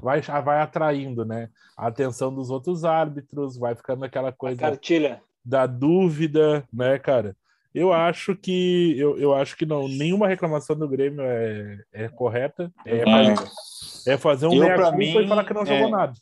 vai, 0.00 0.20
já 0.22 0.40
vai 0.40 0.60
atraindo, 0.60 1.24
né? 1.24 1.48
A 1.76 1.86
atenção 1.86 2.34
dos 2.34 2.50
outros 2.50 2.84
árbitros, 2.84 3.56
vai 3.56 3.76
ficando 3.76 4.04
aquela 4.04 4.30
a 4.30 4.32
coisa 4.32 4.58
cartilha. 4.60 5.22
da 5.44 5.66
dúvida, 5.66 6.64
né, 6.72 6.98
cara? 6.98 7.36
Eu 7.74 7.92
acho 7.92 8.34
que 8.34 8.98
eu, 8.98 9.16
eu 9.18 9.34
acho 9.34 9.56
que 9.56 9.64
não, 9.64 9.86
nenhuma 9.86 10.26
reclamação 10.26 10.76
do 10.76 10.88
Grêmio 10.88 11.22
é, 11.22 11.78
é 11.92 12.08
correta. 12.08 12.72
É, 12.84 13.02
Ah, 13.02 13.36
fazer, 13.36 14.10
é 14.12 14.18
fazer 14.18 14.46
um 14.48 14.58
meia 14.58 14.92
mim, 14.92 15.16
e 15.18 15.28
falar 15.28 15.44
que 15.44 15.54
não 15.54 15.64
jogou 15.64 15.88
é- 15.88 15.90
nada. 15.90 16.12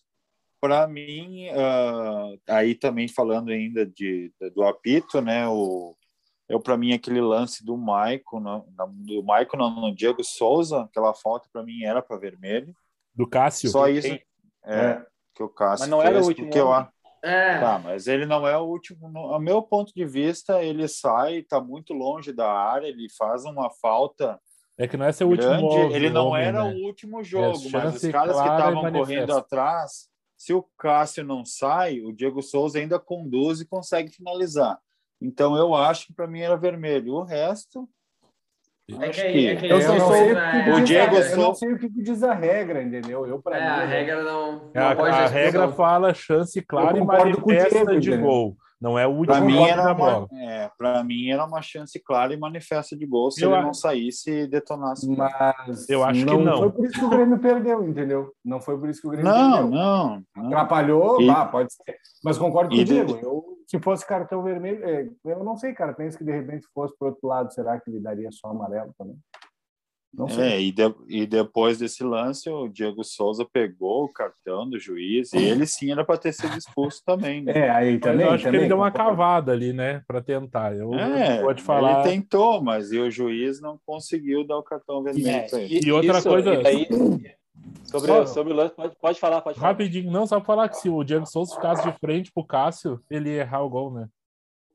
Para 0.60 0.88
mim, 0.88 1.48
ah, 1.50 2.34
aí 2.48 2.74
também 2.74 3.06
falando 3.08 3.50
ainda 3.50 3.86
de, 3.86 4.32
do 4.54 4.64
apito, 4.64 5.20
né? 5.20 5.48
O, 5.48 5.96
eu 6.48 6.58
para 6.60 6.76
mim 6.76 6.92
aquele 6.92 7.20
lance 7.20 7.64
do 7.64 7.76
Maicon, 7.76 8.40
na- 8.40 8.64
na- 8.76 8.86
do 8.86 9.22
Maicon 9.22 9.56
não, 9.56 9.80
no 9.80 9.94
Diego 9.94 10.22
Souza, 10.24 10.82
aquela 10.82 11.14
falta 11.14 11.48
para 11.52 11.62
mim 11.62 11.84
era 11.84 12.02
para 12.02 12.18
vermelho. 12.18 12.74
Do 13.14 13.26
Cássio. 13.26 13.70
Só 13.70 13.88
isso 13.88 14.08
Sim. 14.08 14.18
é, 14.64 15.02
que 15.34 15.42
o 15.42 15.48
Cássio 15.48 15.84
Mas 15.84 15.90
não 15.90 16.02
era 16.02 16.14
fez, 16.14 16.24
o 16.24 16.28
último 16.28 16.46
porque 16.48 16.58
eu, 16.60 16.72
É. 17.22 17.58
Tá, 17.60 17.78
mas 17.78 18.06
ele 18.06 18.24
não 18.26 18.46
é 18.46 18.56
o 18.56 18.62
último. 18.64 19.08
no- 19.08 19.34
A 19.34 19.40
meu 19.40 19.62
ponto 19.62 19.92
de 19.94 20.04
vista, 20.04 20.62
ele 20.62 20.86
sai, 20.88 21.42
tá 21.42 21.60
muito 21.60 21.92
longe 21.92 22.32
da 22.32 22.50
área, 22.50 22.86
ele 22.86 23.08
faz 23.16 23.44
uma 23.44 23.70
falta 23.70 24.38
É 24.78 24.86
que 24.86 24.96
não 24.96 25.06
é 25.06 25.12
seu 25.12 25.28
último 25.28 25.48
grande. 25.50 25.64
homem, 25.64 25.92
ele 25.94 26.10
não 26.10 26.28
homem, 26.28 26.44
era 26.44 26.64
né? 26.64 26.74
o 26.74 26.86
último 26.86 27.22
jogo, 27.24 27.58
mas 27.72 27.96
os 28.02 28.10
caras 28.10 28.36
que 28.36 28.42
estavam 28.42 28.92
correndo 28.92 29.36
atrás, 29.36 30.08
se 30.36 30.54
o 30.54 30.62
Cássio 30.78 31.24
não 31.24 31.44
sai, 31.44 32.00
o 32.00 32.12
Diego 32.12 32.40
Souza 32.42 32.78
ainda 32.78 32.98
conduz 33.00 33.60
e 33.60 33.66
consegue 33.66 34.10
finalizar. 34.10 34.78
Então 35.20 35.56
eu 35.56 35.74
acho 35.74 36.06
que 36.06 36.12
para 36.14 36.28
mim 36.28 36.40
era 36.40 36.56
vermelho. 36.56 37.14
O 37.14 37.24
resto, 37.24 37.88
É 38.90 39.08
acho 39.10 39.20
que, 39.22 39.32
que- 39.32 39.46
é 39.48 39.56
que 39.56 39.66
Eu 39.66 39.78
não 39.78 39.82
sei 40.12 40.32
o 40.32 40.38
é, 40.38 40.74
que 40.76 40.80
Diego 40.82 41.16
a- 41.16 41.20
eu 41.20 41.36
não 41.36 41.54
sei 41.54 41.72
o 41.74 41.78
que 41.78 41.88
diz 41.90 42.22
a 42.22 42.32
regra, 42.32 42.82
entendeu? 42.82 43.26
Eu 43.26 43.40
para 43.42 43.58
É, 43.58 43.60
mim. 43.60 43.66
a 43.66 43.76
né? 43.76 43.84
regra 43.86 44.22
não. 44.22 44.70
A, 44.74 44.88
não 44.90 44.96
pode 44.96 45.14
a 45.14 45.20
dar 45.20 45.26
regra 45.26 45.68
fala 45.72 46.14
chance 46.14 46.62
clara 46.62 46.96
e 46.96 47.00
concordo 47.00 47.40
com 47.40 47.50
o 47.50 47.54
manifesta 47.54 47.84
Diego, 47.84 48.00
de 48.00 48.16
gol. 48.16 48.56
Não 48.80 48.96
é 48.96 49.04
o 49.08 49.10
para 49.26 49.34
último 49.40 49.46
mim 49.46 49.56
toque 49.56 49.70
era 49.72 49.82
da 49.82 49.92
uma, 49.92 49.94
bola. 50.12 50.28
é, 50.40 50.70
para 50.78 51.02
mim 51.04 51.30
era 51.30 51.44
uma 51.44 51.60
chance 51.60 52.00
clara 52.02 52.32
e 52.32 52.36
manifesta 52.38 52.96
de 52.96 53.04
gol 53.04 53.28
se 53.30 53.42
Eu 53.42 53.50
ele 53.50 53.58
a- 53.58 53.62
não 53.62 53.74
saísse 53.74 54.30
e 54.30 54.46
detonasse. 54.46 55.06
Mas 55.16 55.88
Eu 55.90 56.02
acho 56.04 56.24
que 56.24 56.36
não. 56.36 56.58
foi 56.58 56.70
por 56.70 56.84
isso 56.86 56.98
que 56.98 57.04
o 57.04 57.08
Grêmio 57.10 57.38
perdeu, 57.40 57.86
entendeu? 57.86 58.32
Não 58.44 58.60
foi 58.60 58.78
por 58.78 58.88
isso 58.88 59.00
que 59.02 59.08
o 59.08 59.10
Grêmio 59.10 59.30
Não, 59.30 59.52
perdeu. 59.52 59.70
não, 59.70 60.22
não. 60.36 60.46
Atrapalhou, 60.46 61.20
E- 61.20 61.28
ah, 61.28 61.44
pode 61.44 61.74
ser. 61.74 61.96
Mas 62.24 62.38
concordo 62.38 62.70
com 62.70 62.76
E 62.76 62.80
o 62.82 62.84
Diego. 62.84 63.14
de- 63.18 63.22
Eu, 63.24 63.44
se 63.68 63.78
fosse 63.78 64.06
cartão 64.06 64.42
vermelho, 64.42 64.82
é, 64.82 65.10
eu 65.26 65.44
não 65.44 65.54
sei, 65.54 65.74
cara. 65.74 65.92
Penso 65.92 66.16
que 66.16 66.24
de 66.24 66.32
repente 66.32 66.66
fosse 66.74 66.96
para 66.98 67.08
outro 67.08 67.28
lado, 67.28 67.52
será 67.52 67.78
que 67.78 67.90
ele 67.90 68.00
daria 68.00 68.30
só 68.32 68.48
amarelo 68.48 68.94
também? 68.96 69.16
Não 70.12 70.26
sei. 70.26 70.42
É, 70.42 70.60
e, 70.62 70.72
de- 70.72 70.94
e 71.06 71.26
depois 71.26 71.78
desse 71.78 72.02
lance, 72.02 72.48
o 72.48 72.66
Diego 72.66 73.04
Souza 73.04 73.44
pegou 73.44 74.04
o 74.04 74.08
cartão 74.12 74.68
do 74.68 74.78
juiz, 74.78 75.34
e 75.34 75.36
ele 75.36 75.66
sim 75.66 75.92
era 75.92 76.02
para 76.02 76.16
ter 76.16 76.32
sido 76.32 76.56
expulso 76.56 77.02
também. 77.04 77.42
Né? 77.44 77.52
É, 77.54 77.68
aí 77.70 77.98
também. 78.00 78.24
eu 78.24 78.32
acho 78.32 78.44
também, 78.44 78.60
que 78.60 78.64
ele 78.64 78.68
deu 78.68 78.78
uma 78.78 78.90
cavada 78.90 79.52
ali, 79.52 79.74
né? 79.74 80.02
Pra 80.08 80.22
tentar. 80.22 80.74
Eu 80.74 80.94
É, 80.94 81.54
te 81.54 81.62
falar. 81.62 82.06
ele 82.08 82.16
tentou, 82.16 82.62
mas 82.64 82.90
e 82.90 82.98
o 82.98 83.10
juiz 83.10 83.60
não 83.60 83.78
conseguiu 83.84 84.46
dar 84.46 84.56
o 84.56 84.62
cartão 84.62 85.02
vermelho 85.02 85.28
É, 85.28 85.42
para 85.46 85.60
ele. 85.60 85.80
E 85.86 85.92
outra 85.92 86.22
coisa- 86.22 86.54
e 86.54 86.62
daí, 86.62 86.88
sobre, 87.84 88.06
Só- 88.08 88.26
sobre 88.26 88.52
o 88.52 88.56
lance, 88.56 88.74
pode, 88.74 88.96
pode 88.96 89.18
falar, 89.20 89.40
pode 89.40 89.58
falar. 89.58 89.72
Rapidinho, 89.72 90.10
não, 90.10 90.26
só 90.26 90.36
pra 90.38 90.44
falar 90.46 90.68
que 90.68 90.76
se 90.76 90.88
o 90.88 91.02
Diego 91.04 91.26
Souza 91.26 91.54
ficasse 91.54 91.90
de 91.90 91.98
frente 91.98 92.30
pro 92.32 92.44
Cássio, 92.44 93.00
ele 93.10 93.30
ia 93.30 93.40
errar 93.42 93.62
o 93.62 93.68
gol, 93.70 93.92
né? 93.92 94.08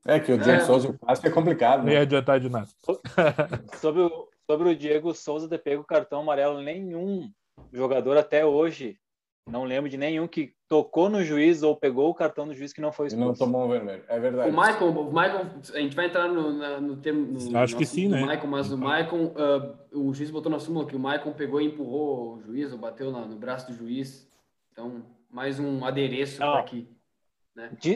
É 0.06 0.20
que 0.20 0.32
o 0.32 0.38
Diego 0.38 0.60
É. 0.60 0.64
Souza 0.64 0.88
e 0.88 0.90
o 0.90 0.98
Cássio 0.98 1.26
é 1.26 1.30
complicado. 1.30 1.78
Não 1.78 1.86
Né? 1.86 1.92
ia 1.94 2.00
adiantar 2.02 2.38
de 2.40 2.48
nada. 2.48 2.68
Sobre 3.80 4.02
o, 4.02 4.28
sobre 4.50 4.68
o 4.68 4.76
Diego 4.76 5.14
Souza 5.14 5.48
ter 5.48 5.58
pego 5.58 5.82
cartão 5.84 6.20
amarelo, 6.20 6.60
nenhum 6.60 7.30
jogador 7.72 8.16
até 8.18 8.44
hoje, 8.44 8.98
não 9.46 9.64
lembro 9.64 9.90
de 9.90 9.96
nenhum 9.98 10.26
que 10.26 10.54
tocou 10.68 11.10
no 11.10 11.22
juiz 11.22 11.62
ou 11.62 11.76
pegou 11.76 12.08
o 12.08 12.14
cartão 12.14 12.46
do 12.46 12.54
juiz 12.54 12.72
que 12.72 12.80
não 12.80 12.90
foi 12.90 13.08
E 13.08 13.10
não 13.14 13.30
expulso. 13.32 13.38
tomou 13.44 13.66
um 13.66 13.68
vermelho. 13.68 14.02
É 14.08 14.18
verdade. 14.18 14.48
O 14.50 14.52
Michael, 14.52 14.90
o 14.90 15.04
Michael, 15.12 15.46
a 15.74 15.78
gente 15.80 15.94
vai 15.94 16.06
entrar 16.06 16.28
no, 16.28 16.52
na- 16.54 16.80
no 16.80 16.96
termo. 16.96 17.26
no- 17.26 17.58
Acho 17.58 17.74
no 17.74 17.78
que 17.78 17.86
sim, 17.86 18.08
né? 18.08 18.22
Michael, 18.22 18.46
mas 18.46 18.72
o 18.72 18.78
Michael, 18.78 19.34
ah, 19.36 19.74
o 19.92 20.12
juiz 20.14 20.30
botou 20.30 20.50
na 20.50 20.58
súmula 20.58 20.86
que 20.86 20.96
o 20.96 20.98
Michael 20.98 21.34
pegou 21.36 21.60
e 21.60 21.66
empurrou 21.66 22.36
o 22.36 22.40
juiz, 22.42 22.72
ou 22.72 22.78
bateu 22.78 23.10
na- 23.12 23.26
no 23.26 23.36
braço 23.36 23.66
do 23.70 23.74
juiz. 23.76 24.26
Então, 24.72 25.02
mais 25.30 25.60
um 25.60 25.84
adereço 25.84 26.40
Não. 26.40 26.52
para 26.52 26.60
aqui. 26.60 26.88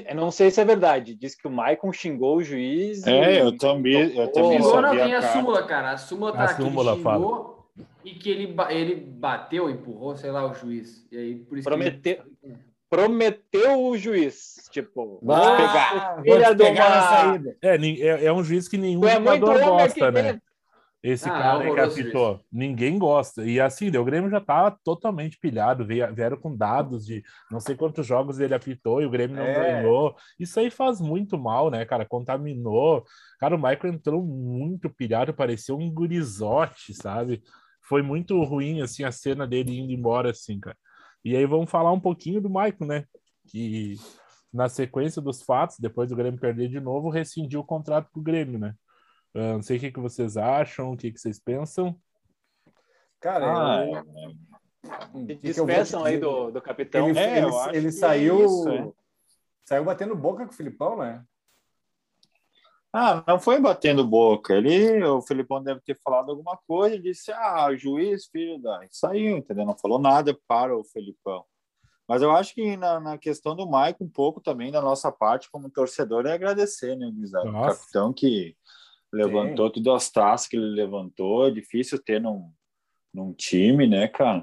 Eu 0.07 0.15
não 0.15 0.31
sei 0.31 0.51
se 0.53 0.61
é 0.61 0.65
verdade. 0.65 1.17
Diz 1.17 1.35
que 1.35 1.49
o 1.49 1.51
Maicon 1.51 1.93
xingou 1.93 2.37
o 2.37 2.45
juiz. 2.45 3.05
É, 3.07 3.35
e- 3.35 3.39
eu 3.41 3.57
também, 3.57 4.17
eu 4.17 4.31
também 4.31 4.63
só 4.63 4.81
não 4.81 4.91
tem 4.91 5.15
a 5.15 5.23
súmula, 5.23 5.63
cara. 5.65 5.93
A 5.93 5.97
súmula 5.97 6.33
tá 6.33 6.39
A 6.39 6.45
aqui, 6.45 6.63
súmula 6.63 6.95
xingou 6.95 7.58
e 8.11 8.15
que 8.15 8.31
ele, 8.31 8.55
ele 8.71 8.95
bateu, 8.97 9.69
empurrou, 9.71 10.17
sei 10.17 10.31
lá, 10.31 10.45
o 10.51 10.55
juiz. 10.55 11.07
E 11.13 11.17
aí, 11.17 11.35
por 11.37 11.59
isso 11.59 11.69
Prometeu, 11.69 12.23
prometeu 12.89 13.83
o 13.85 13.97
juiz. 13.97 14.55
Tipo, 14.71 15.21
Vai 15.23 15.41
vou 15.41 15.57
pegar, 15.57 16.15
vou 16.17 16.57
pegar 16.57 16.91
na 16.91 16.97
uma- 16.97 17.09
saída. 17.09 17.57
É, 17.63 17.77
é, 17.77 18.25
é 18.27 18.33
um 18.33 18.43
juiz 18.43 18.69
que 18.69 18.79
nenhum 18.79 19.05
é 19.07 19.15
jogador 19.17 19.59
gosta, 19.61 20.11
né? 20.11 20.41
Esse 21.01 21.29
Ah, 21.29 21.33
cara 21.33 21.61
que 21.63 21.71
horroroso 21.71 22.01
apitou. 22.01 22.41
Ninguém 22.51 22.99
gosta. 22.99 23.45
E 23.47 23.61
assim, 23.61 23.89
o 23.97 24.05
Grêmio 24.05 24.29
já 24.29 24.41
tava 24.41 24.77
totalmente 24.83 25.39
pilhado. 25.39 25.87
Veio, 25.87 26.13
vieram 26.13 26.37
com 26.37 26.55
dados 26.57 27.07
de 27.07 27.23
não 27.49 27.61
sei 27.61 27.77
quantos 27.77 28.05
jogos 28.05 28.41
ele 28.41 28.53
apitou 28.53 29.01
e 29.01 29.07
o 29.07 29.11
Grêmio 29.11 29.37
não 29.37 29.45
É. 29.45 29.75
ganhou. 29.81 30.17
Isso 30.41 30.59
aí 30.59 30.71
faz 30.73 31.01
muito 31.01 31.39
mal, 31.39 31.71
né, 31.71 31.85
cara? 31.85 32.05
Contaminou. 32.05 33.05
Cara, 33.39 33.55
o 33.55 33.59
Michael 33.59 33.95
entrou 33.95 34.25
muito 34.25 34.91
pilhado, 34.91 35.33
parecia 35.33 35.73
um 35.73 35.89
gurizote, 35.89 36.93
sabe? 36.93 37.45
Foi 37.89 38.03
muito 38.03 38.43
ruim, 38.45 38.83
assim, 38.83 39.03
a 39.05 39.11
cena 39.13 39.47
dele 39.47 39.79
indo 39.79 39.93
embora, 39.93 40.31
assim, 40.31 40.61
cara. 40.61 40.77
E 41.25 41.35
aí 41.37 41.47
vamos 41.47 41.71
falar 41.71 41.93
um 41.93 42.01
pouquinho 42.01 42.41
do 42.41 42.49
Michael, 42.49 42.77
né? 42.87 43.05
Que 43.49 43.95
na 44.53 44.69
sequência 44.69 45.21
dos 45.23 45.43
fatos, 45.43 45.79
depois 45.79 46.09
do 46.11 46.17
Grêmio 46.17 46.39
perder 46.41 46.69
de 46.69 46.81
novo, 46.81 47.09
rescindiu 47.11 47.61
o 47.61 47.65
contrato 47.65 48.11
com 48.13 48.21
o 48.21 48.23
Grêmio, 48.23 48.59
né? 48.59 48.75
Uh, 49.35 49.55
não 49.55 49.63
sei 49.63 49.77
o 49.77 49.81
que, 49.81 49.93
que 49.93 50.01
vocês 50.01 50.37
acham, 50.37 50.93
o 50.93 50.97
que, 50.97 51.11
que 51.13 51.19
vocês 51.19 51.39
pensam. 51.39 51.99
Cara, 53.21 53.79
Ah, 53.81 53.87
eu- 53.87 53.97
é. 53.97 54.03
o 55.13 55.27
que 55.27 55.35
Despeçam 55.37 56.05
aí 56.05 56.19
do, 56.19 56.51
do 56.51 56.61
capitão. 56.63 57.09
Ele, 57.09 57.19
É, 57.19 57.39
ele, 57.39 57.47
eu 57.47 57.59
acho 57.59 57.75
ele 57.75 57.87
que 57.87 57.93
saiu, 57.93 58.41
é 58.41 58.45
isso, 58.45 58.69
é. 58.69 58.93
saiu 59.65 59.85
batendo 59.85 60.15
boca 60.17 60.45
com 60.47 60.53
o 60.53 60.57
Filipão, 60.57 60.99
né? 60.99 61.23
Ah, 62.93 63.23
não 63.27 63.39
foi 63.39 63.61
batendo 63.61 64.05
boca. 64.05 64.55
Ele, 64.55 65.05
o 65.05 65.21
Felipão 65.21 65.63
deve 65.63 65.81
ter 65.81 65.99
falado 66.03 66.31
alguma 66.31 66.57
coisa 66.67 66.97
e 66.97 67.03
disse: 67.03 67.31
Ah, 67.33 67.69
juiz, 67.77 68.27
filho 68.27 68.59
da. 68.59 68.85
E 68.85 68.89
Saiu, 68.91 69.37
entendeu? 69.37 69.67
Não 69.67 69.77
falou 69.77 69.99
nada 69.99 70.37
para 70.47 70.77
o 70.77 70.85
Felipão. 70.85 71.45
Mas 72.09 72.23
eu 72.23 72.31
acho 72.31 72.55
que 72.55 72.77
na, 72.77 72.99
na 72.99 73.19
questão 73.19 73.55
do 73.55 73.69
Maicon, 73.69 74.05
um 74.05 74.09
pouco 74.09 74.41
também 74.41 74.73
da 74.73 74.81
nossa 74.81 75.13
parte 75.13 75.51
como 75.51 75.71
torcedor 75.71 76.25
é 76.27 76.33
agradecer, 76.33 76.97
né, 76.97 77.11
Guizado? 77.13 77.51
O 77.51 77.53
capitão 77.53 78.13
que 78.15 78.57
levantou 79.13 79.71
tudo 79.71 79.93
as 79.93 80.11
taças 80.11 80.49
que 80.49 80.57
ele 80.57 80.75
levantou. 80.75 81.47
É 81.47 81.51
difícil 81.51 82.03
ter 82.03 82.21
num, 82.21 82.51
num 83.13 83.35
time, 83.35 83.87
né, 83.87 84.09
cara? 84.09 84.43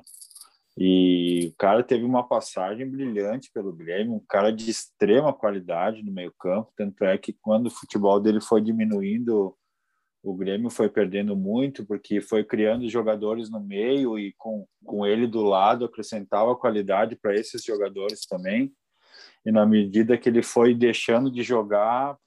E 0.77 1.51
o 1.53 1.55
cara 1.57 1.81
teve 1.83 2.03
uma 2.03 2.27
passagem 2.27 2.89
brilhante 2.89 3.49
pelo 3.53 3.71
Grêmio, 3.71 4.13
um 4.13 4.25
cara 4.27 4.51
de 4.51 4.69
extrema 4.69 5.31
qualidade 5.33 6.03
no 6.03 6.11
meio-campo. 6.11 6.73
Tanto 6.75 7.05
é 7.05 7.17
que 7.17 7.31
quando 7.31 7.67
o 7.67 7.71
futebol 7.71 8.19
dele 8.19 8.41
foi 8.41 8.61
diminuindo, 8.61 9.55
o 10.21 10.35
Grêmio 10.35 10.69
foi 10.69 10.89
perdendo 10.89 11.35
muito, 11.35 11.85
porque 11.85 12.19
foi 12.19 12.43
criando 12.43 12.89
jogadores 12.89 13.49
no 13.49 13.61
meio 13.61 14.19
e 14.19 14.33
com, 14.37 14.67
com 14.83 15.05
ele 15.05 15.27
do 15.27 15.43
lado 15.43 15.85
acrescentava 15.85 16.55
qualidade 16.55 17.15
para 17.15 17.33
esses 17.35 17.63
jogadores 17.63 18.25
também. 18.25 18.73
E 19.45 19.51
na 19.51 19.65
medida 19.65 20.17
que 20.17 20.27
ele 20.27 20.41
foi 20.41 20.73
deixando 20.73 21.31
de 21.31 21.41
jogar, 21.41 22.17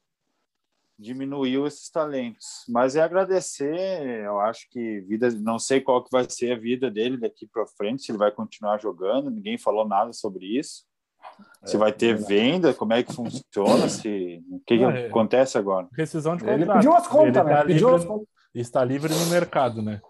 diminuiu 0.98 1.66
esses 1.66 1.88
talentos. 1.90 2.64
Mas 2.68 2.96
é 2.96 3.02
agradecer, 3.02 4.24
eu 4.24 4.40
acho 4.40 4.68
que 4.70 5.00
vida, 5.02 5.30
não 5.40 5.58
sei 5.58 5.80
qual 5.80 6.02
que 6.02 6.10
vai 6.10 6.24
ser 6.28 6.52
a 6.52 6.58
vida 6.58 6.90
dele 6.90 7.16
daqui 7.16 7.46
para 7.46 7.66
frente, 7.66 8.02
se 8.02 8.10
ele 8.10 8.18
vai 8.18 8.32
continuar 8.32 8.78
jogando, 8.80 9.30
ninguém 9.30 9.56
falou 9.58 9.86
nada 9.86 10.12
sobre 10.12 10.44
isso. 10.58 10.84
Se 11.64 11.76
vai 11.76 11.92
ter 11.92 12.14
venda, 12.16 12.72
como 12.72 12.92
é 12.92 13.02
que 13.02 13.12
funciona, 13.12 13.88
se 13.88 14.42
o 14.50 14.60
que, 14.66 14.78
que 14.78 14.84
é. 14.84 15.06
acontece 15.08 15.58
agora? 15.58 15.88
Rescisão 15.92 16.36
de 16.36 16.44
Ele 16.44 16.58
contrato. 16.60 16.76
pediu 16.78 16.94
as 16.94 17.06
contas, 17.06 17.36
Ele 17.36 17.44
né? 17.44 17.54
tá 17.56 17.64
Pediu 17.64 17.88
livre- 17.88 17.94
as 17.96 18.04
contas. 18.04 18.28
Está 18.54 18.84
livre 18.84 19.12
no 19.14 19.26
mercado, 19.26 19.82
né? 19.82 20.00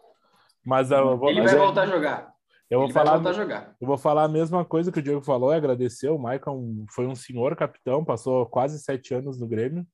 Mas 0.65 0.91
eu 0.91 1.17
vou, 1.19 1.29
Ele 1.31 1.41
mas 1.43 1.51
vai 1.53 1.61
eu- 1.61 1.65
voltar 1.67 1.83
a 1.83 1.87
jogar. 1.87 2.33
eu 2.71 2.79
vou 2.79 2.87
Ele 2.87 2.93
falar 2.95 3.27
a 3.27 3.33
jogar. 3.33 3.75
Eu 3.81 3.87
vou 3.87 3.99
falar 3.99 4.25
a 4.25 4.29
mesma 4.29 4.65
coisa 4.65 4.93
que 4.93 5.01
o 5.01 5.03
Diego 5.03 5.21
falou, 5.23 5.53
é 5.53 5.57
agradecer. 5.57 6.09
O 6.09 6.19
Maicon 6.19 6.85
foi 6.91 7.07
um 7.07 7.15
senhor 7.15 7.57
capitão, 7.57 8.05
passou 8.05 8.47
quase 8.47 8.79
sete 8.79 9.13
anos 9.15 9.39
no 9.41 9.47
Grêmio, 9.49 9.87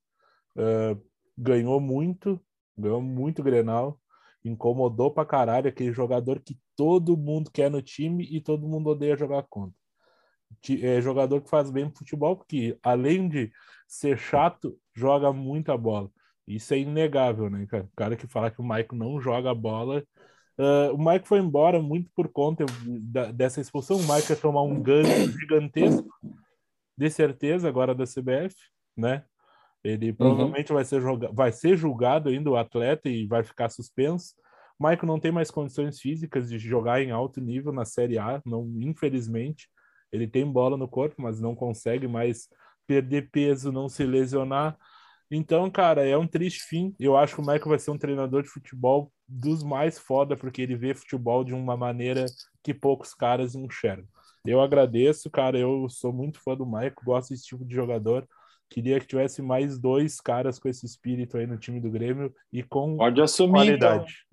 ah, 0.57 0.97
ganhou 1.37 1.79
muito, 1.79 2.39
ganhou 2.77 3.01
muito 3.01 3.43
Grenal, 3.43 3.99
incomodou 4.43 5.11
pra 5.11 5.25
caralho 5.25 5.67
aquele 5.69 5.91
jogador 5.91 6.39
que 6.39 6.57
todo 6.75 7.17
mundo 7.17 7.49
quer 7.51 7.69
no 7.69 7.81
time 7.81 8.25
e 8.29 8.41
todo 8.41 8.67
mundo 8.67 8.89
odeia 8.89 9.17
jogar 9.17 9.43
contra. 9.49 9.75
É 10.81 11.01
jogador 11.01 11.41
que 11.41 11.49
faz 11.49 11.69
bem 11.69 11.87
pro 11.89 11.99
futebol, 11.99 12.37
porque 12.37 12.77
além 12.81 13.27
de 13.27 13.51
ser 13.87 14.17
chato, 14.17 14.77
joga 14.93 15.31
muita 15.33 15.77
bola. 15.77 16.09
Isso 16.47 16.73
é 16.73 16.79
inegável, 16.79 17.49
né, 17.49 17.65
cara? 17.65 17.83
O 17.83 17.95
cara 17.95 18.15
que 18.15 18.27
fala 18.27 18.51
que 18.51 18.61
o 18.61 18.63
Maicon 18.63 18.95
não 18.95 19.19
joga 19.19 19.53
bola 19.53 20.03
Uh, 20.57 20.93
o 20.93 20.97
Mike 20.97 21.27
foi 21.27 21.39
embora 21.39 21.81
muito 21.81 22.09
por 22.15 22.29
conta 22.29 22.65
da- 23.01 23.31
dessa 23.31 23.59
expulsão. 23.59 23.97
O 23.97 24.13
Mike 24.13 24.31
ia 24.31 24.37
tomar 24.37 24.61
um 24.63 24.81
ganho 24.81 25.29
gigantesco, 25.37 26.07
de 26.97 27.09
certeza, 27.09 27.67
agora 27.67 27.93
da 27.93 28.05
CBF, 28.05 28.55
né? 28.95 29.25
Ele 29.85 30.11
provavelmente 30.11 30.73
vai, 30.73 30.83
ser 30.83 30.99
joga 30.99 31.31
vai 31.31 31.51
ser 31.51 31.77
julgado 31.77 32.29
ainda, 32.29 32.49
o 32.49 32.57
atleta, 32.57 33.07
e 33.07 33.27
vai 33.27 33.43
ficar 33.43 33.69
suspenso. 33.69 34.33
O 34.79 34.87
Mike 34.87 35.05
não 35.05 35.19
tem 35.19 35.31
mais 35.31 35.51
condições 35.51 36.01
físicas 36.01 36.49
de 36.49 36.57
jogar 36.57 37.01
em 37.03 37.11
alto 37.11 37.39
nível 37.39 37.71
na 37.71 37.85
Série 37.85 38.17
A, 38.17 38.41
não, 38.43 38.67
infelizmente. 38.81 39.69
Ele 40.11 40.27
tem 40.27 40.43
bola 40.51 40.75
no 40.75 40.87
corpo, 40.87 41.21
mas 41.21 41.39
não 41.39 41.53
consegue 41.53 42.07
mais 42.07 42.49
perder 42.87 43.29
peso, 43.29 43.71
não 43.71 43.87
se 43.87 44.03
lesionar. 44.03 44.75
Então, 45.29 45.69
cara, 45.69 46.03
é 46.07 46.17
um 46.17 46.27
triste 46.27 46.63
fim. 46.63 46.95
Eu 46.99 47.15
acho 47.15 47.35
que 47.35 47.41
o 47.41 47.45
Michael 47.45 47.69
vai 47.69 47.79
ser 47.79 47.91
um 47.91 47.97
treinador 47.97 48.41
de 48.41 48.49
futebol 48.49 49.11
dos 49.27 49.63
mais 49.63 49.99
foda, 49.99 50.35
porque 50.35 50.63
ele 50.63 50.75
vê 50.75 50.95
futebol 50.95 51.43
de 51.43 51.53
uma 51.53 51.77
maneira 51.77 52.25
que 52.63 52.73
poucos 52.73 53.13
caras 53.13 53.53
enxergam. 53.53 54.07
Eu 54.43 54.61
agradeço, 54.61 55.29
cara. 55.29 55.59
Eu 55.59 55.87
sou 55.89 56.11
muito 56.11 56.39
fã 56.41 56.55
do 56.55 56.65
Michael, 56.65 56.93
gosto 57.03 57.29
desse 57.29 57.45
tipo 57.45 57.63
de 57.63 57.75
jogador. 57.75 58.27
Queria 58.69 58.99
que 58.99 59.05
tivesse 59.07 59.41
mais 59.41 59.77
dois 59.79 60.19
caras 60.19 60.57
com 60.59 60.67
esse 60.67 60.85
espírito 60.85 61.37
aí 61.37 61.45
no 61.47 61.57
time 61.57 61.79
do 61.79 61.89
Grêmio 61.91 62.33
e 62.51 62.63
com 62.63 62.97
Pode 62.97 63.21
assumir, 63.21 63.73
então. 63.75 63.89
qualidade. 63.99 64.25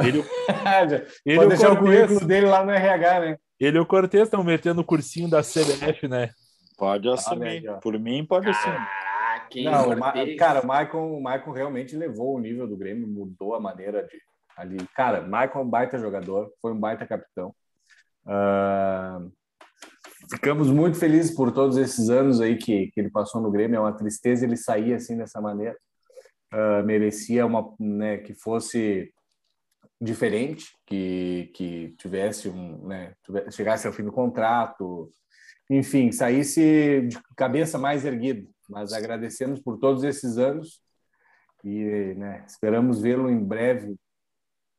Ele, 0.00 0.18
ele, 1.26 1.36
Pode 1.36 1.42
e 1.42 1.46
o 1.46 1.48
deixar 1.48 1.72
o 1.72 1.76
Cortez, 1.76 2.06
currículo 2.06 2.26
dele 2.28 2.46
lá 2.46 2.64
no 2.64 2.70
RH, 2.70 3.20
né? 3.20 3.38
ele 3.58 3.76
e 3.76 3.80
o 3.80 3.86
Cortez 3.86 4.24
estão 4.24 4.44
metendo 4.44 4.80
o 4.80 4.84
cursinho 4.84 5.28
da 5.28 5.42
CBF, 5.42 6.06
né? 6.06 6.30
Pode 6.76 7.08
assumir. 7.08 7.68
ó. 7.68 7.78
Por 7.78 7.98
mim, 7.98 8.24
pode 8.24 8.48
assumir. 8.48 8.76
Ah, 8.78 9.48
Não, 9.56 9.90
o 9.90 9.98
Ma- 9.98 10.12
cara, 10.38 10.60
o 10.62 10.66
Maicon, 10.66 11.12
o 11.16 11.20
Maicon 11.20 11.50
realmente 11.50 11.96
levou 11.96 12.36
o 12.36 12.38
nível 12.38 12.68
do 12.68 12.76
Grêmio, 12.76 13.08
mudou 13.08 13.54
a 13.54 13.60
maneira 13.60 14.04
de 14.06 14.16
ali. 14.56 14.76
Cara, 14.94 15.20
Maicon 15.22 15.58
é 15.58 15.62
um 15.62 15.68
baita 15.68 15.98
jogador, 15.98 16.52
foi 16.62 16.72
um 16.72 16.78
baita 16.78 17.04
capitão. 17.04 17.52
Ah, 18.24 19.20
ficamos 20.30 20.70
muito 20.70 20.98
felizes 20.98 21.34
por 21.34 21.52
todos 21.52 21.76
esses 21.76 22.10
anos 22.10 22.40
aí 22.40 22.56
que, 22.56 22.90
que 22.92 23.00
ele 23.00 23.10
passou 23.10 23.40
no 23.40 23.50
Grêmio. 23.50 23.76
É 23.76 23.80
uma 23.80 23.96
tristeza 23.96 24.44
ele 24.44 24.56
sair 24.56 24.94
assim 24.94 25.16
dessa 25.16 25.40
maneira. 25.40 25.76
Ah, 26.50 26.82
merecia 26.82 27.44
uma, 27.44 27.74
né, 27.78 28.18
que 28.18 28.34
fosse 28.34 29.12
diferente, 30.00 30.66
que, 30.86 31.50
que 31.54 31.94
tivesse 31.98 32.48
um, 32.48 32.86
né, 32.86 33.14
tivesse- 33.24 33.52
chegasse 33.52 33.86
ao 33.86 33.92
fim 33.92 34.04
do 34.04 34.12
contrato, 34.12 35.10
enfim, 35.68 36.10
saísse 36.12 37.02
de 37.02 37.18
cabeça 37.36 37.76
mais 37.78 38.04
erguida. 38.04 38.48
Mas 38.68 38.92
agradecemos 38.92 39.60
por 39.60 39.78
todos 39.78 40.04
esses 40.04 40.38
anos 40.38 40.80
e 41.64 42.14
né, 42.16 42.44
esperamos 42.46 43.00
vê-lo 43.00 43.28
em 43.28 43.42
breve. 43.42 43.96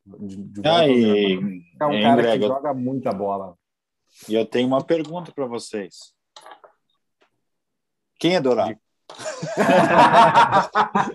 De, 0.05 0.37
de 0.37 0.61
Ah, 0.65 0.87
e, 0.87 1.61
é 1.79 1.85
um 1.85 2.01
cara 2.01 2.31
que 2.39 2.47
joga 2.47 2.73
muita 2.73 3.11
bola. 3.11 3.55
E 4.27 4.33
eu 4.33 4.45
tenho 4.45 4.67
uma 4.67 4.83
pergunta 4.83 5.31
para 5.31 5.45
vocês. 5.45 6.13
Quem 8.19 8.35
é 8.35 8.41
Dourado? 8.41 8.77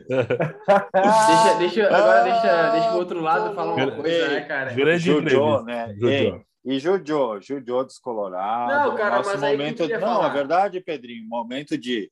Deixa, 0.93 1.59
deixa, 1.59 1.87
agora 1.87 2.25
deixa, 2.25 2.71
deixa 2.73 2.93
o 2.93 2.97
outro 2.97 3.21
lado 3.21 3.55
falar 3.55 3.75
uma 3.75 3.91
coisa, 3.93 4.29
né, 4.29 4.41
cara? 4.41 4.73
Grande 4.73 5.05
Jojo, 5.05 5.63
né? 5.63 5.95
Jojo. 5.95 6.09
Ei, 6.09 6.45
e 6.65 6.79
Jojo, 6.79 7.41
Jojo 7.41 7.85
descolorado. 7.85 8.91
Não, 8.91 8.97
cara, 8.97 9.19
Nosso 9.19 9.39
mas 9.39 9.41
momento, 9.41 9.89
não, 9.89 10.01
falar. 10.01 10.31
é 10.31 10.33
verdade, 10.33 10.81
Pedrinho, 10.81 11.29
momento 11.29 11.79
de 11.79 12.11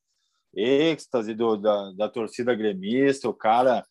êxtase 0.55 1.33
do, 1.33 1.57
da, 1.57 1.91
da 1.91 2.07
torcida 2.07 2.55
gremista, 2.55 3.27
o 3.27 3.33
cara 3.33 3.83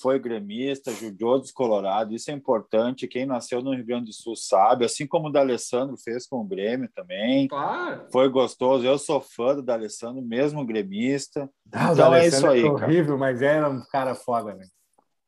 foi 0.00 0.18
gremista, 0.18 0.92
Jojo 0.92 1.40
descolorado, 1.40 2.14
isso 2.14 2.30
é 2.30 2.34
importante, 2.34 3.08
quem 3.08 3.26
nasceu 3.26 3.62
no 3.62 3.74
Rio 3.74 3.84
Grande 3.86 4.06
do 4.06 4.12
Sul 4.12 4.36
sabe, 4.36 4.84
assim 4.84 5.06
como 5.06 5.28
o 5.28 5.32
D'Alessandro 5.32 5.96
fez 5.96 6.26
com 6.26 6.40
o 6.40 6.44
Grêmio 6.44 6.88
também, 6.94 7.48
Claro. 7.48 8.06
foi 8.12 8.28
gostoso, 8.28 8.84
eu 8.86 8.98
sou 8.98 9.20
fã 9.20 9.54
do 9.54 9.62
D'Alessandro, 9.62 10.22
mesmo 10.22 10.64
gremista, 10.64 11.50
Ah, 11.72 11.90
o 11.90 11.92
Então 11.92 12.14
é 12.14 12.26
isso 12.26 12.46
aí, 12.46 12.62
cara. 12.62 12.84
horrível, 12.86 13.18
mas 13.18 13.42
era 13.42 13.68
um 13.68 13.82
cara 13.90 14.14
foda, 14.14 14.54
né? 14.54 14.66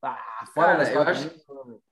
Ah, 0.02 0.44
fora 0.54 0.76
Cara, 0.78 0.92
eu 0.92 1.02
acho- 1.02 1.20
linhas, 1.28 1.44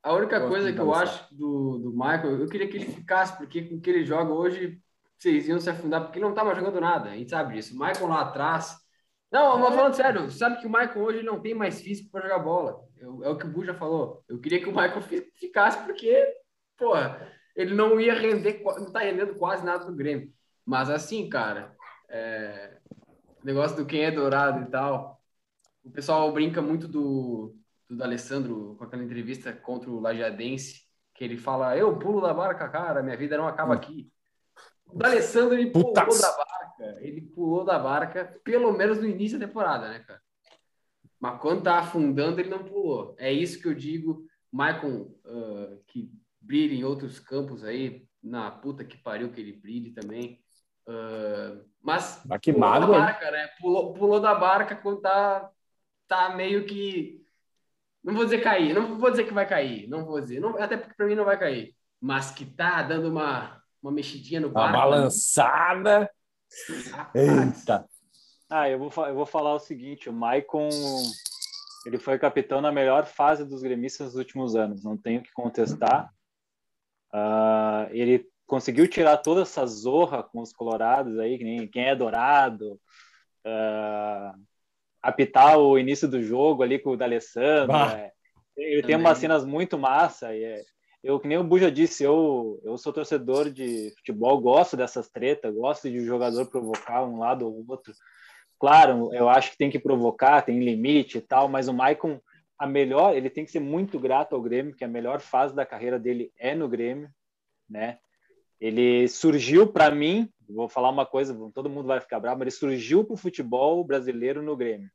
A 0.02 0.14
única 0.14 0.46
coisa 0.48 0.72
que 0.72 0.78
eu 0.80 0.94
acho 0.94 1.34
do, 1.34 1.78
do 1.78 1.90
Michael, 1.90 2.40
eu 2.40 2.48
queria 2.48 2.66
que 2.68 2.76
ele 2.78 2.86
ficasse, 2.86 3.36
porque 3.36 3.62
com 3.62 3.74
o 3.76 3.80
que 3.80 3.90
ele 3.90 4.04
joga 4.04 4.32
hoje, 4.32 4.80
vocês 5.18 5.46
iam 5.48 5.60
se 5.60 5.68
afundar, 5.68 6.02
porque 6.04 6.18
ele 6.18 6.24
não 6.26 6.32
tá 6.34 6.42
mais 6.44 6.56
jogando 6.56 6.80
nada, 6.80 7.10
a 7.10 7.16
gente 7.16 7.28
sabe 7.30 7.54
disso. 7.54 7.74
O 7.74 7.78
Michael 7.78 8.06
lá 8.08 8.20
atrás. 8.22 8.76
Não, 9.30 9.58
mas 9.58 9.74
falando 9.74 9.94
sério, 9.94 10.30
sabe 10.30 10.58
que 10.58 10.66
o 10.66 10.70
Michael 10.70 11.02
hoje 11.02 11.22
não 11.22 11.40
tem 11.40 11.54
mais 11.54 11.80
físico 11.80 12.10
para 12.10 12.22
jogar 12.22 12.38
bola. 12.38 12.80
Eu- 12.96 13.22
é 13.22 13.28
o 13.28 13.36
que 13.36 13.44
o 13.46 13.48
Bu 13.48 13.64
já 13.64 13.74
falou. 13.74 14.24
Eu 14.28 14.40
queria 14.40 14.58
que 14.58 14.68
o 14.68 14.72
Michael 14.74 15.02
fi- 15.02 15.30
ficasse, 15.34 15.78
porque, 15.84 16.26
porra, 16.76 17.30
ele 17.54 17.74
não 17.74 18.00
ia 18.00 18.14
render, 18.14 18.62
não 18.64 18.90
tá 18.90 19.00
rendendo 19.00 19.34
quase 19.34 19.64
nada 19.64 19.84
do 19.84 19.94
Grêmio. 19.94 20.32
Mas 20.64 20.88
assim, 20.88 21.28
cara, 21.28 21.76
é, 22.08 22.78
o 23.42 23.44
negócio 23.44 23.76
do 23.76 23.84
quem 23.86 24.04
é 24.04 24.10
dourado 24.10 24.62
e 24.62 24.70
tal, 24.70 25.20
o 25.84 25.90
pessoal 25.90 26.32
brinca 26.32 26.62
muito 26.62 26.88
do, 26.88 27.54
do 27.88 28.02
Alessandro 28.02 28.76
com 28.78 28.84
aquela 28.84 29.02
entrevista 29.04 29.52
contra 29.52 29.90
o 29.90 30.00
Lajadense, 30.00 30.82
que 31.14 31.24
ele 31.24 31.36
fala, 31.36 31.76
eu 31.76 31.98
pulo 31.98 32.20
da 32.20 32.32
barca, 32.32 32.68
cara, 32.68 33.02
minha 33.02 33.16
vida 33.16 33.36
não 33.36 33.46
acaba 33.46 33.74
aqui. 33.74 34.10
O 34.86 34.96
D'Alessandro, 34.96 35.54
ele 35.54 35.70
pulou 35.70 35.92
da 35.94 36.02
barca, 36.36 36.57
ele 37.00 37.20
pulou 37.20 37.64
da 37.64 37.78
barca, 37.78 38.38
pelo 38.44 38.72
menos 38.72 38.98
no 38.98 39.06
início 39.06 39.38
da 39.38 39.46
temporada, 39.46 39.88
né, 39.88 40.00
cara? 40.00 40.20
Mas 41.20 41.40
quando 41.40 41.62
tá 41.64 41.78
afundando, 41.78 42.40
ele 42.40 42.48
não 42.50 42.64
pulou. 42.64 43.14
É 43.18 43.32
isso 43.32 43.60
que 43.60 43.66
eu 43.66 43.74
digo, 43.74 44.24
Michael, 44.52 45.08
ah, 45.26 45.76
que 45.88 46.10
brilha 46.40 46.74
em 46.74 46.84
outros 46.84 47.18
campos 47.18 47.64
aí, 47.64 48.06
na 48.22 48.50
puta 48.50 48.84
que 48.84 48.96
pariu 48.96 49.30
que 49.30 49.40
ele 49.40 49.52
brilhe 49.52 49.90
também. 49.92 50.40
Ah, 50.86 51.58
mas 51.82 52.22
Ah, 52.30 52.38
que 52.38 52.52
pulou 52.52 52.70
da 52.72 52.80
mágoa, 52.80 52.98
barca, 53.00 53.30
né? 53.30 53.48
Pulou, 53.60 53.92
pulou 53.94 54.20
da 54.20 54.34
barca 54.34 54.76
quando 54.76 55.00
tá, 55.00 55.50
tá 56.06 56.34
meio 56.36 56.64
que. 56.66 57.20
Não 58.02 58.14
vou 58.14 58.24
dizer 58.24 58.38
cair, 58.42 58.72
não 58.72 58.96
vou 58.98 59.10
dizer 59.10 59.24
que 59.24 59.34
vai 59.34 59.46
cair, 59.46 59.88
não 59.88 60.04
vou 60.06 60.20
dizer, 60.20 60.38
não- 60.40 60.56
até 60.56 60.76
porque 60.76 60.94
para 60.94 61.06
mim 61.06 61.16
não 61.16 61.24
vai 61.24 61.36
cair, 61.38 61.74
mas 62.00 62.30
que 62.30 62.46
tá 62.46 62.80
dando 62.82 63.10
uma, 63.10 63.60
uma 63.82 63.90
mexidinha 63.90 64.40
no 64.40 64.46
Uma 64.48 64.54
barco. 64.54 64.78
balançada. 64.78 66.08
Eita. 67.14 67.88
Ah, 68.50 68.68
eu 68.68 68.78
vou, 68.78 69.06
eu 69.06 69.14
vou 69.14 69.26
falar 69.26 69.54
o 69.54 69.58
seguinte: 69.58 70.08
o 70.08 70.12
Maicon 70.12 70.68
ele 71.86 71.98
foi 71.98 72.18
capitão 72.18 72.60
na 72.60 72.72
melhor 72.72 73.06
fase 73.06 73.44
dos 73.44 73.62
gremistas 73.62 74.08
nos 74.08 74.16
últimos 74.16 74.56
anos, 74.56 74.82
não 74.82 74.96
tenho 74.96 75.22
que 75.22 75.32
contestar. 75.32 76.12
Ah, 77.12 77.88
ele 77.90 78.26
conseguiu 78.46 78.88
tirar 78.88 79.18
toda 79.18 79.42
essa 79.42 79.66
zorra 79.66 80.22
com 80.22 80.40
os 80.40 80.52
colorados 80.52 81.18
aí, 81.18 81.38
que 81.38 81.44
nem 81.44 81.68
quem 81.68 81.84
é 81.84 81.96
dourado, 81.96 82.80
ah, 83.44 84.34
apitar 85.02 85.58
o 85.58 85.78
início 85.78 86.08
do 86.08 86.22
jogo 86.22 86.62
ali 86.62 86.78
com 86.78 86.90
o 86.90 86.96
D'Alessandro. 86.96 87.68
Bah. 87.68 87.92
é. 87.98 88.12
Ele 88.56 88.82
tem 88.82 88.96
Também. 88.96 89.06
umas 89.06 89.18
cenas 89.18 89.44
muito 89.44 89.78
massa. 89.78 90.34
E 90.34 90.42
é, 90.42 90.64
eu, 91.02 91.20
que 91.20 91.28
nem 91.28 91.38
o 91.38 91.44
Buja 91.44 91.70
disse, 91.70 92.02
eu, 92.02 92.60
eu 92.64 92.76
sou 92.76 92.92
torcedor 92.92 93.50
de 93.50 93.92
futebol, 93.96 94.40
gosto 94.40 94.76
dessas 94.76 95.08
tretas, 95.08 95.54
gosto 95.54 95.88
de 95.90 95.98
o 95.98 96.06
jogador 96.06 96.46
provocar 96.46 97.04
um 97.04 97.18
lado 97.18 97.46
ou 97.46 97.64
outro. 97.68 97.92
Claro, 98.58 99.14
eu 99.14 99.28
acho 99.28 99.52
que 99.52 99.58
tem 99.58 99.70
que 99.70 99.78
provocar, 99.78 100.42
tem 100.42 100.58
limite 100.58 101.18
e 101.18 101.20
tal, 101.20 101.48
mas 101.48 101.68
o 101.68 101.72
Maicon, 101.72 102.20
a 102.58 102.66
melhor, 102.66 103.16
ele 103.16 103.30
tem 103.30 103.44
que 103.44 103.52
ser 103.52 103.60
muito 103.60 104.00
grato 104.00 104.34
ao 104.34 104.42
Grêmio, 104.42 104.74
que 104.74 104.84
a 104.84 104.88
melhor 104.88 105.20
fase 105.20 105.54
da 105.54 105.64
carreira 105.64 105.98
dele 105.98 106.32
é 106.36 106.54
no 106.54 106.68
Grêmio, 106.68 107.08
né? 107.70 107.98
Ele 108.60 109.06
surgiu 109.06 109.68
para 109.68 109.92
mim, 109.92 110.28
vou 110.48 110.68
falar 110.68 110.90
uma 110.90 111.06
coisa, 111.06 111.32
todo 111.54 111.70
mundo 111.70 111.86
vai 111.86 112.00
ficar 112.00 112.18
bravo, 112.18 112.40
mas 112.40 112.46
ele 112.48 112.50
surgiu 112.58 113.04
para 113.04 113.14
o 113.14 113.18
futebol 113.18 113.84
brasileiro 113.84 114.42
no 114.42 114.56
Grêmio. 114.56 114.90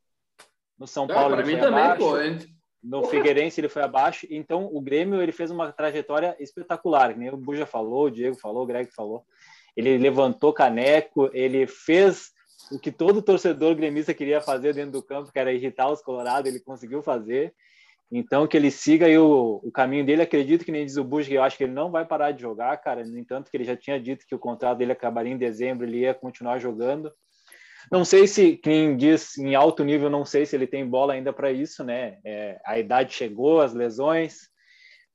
No 0.77 0.85
São 0.85 1.05
Ah, 1.05 1.13
Paulo 1.13 1.35
pra 1.37 1.45
ele 1.45 1.55
mim 1.55 1.61
também, 1.61 1.83
abaixo, 1.83 1.99
pô. 2.01 2.17
No 2.83 3.05
Figueirense 3.05 3.61
ele 3.61 3.69
foi 3.69 3.81
abaixo, 3.81 4.27
então 4.29 4.69
o 4.71 4.81
Grêmio 4.81 5.21
ele 5.21 5.31
fez 5.31 5.49
uma 5.49 5.71
trajetória 5.71 6.35
espetacular, 6.39 7.13
que 7.13 7.19
nem 7.19 7.29
o 7.29 7.37
Buja 7.37 7.65
falou, 7.65 8.05
o 8.05 8.11
Diego 8.11 8.35
falou, 8.35 8.63
o 8.63 8.65
Greg 8.65 8.91
falou. 8.91 9.23
Ele 9.75 9.97
levantou 9.97 10.51
caneco, 10.51 11.29
ele 11.33 11.65
fez 11.65 12.31
o 12.71 12.77
que 12.77 12.91
todo 12.91 13.21
torcedor 13.21 13.73
gremista 13.75 14.13
queria 14.13 14.41
fazer 14.41 14.73
dentro 14.73 14.91
do 14.91 15.03
campo, 15.03 15.31
que 15.31 15.39
era 15.39 15.53
irritar 15.53 15.89
os 15.89 16.01
colorados, 16.01 16.49
ele 16.49 16.59
conseguiu 16.59 17.01
fazer. 17.01 17.53
Então 18.11 18.45
que 18.45 18.57
ele 18.57 18.69
siga 18.69 19.07
o, 19.19 19.61
o 19.63 19.71
caminho 19.71 20.05
dele, 20.05 20.21
acredito 20.21 20.65
que 20.65 20.71
nem 20.71 20.85
diz 20.85 20.97
o 20.97 21.03
Buja, 21.03 21.29
que 21.29 21.35
eu 21.35 21.43
acho 21.43 21.57
que 21.57 21.63
ele 21.63 21.73
não 21.73 21.89
vai 21.89 22.05
parar 22.05 22.31
de 22.31 22.41
jogar, 22.41 22.75
cara, 22.77 23.03
no 23.05 23.17
entanto 23.17 23.49
que 23.49 23.55
ele 23.57 23.63
já 23.63 23.77
tinha 23.77 23.99
dito 23.99 24.25
que 24.27 24.35
o 24.35 24.39
contrato 24.39 24.77
dele 24.77 24.91
acabaria 24.91 25.31
em 25.31 25.37
dezembro, 25.37 25.85
ele 25.85 25.99
ia 25.99 26.13
continuar 26.13 26.59
jogando. 26.59 27.11
Não 27.91 28.03
sei 28.05 28.27
se, 28.27 28.57
quem 28.57 28.95
diz 28.97 29.37
em 29.37 29.55
alto 29.55 29.83
nível, 29.83 30.09
não 30.09 30.25
sei 30.25 30.45
se 30.45 30.55
ele 30.55 30.67
tem 30.67 30.87
bola 30.87 31.13
ainda 31.13 31.31
para 31.33 31.51
isso, 31.51 31.83
né? 31.83 32.17
É, 32.25 32.59
a 32.65 32.79
idade 32.79 33.13
chegou, 33.13 33.61
as 33.61 33.73
lesões, 33.73 34.49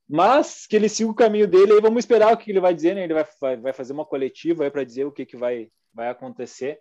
mas 0.07 0.65
que 0.67 0.75
ele 0.75 0.89
siga 0.89 1.09
o 1.09 1.15
caminho 1.15 1.47
dele 1.47 1.73
e 1.73 1.81
vamos 1.81 1.99
esperar 1.99 2.33
o 2.33 2.37
que 2.37 2.51
ele 2.51 2.59
vai 2.59 2.73
dizer, 2.73 2.95
né? 2.95 3.03
Ele 3.03 3.13
vai, 3.13 3.25
vai, 3.39 3.57
vai 3.57 3.73
fazer 3.73 3.93
uma 3.93 4.05
coletiva 4.05 4.69
para 4.71 4.83
dizer 4.83 5.05
o 5.05 5.11
que, 5.11 5.25
que 5.25 5.37
vai, 5.37 5.69
vai 5.93 6.09
acontecer. 6.09 6.79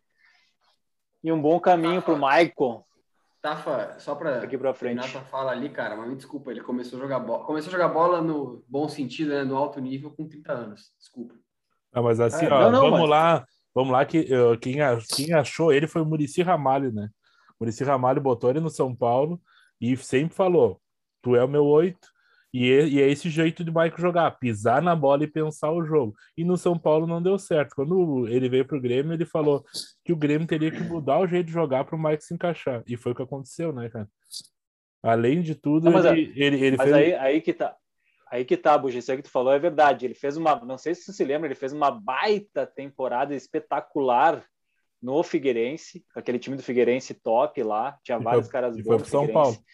E 1.23 1.33
um 1.33 1.41
bom 1.41 1.59
caminho 1.59 2.01
para 2.01 2.15
o 2.15 2.17
Michael 2.17 2.85
Tafa, 3.41 3.97
só 4.01 4.15
pra 4.15 4.43
aqui 4.43 4.59
para 4.59 4.75
frente. 4.75 4.97
Renata 5.07 5.21
fala 5.27 5.53
ali, 5.53 5.69
cara, 5.71 5.97
mas 5.97 6.09
me 6.09 6.17
desculpa, 6.17 6.51
ele 6.51 6.61
começou 6.61 6.99
a 6.99 7.03
jogar 7.03 7.21
bola. 7.21 7.45
Começou 7.45 7.69
a 7.69 7.73
jogar 7.73 7.89
bola 7.89 8.21
no 8.21 8.65
bom 8.69 8.89
sentido, 8.89 9.31
né? 9.31 9.45
No 9.45 9.57
alto 9.57 9.81
nível 9.81 10.11
com 10.11 10.27
30 10.29 10.53
anos. 10.53 10.93
Desculpa. 10.99 11.35
Ah, 11.93 12.03
mas 12.03 12.19
assim, 12.21 12.47
É, 12.47 12.53
ó, 12.53 12.63
não, 12.63 12.71
não, 12.73 12.81
vamos 12.83 13.01
mas- 13.01 13.09
lá, 13.09 13.47
vamos 13.79 13.93
lá 13.93 14.05
que 14.05 14.27
eu- 14.29 14.59
quem, 14.59 14.77
quem 15.15 15.33
achou 15.33 15.73
ele 15.73 15.87
foi 15.87 16.03
o 16.03 16.05
Murici 16.05 16.43
Ramalho, 16.43 16.93
né? 16.93 17.09
O 17.59 17.65
Murici 17.65 17.85
Ramalho 17.85 18.21
botou 18.21 18.51
ele 18.51 18.61
no 18.61 18.71
São 18.71 18.95
Paulo 18.95 19.41
e 19.81 19.97
sempre 19.97 20.35
falou: 20.35 20.81
tu 21.23 21.37
é 21.37 21.45
o 21.45 21.49
meu 21.49 21.65
oito. 21.65 22.09
E 22.53 22.73
é, 22.73 22.89
e 22.89 23.01
é 23.03 23.09
esse 23.11 23.29
jeito 23.29 23.63
de 23.63 23.71
Maico 23.71 24.01
jogar, 24.01 24.31
pisar 24.39 24.81
na 24.81 24.97
bola 24.97 25.23
e 25.23 25.27
pensar 25.27 25.71
o 25.71 25.85
jogo. 25.85 26.15
E 26.35 26.43
no 26.45 26.57
São 26.57 26.79
Paulo 26.79 27.07
não 27.07 27.23
deu 27.23 27.39
certo. 27.39 27.75
Quando 27.77 28.27
ele 28.27 28.49
veio 28.49 28.65
pro 28.67 28.81
Grêmio, 28.81 29.13
ele 29.13 29.27
falou 29.27 29.63
que 30.03 30.15
o 30.15 30.17
Grêmio 30.17 30.47
teria 30.47 30.71
que 30.71 30.83
mudar 30.83 31.19
o 31.21 31.27
jeito 31.27 31.47
de 31.47 31.53
jogar 31.53 31.85
para 31.85 31.95
o 31.95 31.99
Maico 31.99 32.23
se 32.23 32.33
encaixar. 32.33 32.83
E 32.87 32.97
foi 32.97 33.13
o 33.13 33.15
que 33.15 33.23
aconteceu, 33.23 33.71
né, 33.71 33.91
cara? 33.91 34.09
Além 35.03 35.43
de 35.43 35.55
tudo, 35.55 35.85
Não, 35.85 35.93
mas 35.93 36.07
ele, 36.07 36.33
ele, 36.37 36.65
ele 36.65 36.77
Mas 36.79 36.91
fez. 36.91 36.97
aí, 36.97 37.15
aí 37.15 37.41
que 37.43 37.53
tá. 37.53 37.77
Aí 38.31 38.45
que 38.45 38.57
tá, 38.57 38.77
Bugi, 38.77 38.99
isso 38.99 39.11
aí 39.11 39.17
que 39.17 39.23
tu 39.25 39.31
falou 39.31 39.53
é 39.53 39.59
verdade. 39.59 40.05
Ele 40.05 40.15
fez 40.15 40.37
uma, 40.37 40.55
não 40.57 40.77
sei 40.79 40.95
se 40.95 41.03
você 41.03 41.13
se 41.13 41.25
lembra, 41.25 41.49
ele 41.49 41.55
fez 41.55 41.73
uma 41.73 41.91
baita 41.91 42.67
temporada 42.67 43.35
espetacular 43.35 44.45
no 45.01 45.23
Figueirense, 45.23 46.05
aquele 46.15 46.39
time 46.39 46.57
do 46.57 46.63
Figueirense 46.63 47.15
top 47.15 47.63
lá, 47.63 47.97
tinha 48.03 48.19
E 48.19 48.23
vários 48.23 48.47
foi- 48.47 48.53
caras 48.53 48.77
bons. 48.77 48.85
foi 48.85 48.97
pro 48.99 49.07
São 49.07 49.27
Figueirense. 49.27 49.65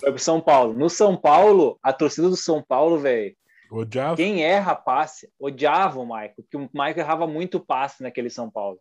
Foi 0.00 0.10
pro 0.10 0.18
São 0.20 0.40
Paulo. 0.40 0.72
No 0.74 0.88
São 0.90 1.16
Paulo, 1.16 1.78
a 1.82 1.92
torcida 1.92 2.28
do 2.28 2.36
São 2.36 2.62
Paulo, 2.62 2.98
velho, 2.98 3.36
Odiava. 3.70 4.16
quem 4.16 4.42
erra 4.42 4.74
passe, 4.74 5.30
odiava 5.38 6.00
o 6.00 6.06
Michael, 6.06 6.32
porque 6.36 6.56
o 6.56 6.68
Michael 6.72 6.98
errava 6.98 7.26
muito 7.26 7.60
passe 7.60 8.02
naquele 8.02 8.30
São 8.30 8.50
Paulo. 8.50 8.78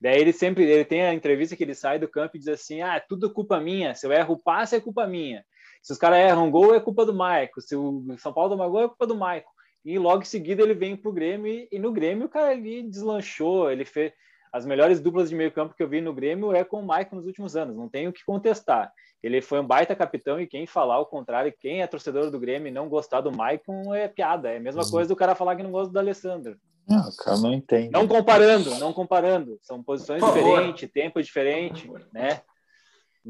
Daí 0.00 0.18
ele 0.18 0.32
sempre, 0.32 0.64
ele 0.64 0.84
tem 0.84 1.02
a 1.02 1.12
entrevista 1.12 1.54
que 1.54 1.62
ele 1.62 1.74
sai 1.74 1.98
do 1.98 2.08
campo 2.08 2.36
e 2.36 2.38
diz 2.38 2.48
assim, 2.48 2.80
ah, 2.80 2.94
é 2.96 3.00
tudo 3.00 3.32
culpa 3.32 3.60
minha, 3.60 3.94
se 3.94 4.06
eu 4.06 4.12
erro 4.12 4.34
o 4.34 4.42
passe 4.42 4.74
é 4.76 4.80
culpa 4.80 5.06
minha. 5.06 5.44
Se 5.82 5.92
os 5.92 5.98
caras 5.98 6.18
erram 6.18 6.50
gol, 6.50 6.74
é 6.74 6.80
culpa 6.80 7.06
do 7.06 7.12
Michael. 7.12 7.50
Se 7.58 7.76
o 7.76 8.04
São 8.18 8.32
Paulo 8.32 8.50
toma 8.50 8.68
gol, 8.68 8.82
é 8.82 8.88
culpa 8.88 9.06
do 9.06 9.14
Michael. 9.14 9.44
E 9.84 9.98
logo 9.98 10.22
em 10.22 10.26
seguida 10.26 10.62
ele 10.62 10.74
vem 10.74 10.96
pro 10.96 11.12
Grêmio 11.12 11.46
e, 11.46 11.68
e 11.72 11.78
no 11.78 11.92
Grêmio 11.92 12.26
o 12.26 12.30
cara 12.30 12.50
ali 12.50 12.82
deslanchou, 12.82 13.70
ele 13.70 13.84
fez 13.84 14.12
as 14.52 14.66
melhores 14.66 15.00
duplas 15.00 15.30
de 15.30 15.36
meio 15.36 15.52
campo 15.52 15.74
que 15.74 15.82
eu 15.82 15.88
vi 15.88 16.00
no 16.00 16.12
Grêmio 16.12 16.52
é 16.52 16.64
com 16.64 16.80
o 16.80 16.82
Michael 16.82 17.08
nos 17.12 17.26
últimos 17.26 17.56
anos, 17.56 17.76
não 17.76 17.88
tenho 17.88 18.10
o 18.10 18.12
que 18.12 18.24
contestar. 18.24 18.92
Ele 19.22 19.40
foi 19.40 19.60
um 19.60 19.66
baita 19.66 19.94
capitão 19.94 20.40
e 20.40 20.46
quem 20.46 20.66
falar 20.66 20.98
o 20.98 21.06
contrário, 21.06 21.54
quem 21.60 21.82
é 21.82 21.86
torcedor 21.86 22.30
do 22.30 22.40
Grêmio 22.40 22.68
e 22.68 22.72
não 22.72 22.88
gostar 22.88 23.20
do 23.20 23.30
Michael 23.30 23.94
é 23.94 24.08
piada. 24.08 24.50
É 24.50 24.56
a 24.56 24.60
mesma 24.60 24.88
coisa 24.90 25.08
do 25.08 25.16
cara 25.16 25.34
falar 25.34 25.56
que 25.56 25.62
não 25.62 25.70
gosta 25.70 25.92
do 25.92 25.98
Alessandro. 25.98 26.56
Não, 26.88 27.08
o 27.08 27.16
cara 27.16 27.36
não 27.36 27.52
entende. 27.52 27.90
Não 27.90 28.08
comparando, 28.08 28.70
não 28.78 28.92
comparando. 28.92 29.58
São 29.62 29.82
posições 29.82 30.24
diferentes, 30.24 30.90
tempo 30.90 31.22
diferente, 31.22 31.88
né? 32.12 32.40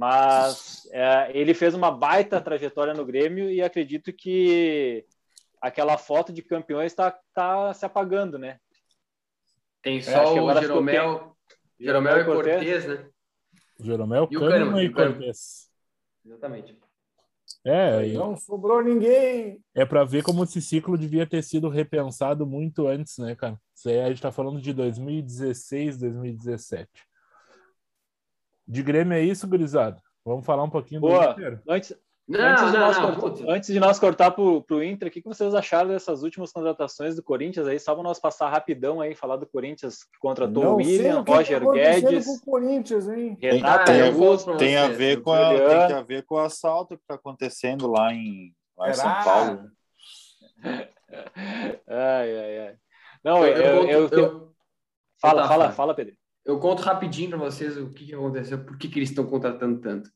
Mas 0.00 0.88
é, 0.92 1.30
ele 1.38 1.52
fez 1.52 1.74
uma 1.74 1.90
baita 1.90 2.40
trajetória 2.40 2.94
no 2.94 3.04
Grêmio 3.04 3.50
e 3.50 3.60
acredito 3.60 4.10
que 4.14 5.04
aquela 5.60 5.98
foto 5.98 6.32
de 6.32 6.40
campeões 6.40 6.90
está 6.90 7.14
tá 7.34 7.74
se 7.74 7.84
apagando, 7.84 8.38
né? 8.38 8.58
Tem 9.82 9.98
que 9.98 10.06
só 10.06 10.34
o 10.34 10.38
agora 10.38 10.62
ficou 10.62 10.76
Jeromel, 10.76 11.36
Jeromel 11.78 12.18
e 12.18 12.24
Cortez, 12.24 12.86
né? 12.86 13.10
Jeromel, 13.78 14.28
E 14.30 14.36
o 14.38 14.40
Kahneman, 14.40 14.82
e 14.84 14.88
o. 14.88 14.92
Cortez. 14.94 15.68
Exatamente. 16.24 16.78
É, 17.62 18.06
e- 18.06 18.14
Não 18.14 18.34
sobrou 18.38 18.82
ninguém. 18.82 19.62
é 19.74 19.84
para 19.84 20.02
ver 20.02 20.22
como 20.22 20.44
esse 20.44 20.62
ciclo 20.62 20.96
devia 20.96 21.26
ter 21.26 21.42
sido 21.42 21.68
repensado 21.68 22.46
muito 22.46 22.86
antes, 22.86 23.18
né, 23.18 23.34
cara? 23.34 23.60
Isso 23.76 23.90
aí 23.90 24.00
a 24.00 24.08
gente 24.08 24.22
tá 24.22 24.32
falando 24.32 24.62
de 24.62 24.72
2016, 24.72 25.98
2017. 25.98 26.88
De 28.70 28.82
Grêmio 28.82 29.14
é 29.14 29.20
isso, 29.20 29.48
gurizada. 29.48 30.00
Vamos 30.24 30.46
falar 30.46 30.62
um 30.62 30.70
pouquinho 30.70 31.00
Boa. 31.00 31.26
do 31.34 31.40
Inter. 31.40 31.60
Antes, 31.68 31.96
Não, 32.28 32.40
antes, 32.40 32.66
de 32.66 32.72
não, 32.72 32.80
nós 32.86 32.98
não, 32.98 33.16
cortar, 33.16 33.44
antes 33.48 33.72
de 33.72 33.80
nós 33.80 33.98
cortar 33.98 34.30
pro, 34.30 34.62
pro 34.62 34.84
Inter, 34.84 35.08
o 35.08 35.10
que, 35.10 35.20
que 35.20 35.26
vocês 35.26 35.52
acharam 35.54 35.88
dessas 35.88 36.22
últimas 36.22 36.52
contratações 36.52 37.16
do 37.16 37.22
Corinthians 37.22 37.66
aí? 37.66 37.80
Só 37.80 37.94
para 37.94 38.04
nós 38.04 38.20
passar 38.20 38.48
rapidão 38.48 39.00
aí, 39.00 39.14
falar 39.16 39.36
do 39.36 39.46
Corinthians 39.46 40.04
que 40.04 40.18
contratou 40.20 40.62
o 40.62 40.66
Não 40.78 40.84
sei 40.84 40.98
William, 40.98 41.20
o 41.20 41.24
que 41.24 41.32
Roger 41.32 41.60
tá 41.64 41.72
Guedes, 41.72 42.26
com 42.26 42.32
o 42.34 42.40
Corinthians, 42.42 43.08
hein? 43.08 43.34
Tem, 43.34 43.50
Renato 43.54 43.84
tem, 43.86 44.56
tem 44.58 44.76
a 44.76 44.88
ver 44.88 45.20
com 45.22 45.32
a, 45.32 45.48
tem 45.48 45.86
que 45.88 45.92
a 45.94 46.02
ver 46.02 46.22
com 46.24 46.36
o 46.36 46.38
assalto 46.38 46.96
que 46.96 47.02
está 47.02 47.14
acontecendo 47.14 47.90
lá 47.90 48.12
em, 48.12 48.54
lá 48.78 48.90
em 48.90 48.94
São? 48.94 49.24
Paulo. 49.24 49.70
Ai, 51.88 52.38
ai, 52.38 52.58
ai. 52.68 52.74
Não, 53.24 53.44
Eu, 53.44 53.56
eu, 53.56 53.62
eu 53.62 53.88
eu- 53.88 54.02
conto- 54.02 54.14
eu- 54.14 54.22
eu- 54.22 54.54
fala, 55.20 55.42
Tá, 55.42 55.48
fala, 55.48 55.64
fala. 55.64 55.72
fala, 55.72 55.94
Pedro. 55.94 56.14
Eu 56.50 56.58
conto 56.58 56.82
rapidinho 56.82 57.30
para 57.30 57.38
vocês 57.38 57.76
o 57.76 57.90
que, 57.90 58.06
que 58.06 58.14
aconteceu, 58.14 58.64
por 58.64 58.76
que, 58.76 58.88
que 58.88 58.98
eles 58.98 59.10
estão 59.10 59.26
contratando 59.26 59.80
tanto. 59.80 60.10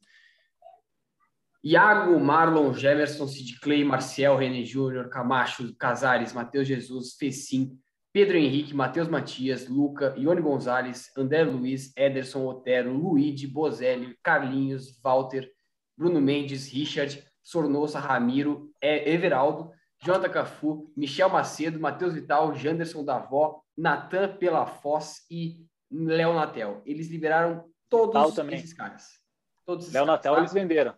Iago, 1.63 2.19
Marlon, 2.21 2.75
Jefferson, 2.75 3.27
Sid 3.27 3.59
Clay, 3.61 3.85
Marcial, 3.85 4.37
René 4.37 4.65
Júnior, 4.65 5.09
Camacho, 5.09 5.75
Casares, 5.77 6.33
Matheus 6.33 6.69
Jesus, 6.69 7.15
Fecim, 7.15 7.79
Pedro 8.13 8.37
Henrique, 8.37 8.75
Matheus 8.75 9.09
Matias, 9.09 9.69
Luca, 9.69 10.15
Ione 10.19 10.43
Gonzalez, 10.43 11.11
André 11.17 11.43
Luiz, 11.45 11.93
Ederson 11.97 12.47
Otero, 12.47 12.93
Luigi, 12.93 13.47
Bozelli, 13.47 14.17
Carlinhos, 14.23 15.01
Walter, 15.03 15.51
Bruno 15.97 16.21
Mendes, 16.21 16.71
Richard, 16.71 17.25
Sornosa, 17.43 17.99
Ramiro, 17.99 18.71
Everaldo, 18.83 19.71
Jonathan 20.03 20.31
Cafu, 20.31 20.93
Michel 20.97 21.31
Macedo, 21.31 21.81
Matheus 21.81 22.13
Vital, 22.13 22.55
Janderson 22.55 23.05
Davó, 23.05 23.63
Natan 23.77 24.37
Pelafoz 24.37 25.25
e 25.31 25.65
Léo 25.95 26.35
Natel. 26.35 26.83
Eles 26.85 27.09
liberaram 27.09 27.65
todos 27.89 28.37
esses 28.53 28.73
caras. 28.73 29.21
Todos 29.65 29.85
esses 29.85 29.95
Léo 29.95 30.05
caras, 30.05 30.19
Natel 30.19 30.35
tá? 30.35 30.41
eles 30.41 30.53
venderam. 30.53 30.95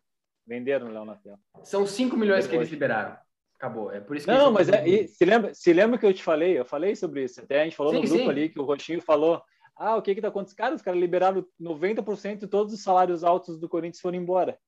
Venderam 0.46 0.86
o 0.86 0.92
Léo 0.92 1.04
Natel. 1.04 1.38
São 1.62 1.86
5 1.86 2.16
milhões 2.16 2.46
que 2.46 2.52
Depois. 2.52 2.68
eles 2.68 2.70
liberaram. 2.70 3.16
Acabou. 3.58 3.90
É 3.90 4.00
por 4.00 4.16
isso 4.16 4.26
que 4.26 4.32
Não, 4.32 4.50
mas 4.50 4.68
é, 4.68 4.86
e 4.86 5.08
se, 5.08 5.24
lembra, 5.24 5.54
se 5.54 5.72
lembra 5.72 5.98
que 5.98 6.06
eu 6.06 6.12
te 6.12 6.22
falei? 6.22 6.58
Eu 6.58 6.64
falei 6.64 6.94
sobre 6.94 7.24
isso. 7.24 7.40
Até 7.40 7.62
a 7.62 7.64
gente 7.64 7.76
falou 7.76 7.92
Sim, 7.92 8.00
no 8.00 8.08
grupo 8.08 8.24
sim. 8.24 8.30
ali 8.30 8.48
que 8.48 8.58
o 8.58 8.64
Roxinho 8.64 9.00
falou. 9.00 9.42
Ah, 9.74 9.96
o 9.96 10.02
que 10.02 10.14
que 10.14 10.20
tá 10.20 10.28
acontecendo? 10.28 10.58
Cara, 10.58 10.74
os 10.74 10.82
caras 10.82 11.00
liberaram 11.00 11.44
90% 11.60 12.38
de 12.38 12.46
todos 12.46 12.72
os 12.72 12.82
salários 12.82 13.24
altos 13.24 13.58
do 13.58 13.68
Corinthians 13.68 14.00
foram 14.00 14.16
embora. 14.16 14.58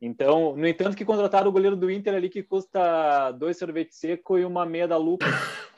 Então, 0.00 0.56
no 0.56 0.66
entanto, 0.66 0.96
que 0.96 1.04
contrataram 1.04 1.48
o 1.48 1.52
goleiro 1.52 1.76
do 1.76 1.88
Inter 1.88 2.14
ali 2.14 2.28
que 2.28 2.42
custa 2.42 3.30
dois 3.32 3.56
sorvetes 3.56 3.98
secos 3.98 4.40
e 4.40 4.44
uma 4.44 4.66
meia 4.66 4.88
da 4.88 4.96
Lupa. 4.96 5.26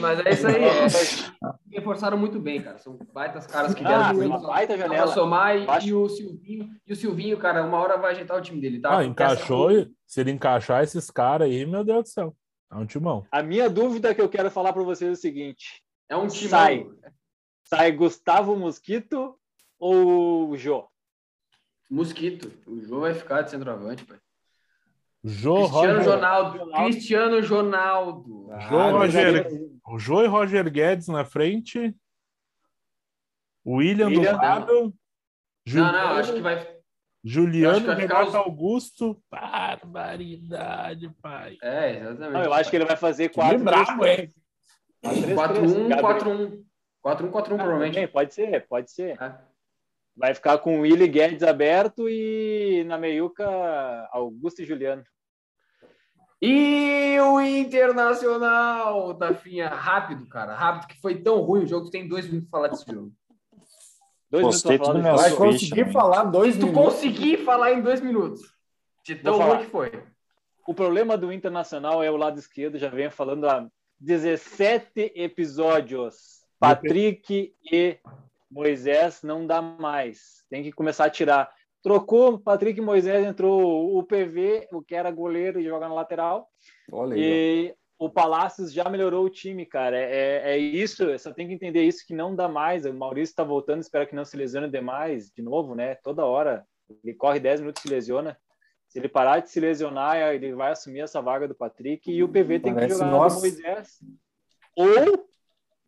Mas 0.00 0.20
é 0.26 0.30
isso 0.30 0.46
aí. 0.46 0.64
É. 0.64 1.54
Reforçaram 1.70 2.16
muito 2.16 2.38
bem, 2.38 2.62
cara. 2.62 2.78
São 2.78 2.98
baitas 3.12 3.46
caras 3.46 3.74
que 3.74 3.82
vieram 3.82 4.02
Ah, 4.02 4.12
do 4.12 4.18
uma 4.20 4.28
Corinthians. 4.28 4.46
baita 4.46 4.74
pra 4.76 4.86
janela. 4.86 5.06
somar 5.12 5.56
e, 5.84 5.88
e 5.88 5.92
o 5.94 6.08
Silvinho, 6.08 6.70
e 6.86 6.92
o 6.92 6.96
Silvinho, 6.96 7.36
cara, 7.38 7.64
uma 7.64 7.78
hora 7.78 7.96
vai 7.98 8.12
ajeitar 8.12 8.36
o 8.38 8.40
time 8.42 8.60
dele, 8.60 8.80
tá? 8.80 8.98
Ah, 8.98 9.04
encaixou. 9.04 9.70
essa- 9.70 9.90
Se 10.06 10.20
ele 10.20 10.30
encaixar 10.30 10.82
esses 10.82 11.10
caras 11.10 11.48
aí, 11.48 11.66
meu 11.66 11.84
Deus 11.84 12.04
do 12.04 12.08
céu. 12.08 12.36
É 12.72 12.76
um 12.76 12.86
timão. 12.86 13.26
A 13.30 13.42
minha 13.42 13.68
dúvida 13.70 14.14
que 14.14 14.20
eu 14.20 14.28
quero 14.28 14.50
falar 14.50 14.72
para 14.72 14.82
vocês 14.82 15.10
é 15.10 15.12
o 15.12 15.16
seguinte: 15.16 15.82
É 16.08 16.16
um 16.16 16.26
time. 16.28 16.48
Sai. 16.48 16.86
sai 17.64 17.92
Gustavo 17.92 18.56
Mosquito 18.56 19.36
ou 19.78 20.50
o 20.50 20.56
Jô? 20.56 20.86
Mosquito. 21.90 22.50
O 22.66 22.80
Jô 22.80 23.00
vai 23.00 23.14
ficar 23.14 23.42
de 23.42 23.50
centroavante, 23.50 24.04
pai. 24.04 24.18
Jô, 25.24 25.54
Cristiano 25.68 25.94
Roger, 25.98 26.10
Ronaldo. 26.10 26.70
Cristiano 26.72 27.46
Ronaldo. 27.46 28.48
Jô, 28.68 28.78
Ah, 28.78 28.90
Roger, 28.90 29.48
o 29.86 29.98
Jô 29.98 30.22
e 30.22 30.26
Roger 30.26 30.70
Guedes 30.70 31.08
na 31.08 31.24
frente. 31.24 31.96
William, 33.66 34.08
William, 34.08 34.32
do 34.32 34.36
lado. 34.38 34.72
Não, 34.74 34.92
Juliano, 35.66 35.92
não, 35.98 36.16
acho 36.16 36.34
que 36.34 36.40
vai. 36.42 36.60
eu 36.62 36.74
Juliano 37.24 37.70
acho 37.76 37.80
que 37.80 37.86
vai 37.86 37.96
Renato 37.96 38.28
os- 38.28 38.34
Augusto. 38.34 39.22
Barbaridade, 39.30 41.08
pai. 41.22 41.56
É, 41.62 41.96
exatamente. 42.00 42.32
Não, 42.34 42.42
eu 42.44 42.52
acho 42.52 42.68
que 42.70 42.76
ele 42.76 42.84
vai 42.84 42.96
fazer 42.96 43.30
Que 43.30 43.34
4 43.36 43.58
brabo, 43.64 44.06
hein? 44.06 44.30
4-1, 45.02 45.88
Gabriel. 45.88 46.00
4-1. 46.02 46.64
4-1, 47.02 47.30
4-1, 47.30 47.54
Ah, 47.54 47.64
provavelmente. 47.64 48.06
Pode 48.08 48.34
ser, 48.34 48.66
pode 48.68 48.90
ser. 48.90 49.20
É. 49.22 49.38
Vai 50.16 50.34
ficar 50.34 50.58
com 50.58 50.78
o 50.78 50.80
Willi 50.82 51.08
Guedes 51.08 51.42
aberto 51.42 52.08
e 52.08 52.84
na 52.86 52.96
meiuca 52.98 53.46
Augusto 54.12 54.60
e 54.62 54.64
Juliano. 54.66 55.02
E 56.46 57.18
o 57.20 57.40
Internacional, 57.40 59.14
Tafinha, 59.14 59.66
rápido, 59.68 60.26
cara, 60.26 60.54
rápido, 60.54 60.88
que 60.88 61.00
foi 61.00 61.14
tão 61.16 61.40
ruim 61.40 61.64
o 61.64 61.66
jogo, 61.66 61.86
tu 61.86 61.90
tem 61.90 62.06
dois 62.06 62.26
minutos 62.26 62.50
pra 62.50 62.58
falar 62.58 62.68
desse 62.68 62.84
jogo. 62.92 63.10
Dois 64.30 64.44
Postei 64.44 64.72
minutos 64.78 64.92
pra 64.92 65.02
falar 65.02 65.16
Vai 65.22 65.32
conseguir 65.32 65.86
né? 65.86 65.92
falar 65.92 66.24
dois 66.24 66.56
Tu 66.56 66.66
minutos. 66.66 66.84
conseguir 66.84 67.38
falar 67.38 67.72
em 67.72 67.80
dois 67.80 68.00
minutos. 68.02 68.42
De 69.02 69.14
tão 69.14 69.38
ruim 69.38 69.58
que 69.60 69.70
foi. 69.70 70.02
O 70.66 70.74
problema 70.74 71.16
do 71.16 71.32
Internacional 71.32 72.02
é 72.02 72.10
o 72.10 72.16
lado 72.16 72.38
esquerdo, 72.38 72.78
já 72.78 72.90
venho 72.90 73.10
falando 73.10 73.48
há 73.48 73.66
17 73.98 75.12
episódios. 75.14 76.44
Patrick 76.60 77.54
e 77.72 77.98
Moisés 78.50 79.22
não 79.22 79.46
dá 79.46 79.62
mais. 79.62 80.44
Tem 80.50 80.62
que 80.62 80.72
começar 80.72 81.06
a 81.06 81.10
tirar. 81.10 81.50
Trocou 81.84 82.38
Patrick 82.38 82.80
Moisés, 82.80 83.26
entrou 83.26 83.94
o 83.94 84.02
PV, 84.02 84.68
o 84.72 84.80
que 84.80 84.94
era 84.94 85.10
goleiro 85.10 85.60
e 85.60 85.64
joga 85.64 85.86
na 85.86 85.94
lateral. 85.94 86.48
Olha 86.90 87.14
aí. 87.14 87.20
E 87.20 87.74
o 87.98 88.08
Palácios 88.08 88.72
já 88.72 88.88
melhorou 88.88 89.26
o 89.26 89.28
time, 89.28 89.66
cara. 89.66 89.98
É, 89.98 90.54
é 90.54 90.56
isso, 90.56 91.06
só 91.18 91.30
tem 91.30 91.46
que 91.46 91.52
entender 91.52 91.82
isso 91.82 92.06
que 92.06 92.14
não 92.14 92.34
dá 92.34 92.48
mais. 92.48 92.86
O 92.86 92.94
Maurício 92.94 93.32
está 93.32 93.44
voltando, 93.44 93.82
espero 93.82 94.06
que 94.06 94.14
não 94.14 94.24
se 94.24 94.34
lesione 94.34 94.70
demais, 94.70 95.30
de 95.30 95.42
novo, 95.42 95.74
né? 95.74 95.94
Toda 95.96 96.24
hora. 96.24 96.66
Ele 97.04 97.12
corre 97.12 97.38
10 97.38 97.60
minutos 97.60 97.84
e 97.84 97.88
se 97.88 97.94
lesiona. 97.94 98.38
Se 98.88 98.98
ele 98.98 99.08
parar 99.08 99.40
de 99.40 99.50
se 99.50 99.60
lesionar, 99.60 100.16
ele 100.16 100.54
vai 100.54 100.72
assumir 100.72 101.00
essa 101.00 101.20
vaga 101.20 101.46
do 101.46 101.54
Patrick 101.54 102.10
e 102.10 102.24
o 102.24 102.28
PV 102.30 102.60
tem 102.60 102.74
que 102.74 102.88
jogar 102.88 103.10
nossa. 103.10 103.36
o 103.36 103.40
Moisés. 103.40 103.98
Ou 104.74 105.28